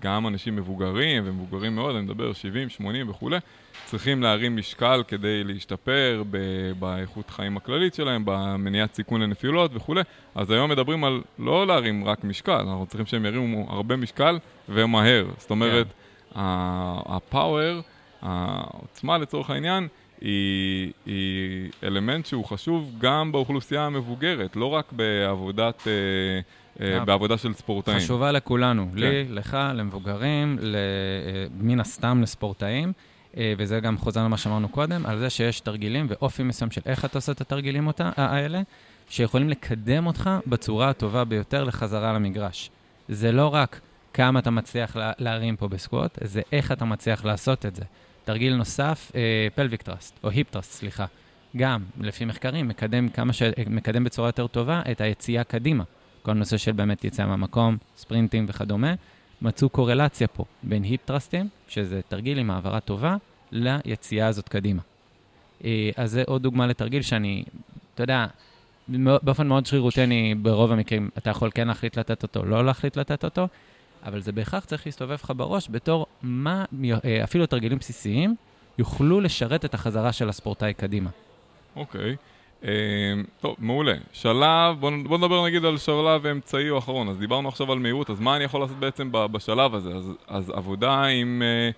גם 0.00 0.26
אנשים 0.26 0.56
מבוגרים, 0.56 1.22
ומבוגרים 1.26 1.74
מאוד, 1.74 1.96
אני 1.96 2.04
מדבר 2.04 2.32
70, 2.32 2.68
80 2.68 3.10
וכולי, 3.10 3.38
צריכים 3.84 4.22
להרים 4.22 4.56
משקל 4.56 5.02
כדי 5.08 5.44
להשתפר 5.44 6.22
ב- 6.30 6.72
באיכות 6.78 7.30
חיים 7.30 7.56
הכללית 7.56 7.94
שלהם, 7.94 8.22
במניעת 8.24 8.94
סיכון 8.94 9.20
לנפילות 9.22 9.70
וכולי. 9.74 10.00
אז 10.34 10.50
היום 10.50 10.70
מדברים 10.70 11.04
על 11.04 11.22
לא 11.38 11.66
להרים 11.66 12.04
רק 12.04 12.24
משקל, 12.24 12.52
אנחנו 12.52 12.86
צריכים 12.86 13.06
שהם 13.06 13.26
ירימו 13.26 13.66
הרבה 13.70 13.96
משקל 13.96 14.38
ומהר. 14.68 15.26
זאת 15.38 15.50
אומרת, 15.50 15.86
yeah. 15.86 16.34
כן. 16.34 16.40
הפאוור, 17.06 17.80
העוצמה 18.22 19.18
לצורך 19.18 19.50
העניין, 19.50 19.88
היא, 20.20 20.92
היא 21.06 21.70
אלמנט 21.84 22.26
שהוא 22.26 22.44
חשוב 22.44 22.94
גם 22.98 23.32
באוכלוסייה 23.32 23.86
המבוגרת, 23.86 24.56
לא 24.56 24.66
רק 24.66 24.92
בעבודת... 24.92 25.82
אה, 25.86 25.92
אה, 25.92 26.40
בעבודה 27.04 27.38
של 27.38 27.54
ספורטאים. 27.54 27.98
חשובה 27.98 28.32
לכולנו, 28.32 28.88
כן. 28.92 28.98
לי, 28.98 29.28
לך, 29.28 29.58
למבוגרים, 29.74 30.58
אה, 30.62 31.46
מן 31.60 31.80
הסתם 31.80 32.22
לספורטאים. 32.22 32.92
אה, 33.36 33.54
וזה 33.58 33.80
גם 33.80 33.98
חוזר 33.98 34.24
למה 34.24 34.36
שאמרנו 34.36 34.68
קודם, 34.68 35.06
על 35.06 35.18
זה 35.18 35.30
שיש 35.30 35.60
תרגילים 35.60 36.06
ואופי 36.08 36.42
מסוים 36.42 36.70
של 36.70 36.80
איך 36.86 37.04
אתה 37.04 37.18
עושה 37.18 37.32
את 37.32 37.40
התרגילים 37.40 37.86
אותה, 37.86 38.10
האלה, 38.16 38.62
שיכולים 39.08 39.48
לקדם 39.48 40.06
אותך 40.06 40.30
בצורה 40.46 40.90
הטובה 40.90 41.24
ביותר 41.24 41.64
לחזרה 41.64 42.12
למגרש. 42.12 42.70
זה 43.08 43.32
לא 43.32 43.54
רק 43.54 43.80
כמה 44.14 44.38
אתה 44.38 44.50
מצליח 44.50 44.96
לה, 44.96 45.12
להרים 45.18 45.56
פה 45.56 45.68
ב-squat, 45.68 46.18
זה 46.24 46.40
איך 46.52 46.72
אתה 46.72 46.84
מצליח 46.84 47.24
לעשות 47.24 47.66
את 47.66 47.76
זה. 47.76 47.84
תרגיל 48.24 48.54
נוסף, 48.54 49.12
pelvic 49.54 49.82
thrust, 49.82 50.18
או 50.24 50.30
hip 50.30 50.50
thrust, 50.50 50.72
סליחה. 50.72 51.06
גם, 51.56 51.82
לפי 52.00 52.24
מחקרים, 52.24 52.68
מקדם, 52.68 53.08
כמה 53.08 53.32
ש... 53.32 53.42
מקדם 53.66 54.04
בצורה 54.04 54.28
יותר 54.28 54.46
טובה 54.46 54.82
את 54.90 55.00
היציאה 55.00 55.44
קדימה. 55.44 55.84
כל 56.22 56.32
נושא 56.32 56.56
של 56.56 56.72
באמת 56.72 57.04
יציאה 57.04 57.26
מהמקום, 57.26 57.76
ספרינטים 57.96 58.46
וכדומה. 58.48 58.94
מצאו 59.42 59.68
קורלציה 59.68 60.28
פה 60.28 60.44
בין 60.62 60.82
hip 60.82 61.00
thrustים, 61.04 61.48
שזה 61.68 62.00
תרגיל 62.08 62.38
עם 62.38 62.50
העברה 62.50 62.80
טובה, 62.80 63.16
ליציאה 63.52 64.26
הזאת 64.26 64.48
קדימה. 64.48 64.82
אה, 65.64 65.90
אז 65.96 66.10
זה 66.10 66.22
עוד 66.26 66.42
דוגמה 66.42 66.66
לתרגיל 66.66 67.02
שאני, 67.02 67.44
אתה 67.94 68.02
יודע, 68.02 68.26
באופן 68.98 69.46
מאוד 69.46 69.66
שרירותי, 69.66 70.34
ברוב 70.42 70.72
המקרים, 70.72 71.10
אתה 71.18 71.30
יכול 71.30 71.50
כן 71.54 71.68
להחליט 71.68 71.98
לתת 71.98 72.22
אותו, 72.22 72.44
לא 72.44 72.64
להחליט 72.64 72.96
לתת 72.96 73.24
אותו, 73.24 73.48
אבל 74.04 74.20
זה 74.20 74.32
בהכרח 74.32 74.64
צריך 74.64 74.86
להסתובב 74.86 75.12
לך 75.12 75.32
בראש 75.36 75.68
בתור 75.70 76.06
מה, 76.22 76.64
אה, 77.04 77.24
אפילו 77.24 77.46
תרגילים 77.46 77.78
בסיסיים, 77.78 78.34
יוכלו 78.78 79.20
לשרת 79.20 79.64
את 79.64 79.74
החזרה 79.74 80.12
של 80.12 80.28
הספורטאי 80.28 80.74
קדימה. 80.74 81.10
אוקיי. 81.76 82.14
Okay. 82.14 82.16
אמ, 82.64 82.68
טוב, 83.40 83.56
מעולה. 83.58 83.94
שלב, 84.12 84.80
בוא, 84.80 84.90
בוא 85.04 85.18
נדבר 85.18 85.44
נגיד 85.44 85.64
על 85.64 85.78
שלב 85.78 86.26
אמצעי 86.26 86.70
או 86.70 86.78
אחרון. 86.78 87.08
אז 87.08 87.18
דיברנו 87.18 87.48
עכשיו 87.48 87.72
על 87.72 87.78
מהירות, 87.78 88.10
אז 88.10 88.20
מה 88.20 88.36
אני 88.36 88.44
יכול 88.44 88.60
לעשות 88.60 88.76
בעצם 88.76 89.08
בשלב 89.12 89.74
הזה? 89.74 89.94
אז, 89.94 90.12
אז 90.28 90.50
עבודה 90.50 91.04
עם, 91.04 91.42
אה, 91.44 91.70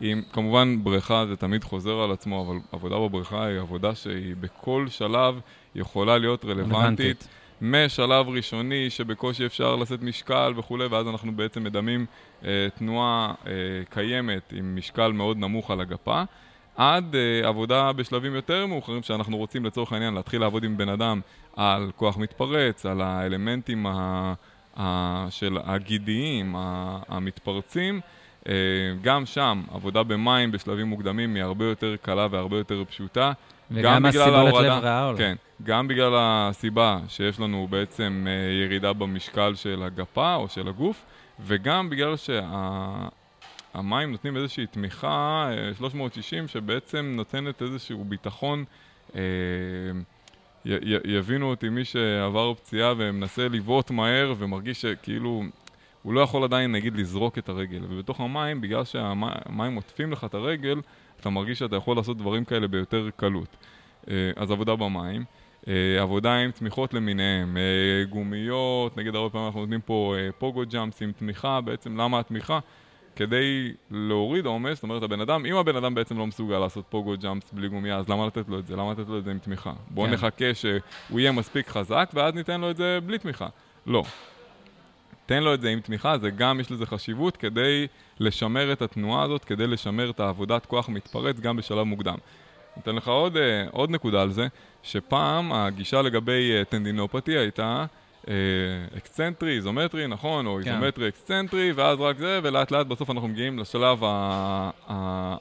עם, 0.00 0.22
כמובן 0.32 0.84
בריכה 0.84 1.26
זה 1.26 1.36
תמיד 1.36 1.64
חוזר 1.64 2.00
על 2.00 2.12
עצמו, 2.12 2.46
אבל 2.46 2.56
עבודה 2.72 2.98
בבריכה 2.98 3.44
היא 3.44 3.58
עבודה 3.58 3.94
שהיא 3.94 4.34
בכל 4.40 4.86
שלב 4.88 5.40
יכולה 5.74 6.18
להיות 6.18 6.44
רלוונטית. 6.44 7.28
משלב 7.62 8.28
ראשוני 8.28 8.90
שבקושי 8.90 9.46
אפשר 9.46 9.76
לשאת 9.76 10.02
משקל 10.02 10.52
וכולי, 10.56 10.86
ואז 10.86 11.08
אנחנו 11.08 11.32
בעצם 11.32 11.64
מדמים 11.64 12.06
אה, 12.44 12.68
תנועה 12.78 13.34
אה, 13.46 13.52
קיימת 13.90 14.52
עם 14.56 14.76
משקל 14.76 15.12
מאוד 15.12 15.38
נמוך 15.38 15.70
על 15.70 15.80
הגפה. 15.80 16.22
עד 16.80 17.14
uh, 17.14 17.46
עבודה 17.46 17.92
בשלבים 17.92 18.34
יותר 18.34 18.66
מאוחרים, 18.66 19.02
שאנחנו 19.02 19.36
רוצים 19.36 19.64
לצורך 19.64 19.92
העניין 19.92 20.14
להתחיל 20.14 20.40
לעבוד 20.40 20.64
עם 20.64 20.76
בן 20.76 20.88
אדם 20.88 21.20
על 21.56 21.90
כוח 21.96 22.16
מתפרץ, 22.16 22.86
על 22.86 23.00
האלמנטים 23.00 23.86
ה, 23.86 24.34
ה, 24.76 25.26
של 25.30 25.58
הגידיים, 25.64 26.56
ה, 26.56 26.98
המתפרצים. 27.08 28.00
Uh, 28.40 28.46
גם 29.02 29.26
שם, 29.26 29.62
עבודה 29.74 30.02
במים 30.02 30.50
בשלבים 30.50 30.86
מוקדמים 30.86 31.34
היא 31.34 31.42
הרבה 31.42 31.64
יותר 31.64 31.96
קלה 32.02 32.26
והרבה 32.30 32.56
יותר 32.56 32.84
פשוטה. 32.84 33.32
וגם 33.70 34.06
הסיבולת 34.06 34.54
לב 34.54 34.72
רעה 34.82 35.12
כן, 35.18 35.34
גם 35.62 35.88
בגלל 35.88 36.12
הסיבה 36.16 36.98
שיש 37.08 37.40
לנו 37.40 37.66
בעצם 37.70 38.26
uh, 38.26 38.64
ירידה 38.64 38.92
במשקל 38.92 39.54
של 39.54 39.82
הגפה 39.82 40.34
או 40.34 40.48
של 40.48 40.68
הגוף, 40.68 41.04
וגם 41.40 41.90
בגלל 41.90 42.16
שה... 42.16 42.40
המים 43.74 44.12
נותנים 44.12 44.36
איזושהי 44.36 44.66
תמיכה 44.66 45.50
360 45.78 46.42
אה, 46.42 46.48
שבעצם 46.48 47.12
נותנת 47.16 47.62
איזשהו 47.62 48.04
ביטחון. 48.04 48.64
אה, 49.14 49.20
יבינו 51.04 51.50
אותי 51.50 51.68
מי 51.68 51.84
שעבר 51.84 52.54
פציעה 52.54 52.94
ומנסה 52.96 53.48
לבעוט 53.48 53.90
מהר 53.90 54.34
ומרגיש 54.38 54.80
שכאילו 54.80 55.42
הוא 56.02 56.14
לא 56.14 56.20
יכול 56.20 56.44
עדיין 56.44 56.72
נגיד 56.72 56.96
לזרוק 56.96 57.38
את 57.38 57.48
הרגל. 57.48 57.80
ובתוך 57.88 58.20
המים, 58.20 58.60
בגלל 58.60 58.84
שהמים 58.84 59.74
עוטפים 59.74 60.12
לך 60.12 60.24
את 60.24 60.34
הרגל, 60.34 60.80
אתה 61.20 61.30
מרגיש 61.30 61.58
שאתה 61.58 61.76
יכול 61.76 61.96
לעשות 61.96 62.18
דברים 62.18 62.44
כאלה 62.44 62.68
ביותר 62.68 63.08
קלות. 63.16 63.56
אה, 64.10 64.30
אז 64.36 64.50
עבודה 64.50 64.76
במים. 64.76 65.24
עבודה 66.00 66.36
עם 66.36 66.50
תמיכות 66.50 66.94
למיניהם, 66.94 67.56
גומיות, 68.08 68.96
נגיד 68.96 69.14
הרבה 69.14 69.30
פעמים 69.30 69.46
אנחנו 69.46 69.60
נותנים 69.60 69.80
פה 69.80 70.14
פוגו 70.38 70.62
ג'אמפס 70.70 71.02
עם 71.02 71.12
תמיכה, 71.12 71.60
בעצם 71.60 71.96
למה 71.96 72.20
התמיכה? 72.20 72.58
כדי 73.16 73.72
להוריד 73.90 74.46
עומס, 74.46 74.74
זאת 74.74 74.82
אומרת, 74.82 75.02
הבן 75.02 75.20
אדם, 75.20 75.46
אם 75.46 75.56
הבן 75.56 75.76
אדם 75.76 75.94
בעצם 75.94 76.18
לא 76.18 76.26
מסוגל 76.26 76.58
לעשות 76.58 76.84
פוגו 76.88 77.14
ג'אמפס 77.20 77.52
בלי 77.52 77.68
גומיה, 77.68 77.96
אז 77.96 78.08
למה 78.08 78.26
לתת 78.26 78.48
לו 78.48 78.58
את 78.58 78.66
זה? 78.66 78.76
למה 78.76 78.92
לתת 78.92 79.08
לו 79.08 79.18
את 79.18 79.24
זה 79.24 79.30
עם 79.30 79.38
תמיכה? 79.38 79.72
בואו 79.90 80.06
כן. 80.06 80.12
נחכה 80.12 80.54
שהוא 80.54 81.20
יהיה 81.20 81.32
מספיק 81.32 81.68
חזק, 81.68 82.10
ואז 82.14 82.34
ניתן 82.34 82.60
לו 82.60 82.70
את 82.70 82.76
זה 82.76 82.98
בלי 83.06 83.18
תמיכה. 83.18 83.46
לא. 83.86 84.04
תן 85.26 85.42
לו 85.42 85.54
את 85.54 85.60
זה 85.60 85.68
עם 85.68 85.80
תמיכה, 85.80 86.18
זה 86.18 86.30
גם 86.30 86.60
יש 86.60 86.72
לזה 86.72 86.86
חשיבות 86.86 87.36
כדי 87.36 87.86
לשמר 88.20 88.72
את 88.72 88.82
התנועה 88.82 89.22
הזאת, 89.22 89.44
כדי 89.44 89.66
לשמר 89.66 90.10
את 90.10 90.20
העבודת 90.20 90.66
כוח 90.66 90.88
מתפרץ 90.88 91.40
גם 91.40 91.56
בשלב 91.56 91.82
מוקדם. 91.82 92.16
אתן 92.78 92.94
לך 92.94 93.08
עוד, 93.08 93.36
אה, 93.36 93.64
עוד 93.70 93.90
נקודה 93.90 94.22
על 94.22 94.30
זה, 94.30 94.46
שפעם 94.82 95.52
הגישה 95.52 96.02
לגבי 96.02 96.52
אה, 96.56 96.64
tendinopathy 96.64 97.38
הייתה 97.38 97.84
אקסצנטרי, 98.96 99.56
איזומטרי, 99.56 100.06
נכון, 100.06 100.46
או 100.46 100.58
כן. 100.64 100.68
איזומטרי 100.68 101.08
אקסצנטרי, 101.08 101.72
ואז 101.72 102.00
רק 102.00 102.18
זה, 102.18 102.40
ולאט 102.42 102.70
לאט 102.70 102.86
בסוף 102.86 103.10
אנחנו 103.10 103.28
מגיעים 103.28 103.58
לשלב 103.58 103.98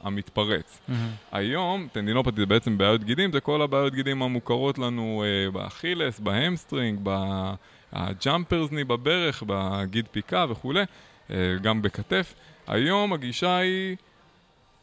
המתפרץ. 0.04 0.82
היום, 1.32 1.88
tendinopathy 1.92 2.36
זה 2.36 2.46
בעצם 2.46 2.78
בעיות 2.78 3.04
גידים, 3.04 3.32
זה 3.32 3.40
כל 3.40 3.62
הבעיות 3.62 3.94
גידים 3.94 4.22
המוכרות 4.22 4.78
לנו 4.78 5.24
אה, 5.26 5.52
באכילס, 5.52 6.20
ב-hamstring, 6.20 7.00
בג'אמפרסני 7.94 8.84
בברך, 8.84 9.44
בגיד 9.48 10.08
פיקה 10.12 10.46
וכולי, 10.50 10.84
אה, 11.32 11.36
גם 11.62 11.82
בכתף. 11.82 12.34
היום 12.68 13.14
הגישה 13.14 13.58
היא, 13.58 13.96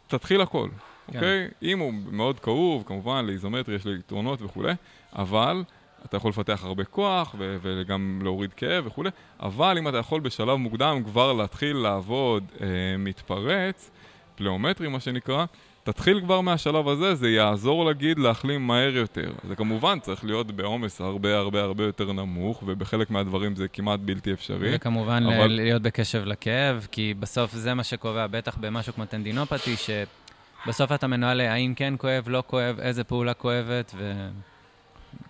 תתחיל 0.07 0.41
הכל, 0.41 0.69
כן. 1.13 1.15
אוקיי? 1.15 1.49
אם 1.63 1.79
הוא 1.79 1.95
מאוד 2.11 2.41
כאוב, 2.41 2.85
כמובן, 2.87 3.27
לאיזומטרי 3.27 3.75
יש 3.75 3.87
לו 3.87 3.95
יתרונות 3.95 4.43
וכולי, 4.43 4.73
אבל... 5.13 5.63
אתה 6.09 6.17
יכול 6.17 6.29
לפתח 6.29 6.65
הרבה 6.65 6.85
כוח 6.85 7.35
ו- 7.39 7.57
וגם 7.63 8.21
להוריד 8.23 8.53
כאב 8.53 8.87
וכולי, 8.87 9.11
אבל 9.41 9.79
אם 9.79 9.89
אתה 9.89 9.97
יכול 9.97 10.21
בשלב 10.21 10.55
מוקדם 10.55 11.03
כבר 11.05 11.33
להתחיל 11.33 11.77
לעבוד 11.77 12.45
אה, 12.61 12.67
מתפרץ, 12.99 13.91
פלאומטרי 14.37 14.89
מה 14.89 15.01
שנקרא, 15.01 15.45
תתחיל 15.87 16.21
כבר 16.21 16.41
מהשלב 16.41 16.89
הזה, 16.89 17.15
זה 17.15 17.31
יעזור 17.31 17.85
לגיד 17.85 18.19
להחלים 18.19 18.67
מהר 18.67 18.97
יותר. 18.97 19.33
זה 19.49 19.57
כמובן 19.57 19.99
צריך 20.01 20.25
להיות 20.25 20.51
בעומס 20.51 21.01
הרבה 21.01 21.37
הרבה 21.37 21.63
הרבה 21.63 21.85
יותר 21.85 22.13
נמוך, 22.13 22.63
ובחלק 22.67 23.11
מהדברים 23.11 23.57
זה 23.57 23.69
כמעט 23.69 24.01
בלתי 24.01 24.33
אפשרי. 24.33 24.71
וכמובן 24.75 25.23
אבל... 25.27 25.47
להיות 25.47 25.83
בקשב 25.83 26.25
לכאב, 26.25 26.87
כי 26.91 27.15
בסוף 27.21 27.53
זה 27.53 27.75
מה 27.75 27.85
שקובע, 27.85 28.27
בטח 28.27 28.57
במשהו 28.57 28.93
כמו 28.93 29.05
טנדינופתי, 29.05 29.75
שבסוף 29.77 30.93
אתה 30.93 31.07
מנוהל 31.07 31.41
האם 31.41 31.75
כן 31.77 31.95
כואב, 31.99 32.25
לא 32.29 32.43
כואב, 32.47 32.81
איזה 32.81 33.05
פעולה 33.05 33.35
כואבת, 33.35 33.93
ו... 33.99 34.29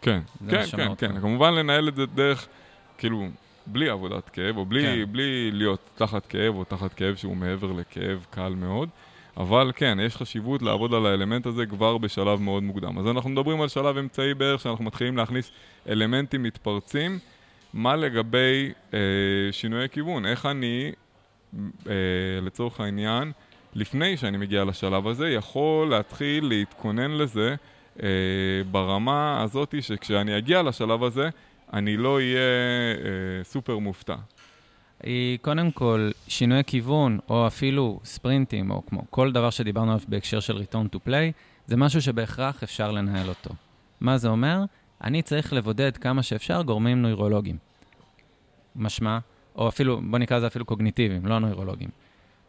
כן, 0.01 0.20
כן, 0.49 0.62
כן, 0.76 0.89
כן. 0.99 1.20
כמובן 1.20 1.55
לנהל 1.55 1.89
את 1.89 1.97
זה 1.97 2.07
דרך, 2.07 2.47
כאילו, 2.99 3.28
בלי 3.66 3.89
עבודת 3.89 4.28
כאב, 4.28 4.57
או 4.57 4.64
בלי, 4.64 4.82
כן. 4.82 5.12
בלי 5.12 5.51
להיות 5.53 5.91
תחת 5.95 6.26
כאב, 6.26 6.55
או 6.55 6.64
תחת 6.64 6.95
כאב 6.95 7.16
שהוא 7.16 7.37
מעבר 7.37 7.72
לכאב 7.72 8.26
קל 8.30 8.55
מאוד. 8.57 8.89
אבל 9.37 9.72
כן, 9.76 9.99
יש 10.03 10.16
חשיבות 10.16 10.62
לעבוד 10.62 10.95
על 10.95 11.07
האלמנט 11.07 11.47
הזה 11.47 11.66
כבר 11.66 11.99
בשלב 11.99 12.41
מאוד 12.41 12.62
מוקדם. 12.62 12.99
אז 12.99 13.07
אנחנו 13.07 13.30
מדברים 13.30 13.61
על 13.61 13.68
שלב 13.68 13.99
אמצעי 13.99 14.34
בערך, 14.34 14.61
שאנחנו 14.61 14.84
מתחילים 14.84 15.16
להכניס 15.16 15.51
אלמנטים 15.89 16.43
מתפרצים. 16.43 17.18
מה 17.74 17.97
לגבי 17.97 18.72
אה, 18.95 18.99
שינויי 19.51 19.89
כיוון? 19.89 20.26
איך 20.26 20.47
אני, 20.47 20.93
אה, 21.87 21.93
לצורך 22.43 22.80
העניין, 22.80 23.32
לפני 23.74 24.16
שאני 24.16 24.37
מגיע 24.37 24.64
לשלב 24.64 25.07
הזה, 25.07 25.28
יכול 25.28 25.91
להתחיל 25.91 26.45
להתכונן 26.45 27.11
לזה 27.11 27.55
אה, 28.03 28.09
ברמה 28.70 29.42
הזאת 29.42 29.74
שכשאני 29.80 30.38
אגיע 30.38 30.62
לשלב 30.62 31.05
הזה, 31.05 31.28
אני 31.72 31.97
לא 31.97 32.16
אהיה 32.16 32.38
אה, 32.38 33.44
סופר 33.44 33.78
מופתע. 33.78 34.16
היא 35.03 35.38
קודם 35.38 35.70
כל 35.70 36.11
שינוי 36.28 36.62
כיוון, 36.66 37.18
או 37.28 37.47
אפילו 37.47 38.01
ספרינטים, 38.05 38.70
או 38.70 38.82
כמו 38.86 39.03
כל 39.11 39.32
דבר 39.32 39.51
שדיברנו 39.51 39.92
עליו 39.92 40.05
בהקשר 40.09 40.40
של 40.40 40.57
return 40.59 40.97
to 40.97 40.99
play, 41.09 41.32
זה 41.66 41.76
משהו 41.76 42.03
שבהכרח 42.03 42.62
אפשר 42.62 42.92
לנהל 42.92 43.28
אותו. 43.28 43.51
מה 44.01 44.18
זה 44.18 44.28
אומר? 44.28 44.64
אני 45.05 45.22
צריך 45.22 45.53
לבודד 45.53 45.97
כמה 45.97 46.22
שאפשר 46.22 46.62
גורמים 46.62 47.03
נוירולוגיים. 47.03 47.57
משמע, 48.76 49.18
או 49.57 49.68
אפילו, 49.68 50.01
בוא 50.11 50.18
נקרא 50.18 50.36
לזה 50.36 50.47
אפילו 50.47 50.64
קוגניטיביים, 50.64 51.26
לא 51.26 51.38
נוירולוגיים. 51.38 51.90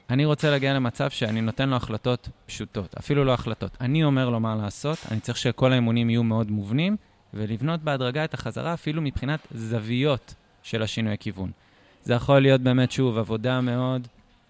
אני 0.09 0.25
רוצה 0.25 0.51
להגיע 0.51 0.73
למצב 0.73 1.09
שאני 1.09 1.41
נותן 1.41 1.69
לו 1.69 1.75
החלטות 1.75 2.29
פשוטות, 2.45 2.95
אפילו 2.99 3.25
לא 3.25 3.33
החלטות. 3.33 3.77
אני 3.81 4.03
אומר 4.03 4.29
לו 4.29 4.39
מה 4.39 4.55
לעשות, 4.55 4.97
אני 5.11 5.19
צריך 5.19 5.37
שכל 5.37 5.71
האימונים 5.71 6.09
יהיו 6.09 6.23
מאוד 6.23 6.51
מובנים, 6.51 6.97
ולבנות 7.33 7.81
בהדרגה 7.81 8.23
את 8.23 8.33
החזרה 8.33 8.73
אפילו 8.73 9.01
מבחינת 9.01 9.47
זוויות 9.51 10.33
של 10.63 10.83
השינוי 10.83 11.15
כיוון. 11.19 11.51
זה 12.03 12.13
יכול 12.13 12.39
להיות 12.39 12.61
באמת, 12.61 12.91
שוב, 12.91 13.17
עבודה 13.17 13.61
מאוד, 13.61 14.07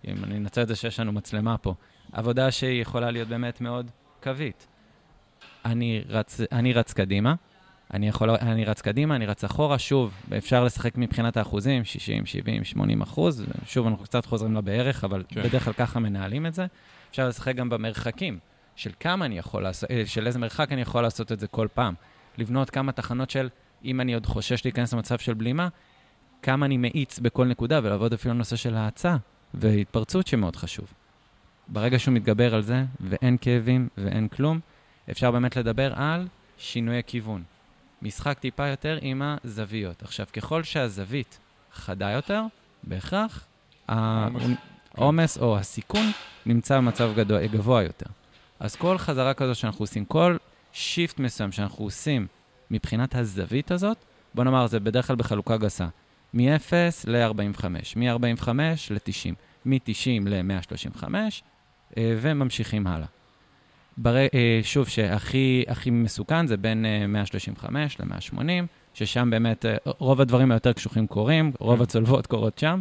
אם 0.08 0.16
אני 0.24 0.38
אנצל 0.38 0.62
את 0.62 0.68
זה 0.68 0.76
שיש 0.76 1.00
לנו 1.00 1.12
מצלמה 1.12 1.58
פה, 1.58 1.74
עבודה 2.12 2.52
שהיא 2.52 2.82
יכולה 2.82 3.12
להיות 3.12 3.28
באמת 3.28 3.62
מאוד 3.62 3.92
קווית. 4.24 4.68
אני 5.66 6.04
רץ, 6.10 6.40
אני 6.52 6.74
רץ 6.74 6.94
קדימה, 6.94 7.36
אני, 7.94 8.08
יכול, 8.08 8.30
אני 8.30 8.66
רץ 8.66 8.82
קדימה, 8.82 9.16
אני 9.16 9.26
רץ 9.26 9.44
אחורה, 9.44 9.80
שוב, 9.80 10.14
אפשר 10.38 10.64
לשחק 10.64 10.98
מבחינת 10.98 11.38
האחוזים, 11.38 11.84
60, 11.84 12.26
70, 12.26 12.64
80 12.64 13.02
אחוז, 13.02 13.46
שוב, 13.66 13.88
אנחנו 13.88 14.04
קצת 14.04 14.26
חוזרים 14.26 14.56
לבערך, 14.56 15.04
אבל 15.04 15.24
כן. 15.28 15.44
בדרך 15.44 15.64
כלל 15.64 15.74
ככה 15.74 16.00
מנהלים 16.00 16.46
את 16.46 16.54
זה. 16.54 16.66
אפשר 17.12 17.28
לשחק 17.28 17.56
גם 17.56 17.70
במרחקים, 17.70 18.40
של 18.76 18.92
כמה 19.00 19.26
אני 19.26 19.38
יכול 19.38 19.64
לעשות, 19.64 19.92
אה, 19.92 20.04
של 20.06 20.28
איזה 20.28 20.40
מרחק 20.40 20.72
אני 20.72 20.82
יכול 20.82 21.02
לעשות 21.02 21.32
את 21.32 21.40
זה 21.40 21.48
כל 21.48 21.68
פעם. 21.74 21.94
לבנות 22.38 22.70
כמה 22.70 22.92
תחנות 22.92 23.30
של, 23.30 23.50
אם 23.86 24.02
אני 24.02 24.14
עוד 24.14 24.26
חושש 24.26 24.66
להיכנס 24.66 24.94
למצב 24.94 25.18
של 25.18 25.34
בלימה, 25.34 25.68
כמה 26.42 26.66
אני 26.66 26.78
מאיץ 26.78 27.20
בכל 27.20 27.46
נקודה, 27.46 27.80
ולעבוד 27.84 28.14
אפילו 28.14 28.32
על 28.32 28.38
נושא 28.38 28.56
של 28.56 28.76
האצה 28.76 29.16
והתפרצות 29.54 30.28
שמאוד 30.28 30.56
חשוב. 30.56 30.94
ברגע 31.68 32.00
שהוא 32.00 32.14
מתגבר 32.14 32.56
על 32.56 32.62
זה, 32.62 32.84
ואין 33.00 33.38
כאבים 33.42 33.88
ואין 33.98 34.28
כלום, 34.28 34.60
אפשר 35.12 35.32
באמת 35.32 35.56
לדבר 35.56 35.94
על 35.96 36.28
שינוי 36.58 37.00
הכיוון. 37.00 37.44
משחק 38.02 38.40
טיפה 38.40 38.68
יותר 38.68 38.98
עם 39.02 39.22
הזוויות. 39.22 40.04
עכשיו, 40.04 40.26
ככל 40.34 40.64
שהזווית 40.64 41.40
חדה 41.74 42.12
יותר, 42.12 42.44
בהכרח 42.84 43.46
העומס 43.88 45.38
או 45.38 45.58
הסיכון 45.58 46.12
נמצא 46.46 46.78
במצב 46.78 47.12
גבוה 47.52 47.84
יותר. 47.84 48.06
אז 48.60 48.76
כל 48.76 48.98
חזרה 48.98 49.34
כזו 49.34 49.56
שאנחנו 49.56 49.84
עושים, 49.84 50.06
כל 50.06 50.38
שיפט 50.74 51.20
מסוים 51.20 51.52
שאנחנו 51.52 51.86
עושים 51.86 52.28
מבחינת 52.72 53.16
הזווית 53.16 53.72
הזאת, 53.72 53.98
בוא 54.36 54.44
נאמר, 54.44 54.68
זה 54.68 54.80
בדרך 54.80 55.08
כלל 55.08 55.16
בחלוקה 55.16 55.58
גסה. 55.58 55.88
מ-0 56.34 56.74
ל-45, 57.08 57.66
מ-45 57.96 58.50
ל-90, 58.90 59.34
מ-90 59.66 60.30
ל-135, 60.30 61.04
וממשיכים 61.98 62.88
הלאה. 62.88 63.08
בר... 63.98 64.16
אה, 64.16 64.60
שוב, 64.64 64.88
שהכי 64.88 65.66
מסוכן 65.92 66.48
זה 66.48 66.58
בין 66.58 66.86
135 67.08 67.98
אה, 68.00 68.06
ל-180, 68.06 68.42
ששם 68.94 69.30
באמת 69.30 69.66
אה, 69.66 69.76
רוב 69.86 70.22
הדברים 70.22 70.52
היותר 70.52 70.74
קשוחים 70.74 71.08
קורים, 71.08 71.52
רוב 71.60 71.78
כן. 71.78 71.84
הצולבות 71.84 72.28
קורות 72.28 72.60
שם. 72.60 72.80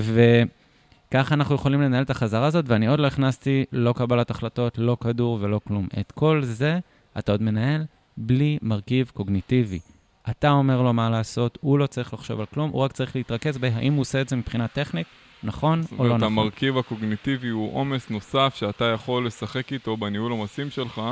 וככה 0.00 1.34
אנחנו 1.34 1.54
יכולים 1.54 1.82
לנהל 1.82 2.02
את 2.02 2.10
החזרה 2.10 2.46
הזאת, 2.46 2.64
ואני 2.68 2.86
עוד 2.86 3.00
לא 3.00 3.06
הכנסתי 3.06 3.64
לא 3.72 3.92
קבלת 3.92 4.30
החלטות, 4.30 4.78
לא 4.78 4.96
כדור 5.00 5.38
ולא 5.40 5.60
כלום. 5.68 5.88
את 6.00 6.12
כל 6.12 6.40
זה 6.42 6.78
אתה 7.18 7.32
עוד 7.32 7.42
מנהל 7.42 7.84
בלי 8.16 8.58
מרכיב 8.62 9.10
קוגניטיבי. 9.14 9.78
אתה 10.30 10.50
אומר 10.50 10.82
לו 10.82 10.92
מה 10.92 11.10
לעשות, 11.10 11.58
הוא 11.60 11.78
לא 11.78 11.86
צריך 11.86 12.14
לחשוב 12.14 12.40
על 12.40 12.46
כלום, 12.46 12.70
הוא 12.70 12.82
רק 12.82 12.92
צריך 12.92 13.16
להתרכז 13.16 13.58
בהאם 13.58 13.92
הוא 13.92 14.00
עושה 14.00 14.20
את 14.20 14.28
זה 14.28 14.36
מבחינה 14.36 14.68
טכנית, 14.68 15.06
נכון 15.44 15.80
או 15.98 16.04
לא 16.04 16.16
נכון. 16.16 16.22
המרכיב 16.22 16.78
הקוגניטיבי 16.78 17.48
הוא 17.48 17.76
עומס 17.76 18.10
נוסף 18.10 18.54
שאתה 18.56 18.84
יכול 18.84 19.26
לשחק 19.26 19.72
איתו 19.72 19.96
בניהול 19.96 20.32
עומסים 20.32 20.70
שלך 20.70 21.02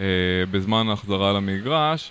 אה, 0.00 0.04
בזמן 0.50 0.88
החזרה 0.88 1.32
למגרש, 1.32 2.10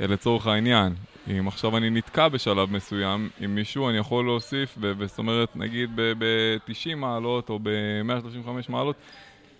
אה, 0.00 0.06
לצורך 0.06 0.46
העניין. 0.46 0.94
אם 1.30 1.48
עכשיו 1.48 1.76
אני 1.76 1.90
נתקע 1.90 2.28
בשלב 2.28 2.72
מסוים 2.72 3.28
עם 3.40 3.54
מישהו, 3.54 3.88
אני 3.88 3.98
יכול 3.98 4.24
להוסיף, 4.24 4.78
זאת 5.06 5.18
אומרת, 5.18 5.56
נגיד 5.56 5.90
ב-90 5.94 6.96
מעלות 6.96 7.50
או 7.50 7.58
ב-135 7.62 8.48
מעלות, 8.68 8.96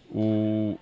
הוא 0.09 0.79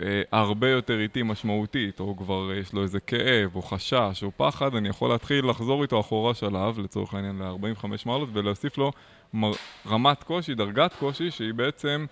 אה, 0.00 0.22
הרבה 0.32 0.70
יותר 0.70 1.00
איטי 1.00 1.22
משמעותית, 1.22 2.00
או 2.00 2.16
כבר 2.16 2.50
יש 2.60 2.72
לו 2.72 2.82
איזה 2.82 3.00
כאב, 3.00 3.56
או 3.56 3.62
חשש, 3.62 4.22
או 4.22 4.30
פחד, 4.36 4.74
אני 4.74 4.88
יכול 4.88 5.10
להתחיל 5.10 5.46
לחזור 5.46 5.82
איתו 5.82 6.00
אחורה 6.00 6.34
שלב, 6.34 6.78
לצורך 6.78 7.14
העניין 7.14 7.38
ל-45 7.38 7.86
מעלות, 8.06 8.28
ולהוסיף 8.32 8.78
לו 8.78 8.92
מר... 9.34 9.52
רמת 9.86 10.22
קושי, 10.22 10.54
דרגת 10.54 10.94
קושי, 10.98 11.30
שהיא 11.30 11.54
בעצם 11.54 12.06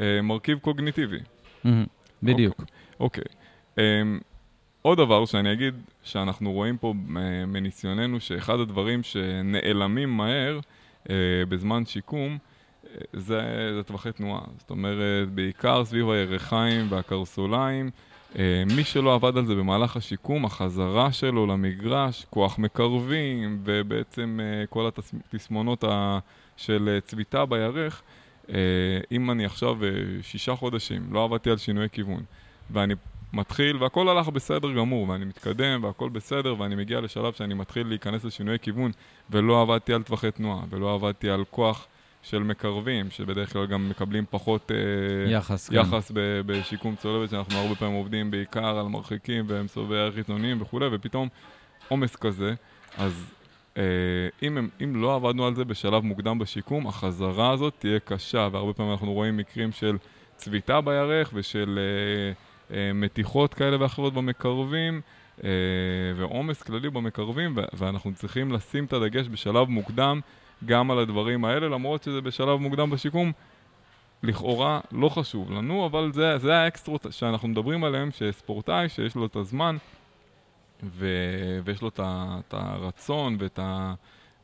אה, 0.00 0.22
מרכיב 0.22 0.58
קוגניטיבי. 0.58 1.18
Mm-hmm, 1.18 1.68
בדיוק. 2.22 2.64
אוקיי. 3.00 3.24
Okay. 3.24 3.34
אה, 3.78 4.02
עוד 4.82 4.98
דבר 4.98 5.24
שאני 5.24 5.52
אגיד, 5.52 5.74
שאנחנו 6.02 6.52
רואים 6.52 6.76
פה 6.78 6.94
אה, 7.16 7.46
מניסיוננו, 7.46 8.20
שאחד 8.20 8.60
הדברים 8.60 9.02
שנעלמים 9.02 10.16
מהר 10.16 10.60
אה, 11.10 11.14
בזמן 11.48 11.86
שיקום, 11.86 12.38
זה, 13.12 13.70
זה 13.76 13.82
טווחי 13.82 14.12
תנועה. 14.12 14.42
זאת 14.58 14.70
אומרת, 14.70 15.28
בעיקר 15.28 15.84
סביב 15.84 16.10
הירכיים 16.10 16.86
והקרסוליים. 16.90 17.90
אה, 18.38 18.62
מי 18.76 18.84
שלא 18.84 19.14
עבד 19.14 19.36
על 19.36 19.46
זה 19.46 19.54
במהלך 19.54 19.96
השיקום, 19.96 20.44
החזרה 20.44 21.12
שלו 21.12 21.46
למגרש, 21.46 22.26
כוח 22.30 22.58
מקרבים, 22.58 23.60
ובעצם 23.64 24.40
אה, 24.42 24.66
כל 24.66 24.88
התסמונות 25.28 25.84
של 26.60 26.88
אה, 26.92 27.00
צביטה 27.00 27.46
בירך, 27.46 28.02
אם 29.12 29.30
אני 29.30 29.44
עכשיו 29.44 29.78
שישה 30.22 30.54
חודשים, 30.54 31.02
לא 31.12 31.24
עבדתי 31.24 31.50
על 31.50 31.56
שינוי 31.56 31.88
כיוון, 31.92 32.22
ואני 32.70 32.94
מתחיל, 33.32 33.82
והכל 33.82 34.08
הלך 34.08 34.28
בסדר 34.28 34.72
גמור, 34.72 35.08
ואני 35.08 35.24
מתקדם, 35.24 35.84
והכל 35.84 36.08
בסדר, 36.08 36.54
ואני 36.58 36.74
מגיע 36.74 37.00
לשלב 37.00 37.32
שאני 37.32 37.54
מתחיל 37.54 37.86
להיכנס 37.86 38.24
לשינוי 38.24 38.58
כיוון, 38.58 38.90
ולא 39.30 39.62
עבדתי 39.62 39.92
על 39.92 40.02
טווחי 40.02 40.30
תנועה, 40.30 40.62
ולא 40.70 40.94
עבדתי 40.94 41.30
על 41.30 41.44
כוח 41.50 41.86
של 42.22 42.38
מקרבים, 42.38 43.10
שבדרך 43.10 43.52
כלל 43.52 43.66
גם 43.66 43.88
מקבלים 43.88 44.24
פחות 44.30 44.70
יחס. 45.26 45.70
יחס 45.72 46.08
כן. 46.08 46.14
בשיקום 46.46 46.96
צולבת, 46.96 47.30
שאנחנו 47.30 47.58
הרבה 47.58 47.74
פעמים 47.74 47.94
עובדים 47.94 48.30
בעיקר 48.30 48.78
על 48.78 48.86
מרחיקים 48.86 49.44
ומסובבי 49.48 49.98
ערך 49.98 50.14
חיצוניים 50.14 50.62
וכולי, 50.62 50.86
ופתאום 50.92 51.28
עומס 51.88 52.16
כזה, 52.16 52.54
אז 52.98 53.32
אם, 53.76 54.58
הם, 54.58 54.68
אם 54.84 55.02
לא 55.02 55.14
עבדנו 55.14 55.46
על 55.46 55.54
זה 55.54 55.64
בשלב 55.64 56.04
מוקדם 56.04 56.38
בשיקום, 56.38 56.86
החזרה 56.86 57.50
הזאת 57.50 57.74
תהיה 57.78 58.00
קשה, 58.00 58.48
והרבה 58.52 58.72
פעמים 58.72 58.92
אנחנו 58.92 59.12
רואים 59.12 59.36
מקרים 59.36 59.72
של 59.72 59.96
צביטה 60.36 60.80
בירך 60.80 61.30
ושל 61.34 61.78
uh, 61.78 62.70
uh, 62.70 62.74
מתיחות 62.94 63.54
כאלה 63.54 63.76
ואחרות 63.80 64.14
במקרבים. 64.14 65.00
Uh, 65.38 65.42
ועומס 66.16 66.62
כללי 66.62 66.90
במקרבים, 66.90 67.54
ואנחנו 67.72 68.14
צריכים 68.14 68.52
לשים 68.52 68.84
את 68.84 68.92
הדגש 68.92 69.28
בשלב 69.28 69.68
מוקדם 69.68 70.20
גם 70.64 70.90
על 70.90 70.98
הדברים 70.98 71.44
האלה, 71.44 71.68
למרות 71.68 72.02
שזה 72.02 72.20
בשלב 72.20 72.60
מוקדם 72.60 72.90
בשיקום, 72.90 73.32
לכאורה 74.22 74.80
לא 74.92 75.08
חשוב 75.08 75.52
לנו, 75.52 75.86
אבל 75.86 76.12
זה, 76.12 76.38
זה 76.38 76.56
האקסטרות 76.56 77.06
שאנחנו 77.10 77.48
מדברים 77.48 77.84
עליהם, 77.84 78.10
שספורטאי 78.10 78.88
שיש 78.88 79.14
לו 79.14 79.26
את 79.26 79.36
הזמן 79.36 79.76
ו- 80.82 81.58
ויש 81.64 81.82
לו 81.82 81.88
את 81.88 82.54
הרצון 82.54 83.36
ואת, 83.40 83.58
ה- 83.58 83.94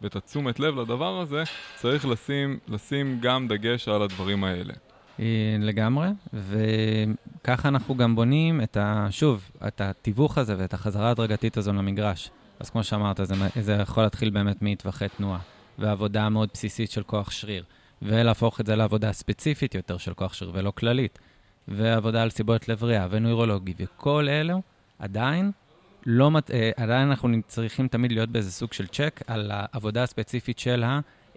ואת 0.02 0.16
התשומת 0.16 0.60
לב 0.60 0.78
לדבר 0.78 1.20
הזה, 1.20 1.42
צריך 1.76 2.06
לשים, 2.06 2.58
לשים 2.68 3.18
גם 3.20 3.48
דגש 3.48 3.88
על 3.88 4.02
הדברים 4.02 4.44
האלה. 4.44 4.74
אה, 5.20 5.56
לגמרי, 5.60 6.08
וככה 6.32 7.68
אנחנו 7.68 7.96
גם 7.96 8.16
בונים 8.16 8.60
את 8.60 8.76
ה... 8.76 9.06
שוב, 9.10 9.50
את 9.66 9.80
התיווך 9.80 10.38
הזה 10.38 10.54
ואת 10.58 10.74
החזרה 10.74 11.08
ההדרגתית 11.08 11.56
הזו 11.56 11.72
למגרש. 11.72 12.30
אז 12.60 12.70
כמו 12.70 12.84
שאמרת, 12.84 13.20
זה, 13.22 13.34
זה 13.60 13.72
יכול 13.72 14.02
להתחיל 14.02 14.30
באמת 14.30 14.56
מטווחי 14.60 15.08
תנועה, 15.16 15.38
ועבודה 15.78 16.28
מאוד 16.28 16.48
בסיסית 16.52 16.90
של 16.90 17.02
כוח 17.02 17.30
שריר, 17.30 17.64
ולהפוך 18.02 18.60
את 18.60 18.66
זה 18.66 18.76
לעבודה 18.76 19.12
ספציפית 19.12 19.74
יותר 19.74 19.98
של 19.98 20.14
כוח 20.14 20.32
שריר 20.32 20.52
ולא 20.54 20.70
כללית, 20.70 21.18
ועבודה 21.68 22.22
על 22.22 22.30
סיבות 22.30 22.68
לב 22.68 22.84
ריאה 22.84 23.06
ונוירולוגי, 23.10 23.74
וכל 23.78 24.28
אלו 24.28 24.62
עדיין 24.98 25.50
לא, 26.06 26.30
מת- 26.30 26.50
אה, 26.50 26.70
עדיין 26.76 27.08
אנחנו 27.08 27.28
צריכים 27.46 27.88
תמיד 27.88 28.12
להיות 28.12 28.28
באיזה 28.30 28.52
סוג 28.52 28.72
של 28.72 28.86
צ'ק 28.86 29.20
על 29.26 29.50
העבודה 29.54 30.02
הספציפית 30.02 30.58
של 30.58 30.84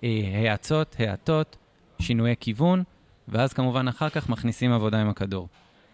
ההאצות, 0.04 0.96
האטות, 1.00 1.58
שינויי 2.00 2.36
כיוון, 2.40 2.84
ואז 3.28 3.54
כמובן 3.54 3.88
אחר 3.88 4.10
כך 4.10 4.30
מכניסים 4.30 4.72
עבודה 4.72 5.02
עם 5.02 5.10
הכדור. 5.10 5.48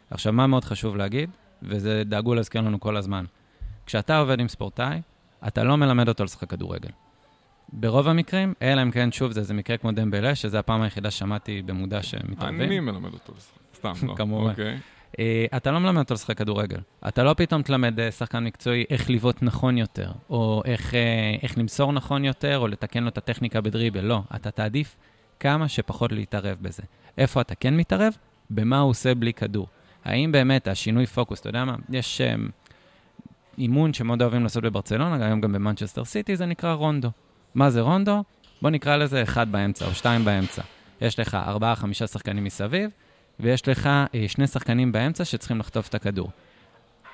עכשיו, 0.09 0.33
מה 0.33 0.47
מאוד 0.47 0.63
חשוב 0.65 0.95
להגיד, 0.95 1.29
וזה 1.63 2.03
דאגו 2.05 2.35
להזכיר 2.35 2.61
לנו 2.61 2.79
כל 2.79 2.97
הזמן, 2.97 3.25
כשאתה 3.85 4.17
עובד 4.17 4.39
עם 4.39 4.47
ספורטאי, 4.47 5.01
אתה 5.47 5.63
לא 5.63 5.77
מלמד 5.77 6.07
אותו 6.07 6.23
לשחק 6.23 6.49
כדורגל. 6.49 6.89
ברוב 7.73 8.07
המקרים, 8.07 8.53
אלא 8.61 8.81
אם 8.81 8.91
כן, 8.91 9.11
שוב, 9.11 9.31
זה 9.31 9.39
איזה 9.39 9.53
מקרה 9.53 9.77
כמו 9.77 9.91
דמבלה, 9.91 10.35
שזו 10.35 10.57
הפעם 10.57 10.81
היחידה 10.81 11.11
ששמעתי 11.11 11.61
במודע 11.61 12.03
שמתערבים. 12.03 12.61
אני 12.61 12.79
מלמד 12.79 13.13
אותו 13.13 13.33
לשחק, 13.37 13.59
סתם, 13.75 14.07
לא. 14.07 14.15
כמובן. 14.17 14.49
אוקיי. 14.49 14.79
Uh, 15.15 15.17
אתה 15.57 15.71
לא 15.71 15.79
מלמד 15.79 15.99
אותו 15.99 16.13
לשחק 16.13 16.37
כדורגל. 16.37 16.79
אתה 17.07 17.23
לא 17.23 17.33
פתאום 17.33 17.61
תלמד 17.61 17.99
uh, 17.99 18.11
שחקן 18.11 18.43
מקצועי 18.43 18.85
איך 18.89 19.09
לבעוט 19.09 19.37
נכון 19.41 19.77
יותר, 19.77 20.11
או 20.29 20.61
איך, 20.65 20.91
uh, 20.91 20.95
איך 21.43 21.57
למסור 21.57 21.93
נכון 21.93 22.25
יותר, 22.25 22.57
או 22.57 22.67
לתקן 22.67 23.03
לו 23.03 23.09
את 23.09 23.17
הטכניקה 23.17 23.61
בדריבל. 23.61 24.01
לא, 24.01 24.21
אתה 24.35 24.51
תעדיף 24.51 24.95
כמה 25.39 25.67
שפחות 25.67 26.11
להתערב 26.11 26.57
בזה. 26.61 26.83
איפה 27.17 27.41
אתה 27.41 27.55
כן 27.55 27.77
מתערב? 27.77 28.17
במה 28.49 28.79
הוא 28.79 28.89
עושה 28.89 29.15
בלי 29.15 29.33
כדור. 29.33 29.67
האם 30.05 30.31
באמת 30.31 30.67
השינוי 30.67 31.05
פוקוס, 31.05 31.39
אתה 31.39 31.49
יודע 31.49 31.65
מה? 31.65 31.75
יש 31.89 32.21
אימון 33.57 33.93
שמאוד 33.93 34.21
אוהבים 34.21 34.43
לעשות 34.43 34.63
בברצלונה, 34.63 35.25
היום 35.25 35.41
גם 35.41 35.53
במנצ'סטר 35.53 36.05
סיטי, 36.05 36.35
זה 36.35 36.45
נקרא 36.45 36.73
רונדו. 36.73 37.09
מה 37.55 37.69
זה 37.69 37.81
רונדו? 37.81 38.23
בוא 38.61 38.69
נקרא 38.69 38.95
לזה 38.95 39.23
אחד 39.23 39.51
באמצע 39.51 39.85
או 39.85 39.93
שתיים 39.93 40.25
באמצע. 40.25 40.61
יש 41.01 41.19
לך 41.19 41.35
ארבעה, 41.35 41.75
חמישה 41.75 42.07
שחקנים 42.07 42.43
מסביב, 42.43 42.89
ויש 43.39 43.67
לך 43.67 43.87
אה, 43.87 44.25
שני 44.27 44.47
שחקנים 44.47 44.91
באמצע 44.91 45.25
שצריכים 45.25 45.59
לחטוף 45.59 45.87
את 45.87 45.95
הכדור. 45.95 46.29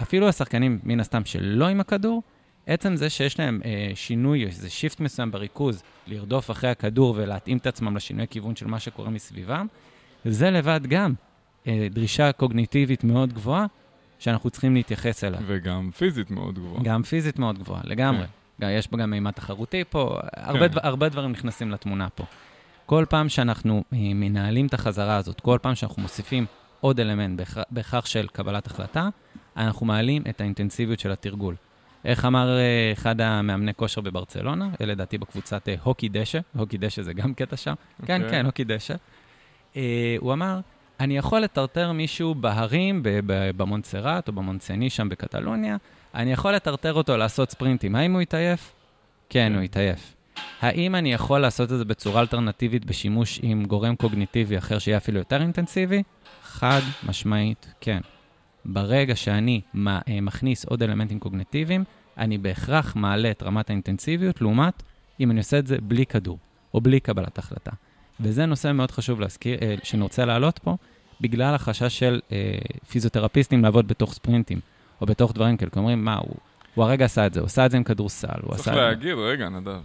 אפילו 0.01 0.27
השחקנים, 0.27 0.79
מן 0.83 0.99
הסתם, 0.99 1.25
שלא 1.25 1.67
עם 1.67 1.79
הכדור, 1.79 2.23
עצם 2.67 2.95
זה 2.95 3.09
שיש 3.09 3.39
להם 3.39 3.61
אה, 3.65 3.91
שינוי, 3.95 4.45
איזה 4.45 4.69
shift 4.69 4.99
מסוים 4.99 5.31
בריכוז, 5.31 5.83
לרדוף 6.07 6.51
אחרי 6.51 6.69
הכדור 6.69 7.13
ולהתאים 7.17 7.57
את 7.57 7.67
עצמם 7.67 7.95
לשינוי 7.95 8.27
כיוון 8.29 8.55
של 8.55 8.67
מה 8.67 8.79
שקורה 8.79 9.09
מסביבם, 9.09 9.67
זה 10.25 10.51
לבד 10.51 10.79
גם 10.87 11.13
אה, 11.67 11.87
דרישה 11.91 12.31
קוגניטיבית 12.31 13.03
מאוד 13.03 13.33
גבוהה, 13.33 13.65
שאנחנו 14.19 14.49
צריכים 14.49 14.75
להתייחס 14.75 15.23
אליה. 15.23 15.39
וגם 15.45 15.89
פיזית 15.97 16.31
מאוד 16.31 16.55
גבוהה. 16.55 16.83
גם 16.83 17.03
פיזית 17.03 17.39
מאוד 17.39 17.59
גבוהה, 17.59 17.81
לגמרי. 17.83 18.25
כן. 18.59 18.69
יש 18.69 18.87
פה 18.87 18.97
גם 18.97 19.11
מימד 19.11 19.31
תחרותי 19.31 19.83
פה, 19.89 20.19
הרבה, 20.33 20.59
כן. 20.59 20.67
דבר, 20.67 20.81
הרבה 20.83 21.09
דברים 21.09 21.31
נכנסים 21.31 21.71
לתמונה 21.71 22.09
פה. 22.09 22.23
כל 22.85 23.05
פעם 23.09 23.29
שאנחנו 23.29 23.83
אה, 23.93 23.97
מנהלים 24.15 24.65
את 24.67 24.73
החזרה 24.73 25.15
הזאת, 25.17 25.39
כל 25.41 25.59
פעם 25.61 25.75
שאנחנו 25.75 26.01
מוסיפים 26.01 26.45
עוד 26.79 26.99
אלמנט 26.99 27.41
בהכרח- 27.71 28.05
של 28.05 28.27
קבלת 28.27 28.67
החלטה, 28.67 29.09
אנחנו 29.57 29.85
מעלים 29.85 30.23
את 30.29 30.41
האינטנסיביות 30.41 30.99
של 30.99 31.11
התרגול. 31.11 31.55
איך 32.05 32.25
אמר 32.25 32.57
אה, 32.57 32.89
אחד 32.93 33.21
המאמני 33.21 33.73
כושר 33.73 34.01
בברצלונה, 34.01 34.69
לדעתי 34.79 35.17
בקבוצת 35.17 35.69
אה, 35.69 35.75
הוקי 35.83 36.09
דשא, 36.09 36.39
הוקי 36.57 36.77
דשא 36.77 37.01
זה 37.01 37.13
גם 37.13 37.33
קטע 37.33 37.57
שם, 37.57 37.73
כן, 38.05 38.21
אוקיי. 38.21 38.29
כן, 38.39 38.45
הוקי 38.45 38.63
דשא. 38.63 38.93
הוא 40.19 40.33
אמר, 40.33 40.59
אני 40.99 41.17
יכול 41.17 41.39
לטרטר 41.39 41.91
מישהו 41.91 42.35
בהרים, 42.35 43.03
ב- 43.03 43.19
ב- 43.25 43.51
במונסרט 43.57 44.27
או 44.27 44.33
במונסני 44.33 44.89
שם 44.89 45.09
בקטלוניה, 45.09 45.77
אני 46.15 46.33
יכול 46.33 46.53
לטרטר 46.55 46.93
אותו 46.93 47.17
לעשות 47.17 47.51
ספרינטים. 47.51 47.95
האם 47.95 48.13
הוא 48.13 48.21
יתעייף? 48.21 48.71
כן, 49.29 49.49
כן. 49.49 49.55
הוא 49.55 49.63
יתעייף. 49.63 50.13
האם 50.61 50.95
אני 50.95 51.13
יכול 51.13 51.39
לעשות 51.39 51.71
את 51.71 51.77
זה 51.77 51.85
בצורה 51.85 52.21
אלטרנטיבית 52.21 52.85
בשימוש 52.85 53.39
עם 53.43 53.65
גורם 53.65 53.95
קוגניטיבי 53.95 54.57
אחר 54.57 54.79
שיהיה 54.79 54.97
אפילו 54.97 55.19
יותר 55.19 55.41
אינטנסיבי? 55.41 56.03
חד 56.43 56.81
משמעית, 57.07 57.73
כן. 57.81 58.01
ברגע 58.65 59.15
שאני 59.15 59.61
אה, 59.87 60.21
מכניס 60.21 60.65
עוד 60.65 60.83
אלמנטים 60.83 61.19
קוגניטיביים, 61.19 61.83
אני 62.17 62.37
בהכרח 62.37 62.95
מעלה 62.95 63.31
את 63.31 63.43
רמת 63.43 63.69
האינטנסיביות, 63.69 64.41
לעומת 64.41 64.83
אם 65.19 65.31
אני 65.31 65.39
עושה 65.39 65.59
את 65.59 65.67
זה 65.67 65.77
בלי 65.81 66.05
כדור, 66.05 66.37
או 66.73 66.81
בלי 66.81 66.99
קבלת 66.99 67.37
החלטה. 67.37 67.71
וזה 68.19 68.45
נושא 68.45 68.71
מאוד 68.71 68.91
חשוב 68.91 69.19
להזכיר, 69.19 69.57
אה, 69.61 69.75
שאני 69.83 70.01
רוצה 70.01 70.25
להעלות 70.25 70.59
פה, 70.59 70.75
בגלל 71.21 71.55
החשש 71.55 71.99
של 71.99 72.19
אה, 72.31 72.57
פיזיותרפיסטים 72.89 73.63
לעבוד 73.63 73.87
בתוך 73.87 74.13
ספרינטים, 74.13 74.59
או 75.01 75.05
בתוך 75.05 75.33
דברים 75.33 75.57
כאלה, 75.57 75.71
כי 75.71 75.79
אומרים, 75.79 76.05
מה, 76.05 76.15
הוא, 76.15 76.35
הוא 76.75 76.85
הרגע 76.85 77.05
עשה 77.05 77.25
את 77.25 77.33
זה, 77.33 77.39
הוא 77.39 77.45
עשה 77.45 77.65
את 77.65 77.71
זה 77.71 77.77
עם 77.77 77.83
כדורסל, 77.83 78.27
הוא 78.41 78.49
צריך 78.55 78.59
עשה 78.59 78.71
זה... 78.73 78.77
להגיד, 78.81 79.13
רגע, 79.17 79.49
נדב, 79.49 79.79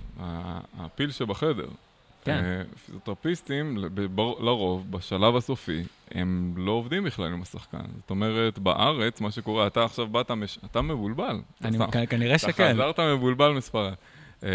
הפיל 0.79 1.11
שבחדר. 1.11 1.67
כן. 2.25 2.45
אה, 2.45 2.63
פיזיותרפיסטים, 2.87 3.79
לרוב, 4.41 4.91
בשלב 4.91 5.37
הסופי, 5.37 5.83
הם 6.13 6.55
לא 6.57 6.73
עובדים 6.73 7.05
בכלל 7.05 7.27
עם 7.33 7.43
השחקן. 7.43 7.79
זאת 7.97 8.11
אומרת, 8.11 8.59
בארץ, 8.59 9.21
מה 9.21 9.31
שקורה, 9.31 9.67
אתה 9.67 9.85
עכשיו 9.85 10.07
באת, 10.07 10.31
מש... 10.31 10.59
אתה 10.71 10.83
מבולבל. 10.83 11.41
אני. 11.65 11.79
כ- 11.79 12.11
כנראה 12.11 12.35
אתה 12.37 12.39
שכן. 12.53 12.73
חזרת 12.75 13.01
מבולבל 13.01 13.53
מספרד. 13.53 13.93
אה, 14.45 14.49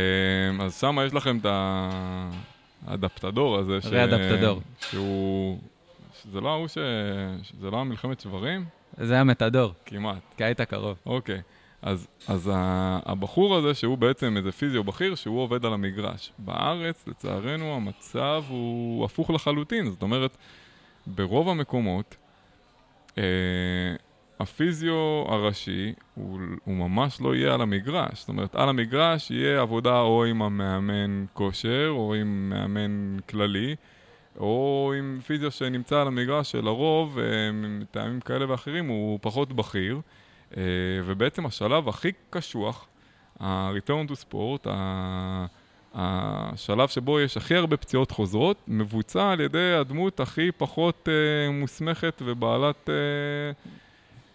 אז 0.61 0.79
שם 0.79 0.97
יש 1.07 1.13
לכם 1.13 1.37
את 1.37 1.45
האדפטדור 2.87 3.57
הזה. 3.57 3.81
ש- 3.81 3.85
ריאדפטדור. 3.85 4.61
שהוא... 4.89 5.59
זה 6.31 6.41
לא 6.41 6.49
ההוא 6.49 6.67
ש... 6.67 6.77
זה 7.61 7.71
לא 7.71 7.77
המלחמת 7.77 8.19
שברים? 8.19 8.65
זה 8.97 9.19
המתדור, 9.19 9.73
כמעט. 9.85 10.17
כי 10.37 10.43
היית 10.43 10.61
קרוב. 10.61 10.97
אוקיי. 11.05 11.41
אז, 11.81 12.07
אז 12.27 12.49
הבחור 13.05 13.55
הזה, 13.55 13.73
שהוא 13.73 13.97
בעצם 13.97 14.37
איזה 14.37 14.51
פיזיו 14.51 14.83
בכיר, 14.83 15.15
שהוא 15.15 15.39
עובד 15.41 15.65
על 15.65 15.73
המגרש. 15.73 16.31
בארץ, 16.37 17.07
לצערנו, 17.07 17.75
המצב 17.75 18.43
הוא 18.49 19.05
הפוך 19.05 19.29
לחלוטין. 19.29 19.89
זאת 19.89 20.01
אומרת, 20.01 20.37
ברוב 21.07 21.49
המקומות, 21.49 22.15
אה, 23.17 23.23
הפיזיו 24.39 25.23
הראשי 25.27 25.93
הוא, 26.15 26.39
הוא 26.63 26.75
ממש 26.75 27.21
לא 27.21 27.35
יהיה 27.35 27.53
על 27.53 27.61
המגרש. 27.61 28.19
זאת 28.19 28.29
אומרת, 28.29 28.55
על 28.55 28.69
המגרש 28.69 29.31
יהיה 29.31 29.61
עבודה 29.61 29.99
או 29.99 30.25
עם 30.25 30.41
המאמן 30.41 31.25
כושר, 31.33 31.87
או 31.89 32.13
עם 32.13 32.49
מאמן 32.49 33.17
כללי, 33.29 33.75
או 34.39 34.93
עם 34.97 35.19
פיזיו 35.25 35.51
שנמצא 35.51 36.01
על 36.01 36.07
המגרש, 36.07 36.51
שלרוב, 36.51 37.19
אה, 37.19 37.51
מטעמים 37.51 38.19
כאלה 38.19 38.51
ואחרים, 38.51 38.87
הוא 38.87 39.19
פחות 39.21 39.53
בכיר. 39.53 40.01
אה, 40.57 40.61
ובעצם 41.05 41.45
השלב 41.45 41.89
הכי 41.89 42.11
קשוח, 42.29 42.85
ה-return 43.39 44.11
to 44.11 44.33
sport, 44.33 44.67
השלב 45.95 46.87
שבו 46.87 47.19
יש 47.19 47.37
הכי 47.37 47.55
הרבה 47.55 47.77
פציעות 47.77 48.11
חוזרות, 48.11 48.57
מבוצע 48.67 49.29
על 49.31 49.39
ידי 49.41 49.73
הדמות 49.73 50.19
הכי 50.19 50.51
פחות 50.57 51.09
אה, 51.11 51.51
מוסמכת 51.51 52.21
ובעלת 52.25 52.89
אה, 52.89 52.93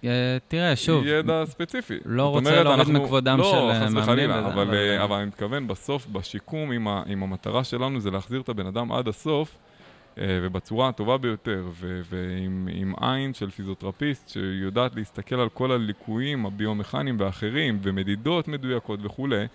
אה, 0.05 0.37
תראה, 0.49 0.77
שוב, 0.77 1.07
ידע 1.07 1.43
ספציפי. 1.47 1.95
לא 2.05 2.29
רוצה 2.29 2.51
אומרת, 2.51 2.65
להוריד 2.65 2.81
אנחנו- 2.81 3.03
מכבודם 3.03 3.37
של, 3.39 3.43
לא, 3.43 3.71
אה, 3.71 3.75
חס 3.75 3.81
מאמנים 3.81 4.03
וחלילה, 4.03 4.39
וזה, 4.39 4.47
אבל, 4.47 4.63
אבל- 4.63 4.75
אה, 4.75 5.05
אבל 5.05 5.17
אני 5.17 5.27
מתכוון 5.27 5.67
בסוף, 5.69 6.07
בשיקום, 6.07 6.73
אם, 6.73 6.89
ה, 6.89 7.03
אם 7.13 7.23
המטרה 7.23 7.65
שלנו 7.65 8.01
זה 8.01 8.11
להחזיר 8.11 8.41
את 8.41 8.49
הבן 8.49 8.67
אדם 8.67 8.93
עד 8.93 9.09
הסוף, 9.09 9.57
אה, 9.59 9.76
ובצורה 10.19 10.89
הטובה 10.89 11.19
ביותר, 11.19 11.65
ו- 11.73 12.01
ועם 12.11 12.69
עם 12.73 12.95
עין 13.01 13.35
של 13.35 13.51
פיזיותרפיסט 13.51 14.29
שיודעת 14.29 14.97
להסתכל 14.97 15.41
על 15.41 15.49
כל 15.49 15.73
הליקויים 15.73 16.47
הביומכניים 16.47 17.17
ואחרים, 17.21 17.79
ומדידות 17.83 18.49
מדויקות 18.49 19.01
וכולי, 19.03 19.47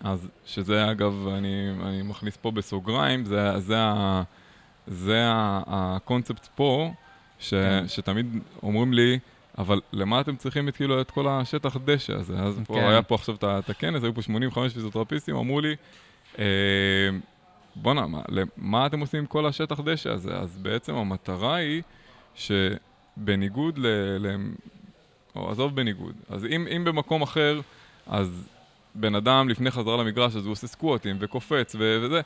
אז 0.00 0.28
שזה 0.46 0.90
אגב, 0.90 1.28
אני, 1.28 1.70
אני 1.82 2.02
מכניס 2.02 2.36
פה 2.36 2.50
בסוגריים, 2.50 3.24
זה, 3.24 3.58
זה, 3.58 3.78
ה, 3.78 4.22
זה 4.86 5.24
ה, 5.26 5.62
הקונספט 5.66 6.48
פה, 6.54 6.92
ש, 7.38 7.54
כן. 7.54 7.84
שתמיד 7.88 8.26
אומרים 8.62 8.92
לי, 8.92 9.18
אבל 9.58 9.80
למה 9.92 10.20
אתם 10.20 10.36
צריכים 10.36 10.68
את, 10.68 10.76
כאילו, 10.76 11.00
את 11.00 11.10
כל 11.10 11.28
השטח 11.28 11.76
דשא 11.84 12.14
הזה? 12.14 12.38
אז 12.38 12.60
פה 12.66 12.74
כן. 12.74 12.80
היה 12.80 13.02
פה 13.02 13.14
עכשיו 13.14 13.34
את 13.42 13.70
הכנס, 13.70 14.02
היו 14.02 14.14
פה 14.14 14.22
85 14.22 14.72
פיזיותרפיסטים, 14.72 15.36
אמרו 15.36 15.60
לי, 15.60 15.76
אה, 16.38 16.44
בואנה, 17.82 18.06
מה, 18.06 18.20
מה 18.56 18.86
אתם 18.86 19.00
עושים 19.00 19.20
עם 19.20 19.26
כל 19.26 19.46
השטח 19.46 19.80
דשא 19.80 20.10
הזה? 20.10 20.34
אז 20.36 20.58
בעצם 20.62 20.94
המטרה 20.94 21.54
היא 21.54 21.82
שבניגוד 22.34 23.78
ל... 23.78 23.86
ל 24.18 24.36
או 25.36 25.50
עזוב 25.50 25.76
בניגוד, 25.76 26.14
אז 26.30 26.44
אם, 26.44 26.66
אם 26.76 26.84
במקום 26.84 27.22
אחר, 27.22 27.60
אז 28.06 28.48
בן 28.94 29.14
אדם 29.14 29.48
לפני 29.48 29.70
חזרה 29.70 29.96
למגרש, 29.96 30.36
אז 30.36 30.44
הוא 30.44 30.52
עושה 30.52 30.66
סקווטים 30.66 31.16
וקופץ 31.20 31.74
ו- 31.78 31.98
וזה, 32.02 32.20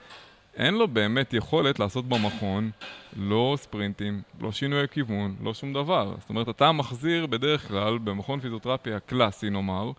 אין 0.57 0.75
לו 0.75 0.89
באמת 0.89 1.35
יכולת 1.35 1.79
לעשות 1.79 2.09
במכון 2.09 2.71
לא 3.17 3.55
ספרינטים, 3.59 4.23
לא 4.41 4.53
שינוי 4.53 4.89
כיוון, 4.89 5.37
לא 5.43 5.55
שום 5.55 5.73
דבר. 5.73 6.15
זאת 6.21 6.29
אומרת, 6.29 6.49
אתה 6.49 6.73
מחזיר 6.73 7.27
בדרך 7.27 7.69
כלל, 7.69 7.99
במכון 7.99 8.41
פיזיותרפיה 8.41 9.01
קלאסי 9.01 9.51
נאמר, 9.51 9.91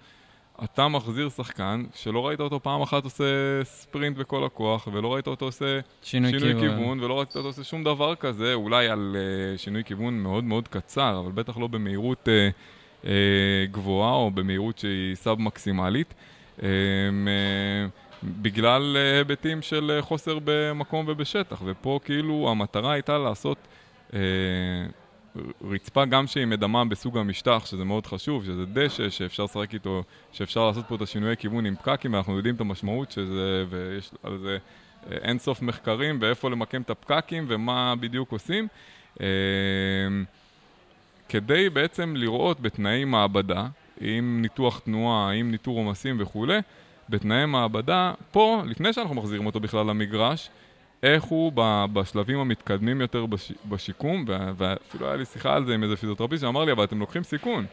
אתה 0.63 0.87
מחזיר 0.87 1.29
שחקן 1.29 1.83
שלא 1.95 2.27
ראית 2.27 2.39
אותו 2.39 2.59
פעם 2.63 2.81
אחת 2.81 3.03
עושה 3.03 3.23
ספרינט 3.63 4.17
בכל 4.17 4.43
הכוח, 4.43 4.87
ולא 4.93 5.13
ראית 5.13 5.27
אותו 5.27 5.45
עושה 5.45 5.79
שינוי, 6.01 6.31
שינוי 6.31 6.53
כיוון. 6.53 6.77
כיוון, 6.77 6.99
ולא 7.03 7.17
ראית 7.17 7.35
אותו 7.35 7.47
עושה 7.47 7.63
שום 7.63 7.83
דבר 7.83 8.15
כזה, 8.15 8.53
אולי 8.53 8.87
על 8.87 9.15
uh, 9.55 9.57
שינוי 9.57 9.83
כיוון 9.83 10.19
מאוד 10.19 10.43
מאוד 10.43 10.67
קצר, 10.67 11.21
אבל 11.23 11.31
בטח 11.31 11.57
לא 11.57 11.67
במהירות 11.67 12.27
uh, 12.27 13.03
uh, 13.03 13.07
גבוהה 13.71 14.13
או 14.13 14.31
במהירות 14.31 14.77
שהיא 14.77 15.15
סאב-מקסימלית. 15.15 16.13
Um, 16.59 16.61
uh, 16.61 16.63
בגלל 18.23 18.97
היבטים 19.17 19.61
של 19.61 19.97
חוסר 20.01 20.37
במקום 20.43 21.05
ובשטח, 21.07 21.61
ופה 21.65 21.99
כאילו 22.03 22.47
המטרה 22.51 22.93
הייתה 22.93 23.17
לעשות 23.17 23.57
uh, 24.11 24.13
רצפה 25.71 26.05
גם 26.05 26.27
שהיא 26.27 26.45
מדמה 26.45 26.85
בסוג 26.85 27.17
המשטח, 27.17 27.65
שזה 27.65 27.85
מאוד 27.85 28.05
חשוב, 28.05 28.45
שזה 28.45 28.65
דשא, 28.65 29.09
שאפשר 29.09 29.43
לשחק 29.43 29.73
איתו, 29.73 30.03
שאפשר 30.31 30.67
לעשות 30.67 30.85
פה 30.87 30.95
את 30.95 31.01
השינויי 31.01 31.37
כיוון 31.37 31.65
עם 31.65 31.75
פקקים, 31.75 32.13
ואנחנו 32.13 32.37
יודעים 32.37 32.55
את 32.55 32.61
המשמעות 32.61 33.11
של 33.11 33.25
זה, 33.25 33.65
ויש 33.69 34.11
על 34.23 34.37
זה 34.37 34.57
אה, 35.11 35.17
אין 35.17 35.39
סוף 35.39 35.61
מחקרים, 35.61 36.17
ואיפה 36.21 36.49
למקם 36.49 36.81
את 36.81 36.89
הפקקים 36.89 37.45
ומה 37.47 37.93
בדיוק 37.99 38.31
עושים. 38.31 38.67
אה, 39.21 39.27
כדי 41.29 41.69
בעצם 41.69 42.15
לראות 42.15 42.59
בתנאי 42.59 43.05
מעבדה, 43.05 43.67
עם 44.01 44.41
ניתוח 44.41 44.79
תנועה, 44.79 45.31
עם 45.31 45.51
ניטור 45.51 45.77
עומסים 45.77 46.17
וכולי, 46.19 46.59
בתנאי 47.09 47.45
מעבדה, 47.45 48.13
פה, 48.31 48.61
לפני 48.65 48.93
שאנחנו 48.93 49.15
מחזירים 49.15 49.45
אותו 49.45 49.59
בכלל 49.59 49.85
למגרש, 49.85 50.49
איך 51.03 51.23
הוא 51.23 51.51
בשלבים 51.93 52.39
המתקדמים 52.39 53.01
יותר 53.01 53.25
בש- 53.25 53.51
בשיקום, 53.69 54.25
ואפילו 54.57 55.07
היה 55.07 55.15
לי 55.15 55.25
שיחה 55.25 55.55
על 55.55 55.65
זה 55.65 55.73
עם 55.73 55.83
איזה 55.83 55.95
פיזיותרפיסט 55.95 56.41
שאמר 56.41 56.63
לי, 56.65 56.71
אבל 56.71 56.83
אתם 56.83 56.99
לוקחים 56.99 57.23
סיכון. 57.23 57.65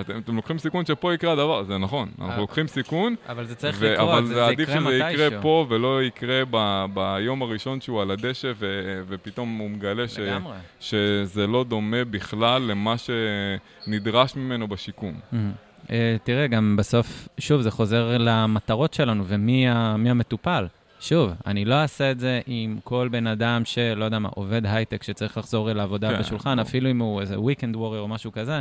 אתם, 0.00 0.18
אתם 0.18 0.36
לוקחים 0.36 0.58
סיכון 0.58 0.86
שפה 0.86 1.14
יקרה 1.14 1.32
הדבר, 1.32 1.62
זה 1.64 1.78
נכון, 1.78 2.08
אנחנו 2.18 2.32
אה. 2.34 2.38
לוקחים 2.40 2.66
סיכון, 2.66 3.14
אבל 3.28 3.46
זה 3.46 3.54
צריך 3.54 3.76
ו- 3.80 3.92
לקרות, 3.92 4.08
אבל 4.10 4.22
זה, 4.22 4.28
זה 4.28 4.34
זה 4.34 4.46
עדיף 4.46 4.68
יקרה 4.68 4.80
שזה. 4.80 4.96
יקרה 5.24 5.40
פה 5.42 5.66
ולא 5.68 6.02
יקרה 6.02 6.42
ב- 6.50 6.84
ביום 6.94 7.42
הראשון 7.42 7.80
שהוא 7.80 8.02
על 8.02 8.10
הדשא 8.10 8.52
ו- 8.58 9.02
ופתאום 9.08 9.58
הוא 9.58 9.70
מגלה 9.70 10.08
ש-. 10.08 10.18
שזה 10.80 11.46
לא 11.46 11.64
דומה 11.64 12.04
בכלל 12.04 12.62
למה 12.62 12.94
שנדרש 12.98 14.36
ממנו 14.36 14.68
בשיקום. 14.68 15.14
אה, 15.90 16.16
תראה, 16.24 16.46
גם 16.46 16.76
בסוף, 16.78 17.28
שוב, 17.38 17.60
זה 17.60 17.70
חוזר 17.70 18.16
למטרות 18.18 18.94
שלנו, 18.94 19.24
ומי 19.26 19.68
המטופל. 20.10 20.66
שוב, 21.02 21.30
אני 21.46 21.64
לא 21.64 21.74
אעשה 21.74 22.10
את 22.10 22.20
זה 22.20 22.40
עם 22.46 22.78
כל 22.84 23.08
בן 23.12 23.26
אדם 23.26 23.64
שלא 23.64 24.04
יודע 24.04 24.18
מה, 24.18 24.28
עובד 24.28 24.66
הייטק 24.66 25.02
שצריך 25.02 25.38
לחזור 25.38 25.72
לעבודה 25.72 26.10
כן, 26.10 26.18
בשולחן, 26.18 26.56
ברור. 26.56 26.68
אפילו 26.68 26.90
אם 26.90 26.98
הוא 26.98 27.20
איזה 27.20 27.36
weekend 27.36 27.74
warrior 27.74 27.98
או 27.98 28.08
משהו 28.08 28.32
כזה, 28.32 28.60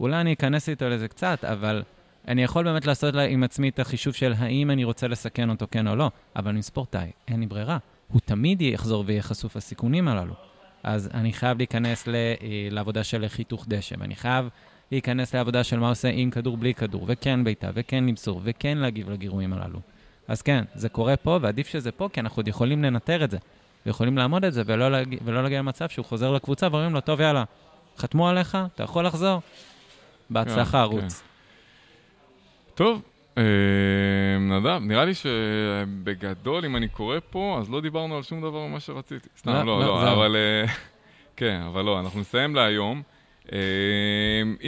אולי 0.00 0.20
אני 0.20 0.32
אכנס 0.32 0.68
איתו 0.68 0.88
לזה 0.88 1.08
קצת, 1.08 1.44
אבל 1.44 1.82
אני 2.28 2.42
יכול 2.42 2.64
באמת 2.64 2.86
לעשות 2.86 3.14
עם 3.28 3.42
עצמי 3.42 3.68
את 3.68 3.78
החישוב 3.78 4.14
של 4.14 4.34
האם 4.38 4.70
אני 4.70 4.84
רוצה 4.84 5.08
לסכן 5.08 5.50
אותו 5.50 5.66
כן 5.70 5.88
או 5.88 5.96
לא, 5.96 6.10
אבל 6.36 6.54
עם 6.54 6.62
ספורטאי, 6.62 7.10
אין 7.28 7.40
לי 7.40 7.46
ברירה. 7.46 7.78
הוא 8.08 8.20
תמיד 8.24 8.62
יחזור 8.62 9.04
ויהיה 9.06 9.22
חשוף 9.22 9.56
לסיכונים 9.56 10.08
הללו. 10.08 10.34
אז 10.82 11.10
אני 11.14 11.32
חייב 11.32 11.58
להיכנס 11.58 12.06
ל- 12.06 12.14
אה, 12.14 12.68
לעבודה 12.70 13.04
של 13.04 13.28
חיתוך 13.28 13.64
דשא, 13.68 13.94
ואני 13.98 14.16
חייב 14.16 14.48
להיכנס 14.92 15.34
לעבודה 15.34 15.64
של 15.64 15.78
מה 15.78 15.88
עושה 15.88 16.08
עם 16.08 16.30
כדור, 16.30 16.56
בלי 16.56 16.74
כדור, 16.74 17.04
וכן 17.08 17.44
בעיטה, 17.44 17.70
וכן 17.74 18.04
למסור, 18.04 18.40
וכן 18.44 18.78
להגיב 18.78 19.10
לגירויים 19.10 19.52
הללו. 19.52 19.80
אז 20.28 20.42
כן, 20.42 20.64
זה 20.74 20.88
קורה 20.88 21.16
פה, 21.16 21.38
ועדיף 21.42 21.66
שזה 21.66 21.92
פה, 21.92 22.08
כי 22.12 22.20
אנחנו 22.20 22.40
עוד 22.40 22.48
יכולים 22.48 22.84
לנטר 22.84 23.24
את 23.24 23.30
זה. 23.30 23.38
ויכולים 23.86 24.18
לעמוד 24.18 24.44
את 24.44 24.52
זה, 24.52 24.62
ולא, 24.66 24.90
להגיע, 24.90 25.18
ולא 25.24 25.42
להגיע 25.42 25.58
למצב 25.58 25.88
שהוא 25.88 26.04
חוזר 26.04 26.32
לקבוצה 26.32 26.68
ואומרים 26.70 26.94
לו, 26.94 27.00
טוב, 27.00 27.20
יאללה, 27.20 27.44
חתמו 27.98 28.28
עליך, 28.28 28.58
אתה 28.74 28.82
יכול 28.82 29.06
לחזור. 29.06 29.40
בהצלחה, 30.30 30.70
כן, 30.70 30.78
ערוץ. 30.78 31.22
טוב, 32.74 33.02
אה, 33.38 33.42
נדב, 34.40 34.80
נראה 34.82 35.04
לי 35.04 35.12
שבגדול, 35.14 36.64
אם 36.64 36.76
אני 36.76 36.88
קורא 36.88 37.18
פה, 37.30 37.58
אז 37.60 37.70
לא 37.70 37.80
דיברנו 37.80 38.16
על 38.16 38.22
שום 38.22 38.40
דבר 38.40 38.66
ממה 38.66 38.80
שרציתי. 38.80 39.28
סתם, 39.38 39.50
לא, 39.50 39.64
לא, 39.64 39.80
לא, 39.80 40.04
לא. 40.04 40.12
אבל... 40.12 40.36
אה, 40.36 40.72
כן, 41.36 41.62
אבל 41.66 41.82
לא, 41.84 42.00
אנחנו 42.00 42.20
נסיים 42.20 42.54
להיום. 42.54 43.02
אה, 43.52 43.58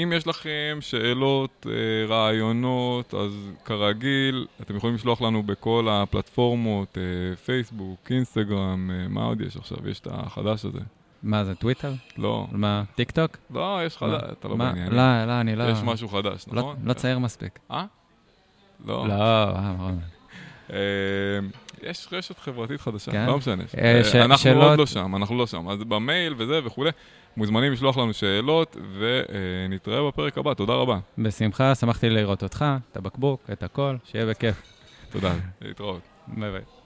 אם 0.02 0.12
יש 0.16 0.26
לכם 0.26 0.78
שאלות, 0.80 1.66
אה, 1.70 2.06
רעיונות, 2.08 3.14
אז 3.14 3.50
כרגיל, 3.64 4.46
אתם 4.60 4.76
יכולים 4.76 4.96
לשלוח 4.96 5.22
לנו 5.22 5.42
בכל 5.42 5.88
הפלטפורמות, 5.90 6.98
אה, 6.98 7.36
פייסבוק, 7.36 8.10
אינסטגרם, 8.10 8.90
אה, 8.90 9.08
מה 9.08 9.24
עוד 9.24 9.40
יש 9.40 9.56
עכשיו? 9.56 9.88
יש 9.88 10.00
את 10.00 10.08
החדש 10.10 10.64
הזה. 10.64 10.80
מה 11.22 11.44
זה, 11.44 11.54
טוויטר? 11.54 11.92
לא, 12.18 12.46
מה, 12.52 12.82
טיק 12.94 13.10
טוק? 13.10 13.36
לא, 13.50 13.80
יש 13.86 13.96
חדש, 13.96 14.22
אתה 14.32 14.48
לא? 14.48 14.56
בעניין. 14.56 14.92
לא, 14.92 15.24
לא, 15.24 15.40
אני 15.40 15.56
לא... 15.56 15.64
יש 15.64 15.78
משהו 15.84 16.08
חדש, 16.08 16.44
לא- 16.48 16.54
נכון? 16.54 16.76
לא 16.84 16.92
צעיר 16.92 17.18
מספיק. 17.18 17.58
אה? 17.70 17.84
לא. 18.86 19.08
לא, 19.08 19.14
אה, 20.72 20.78
יש 21.82 22.08
רשת 22.12 22.38
חברתית 22.38 22.80
חדשה, 22.80 23.12
כן? 23.12 23.26
לא 23.26 23.38
משנה. 23.38 23.62
אנחנו 24.14 24.62
עוד 24.62 24.78
לא 24.78 24.86
שם, 24.86 25.16
אנחנו 25.16 25.38
לא 25.38 25.46
שם. 25.46 25.68
אז 25.68 25.84
במייל 25.84 26.34
וזה 26.36 26.60
וכולי, 26.64 26.90
מוזמנים 27.38 27.72
לשלוח 27.72 27.96
לנו 27.96 28.12
שאלות, 28.12 28.76
ונתראה 28.98 30.08
בפרק 30.08 30.38
הבא. 30.38 30.54
תודה 30.54 30.72
רבה. 30.72 30.98
בשמחה, 31.18 31.74
שמחתי 31.74 32.10
לראות 32.10 32.42
אותך, 32.42 32.64
את 32.92 32.96
הבקבוק, 32.96 33.50
את 33.52 33.62
הכל, 33.62 33.96
שיהיה 34.04 34.26
בכיף. 34.26 34.62
תודה. 35.10 35.34
להתראות. 35.60 36.00
ביי 36.28 36.50
ביי. 36.50 36.77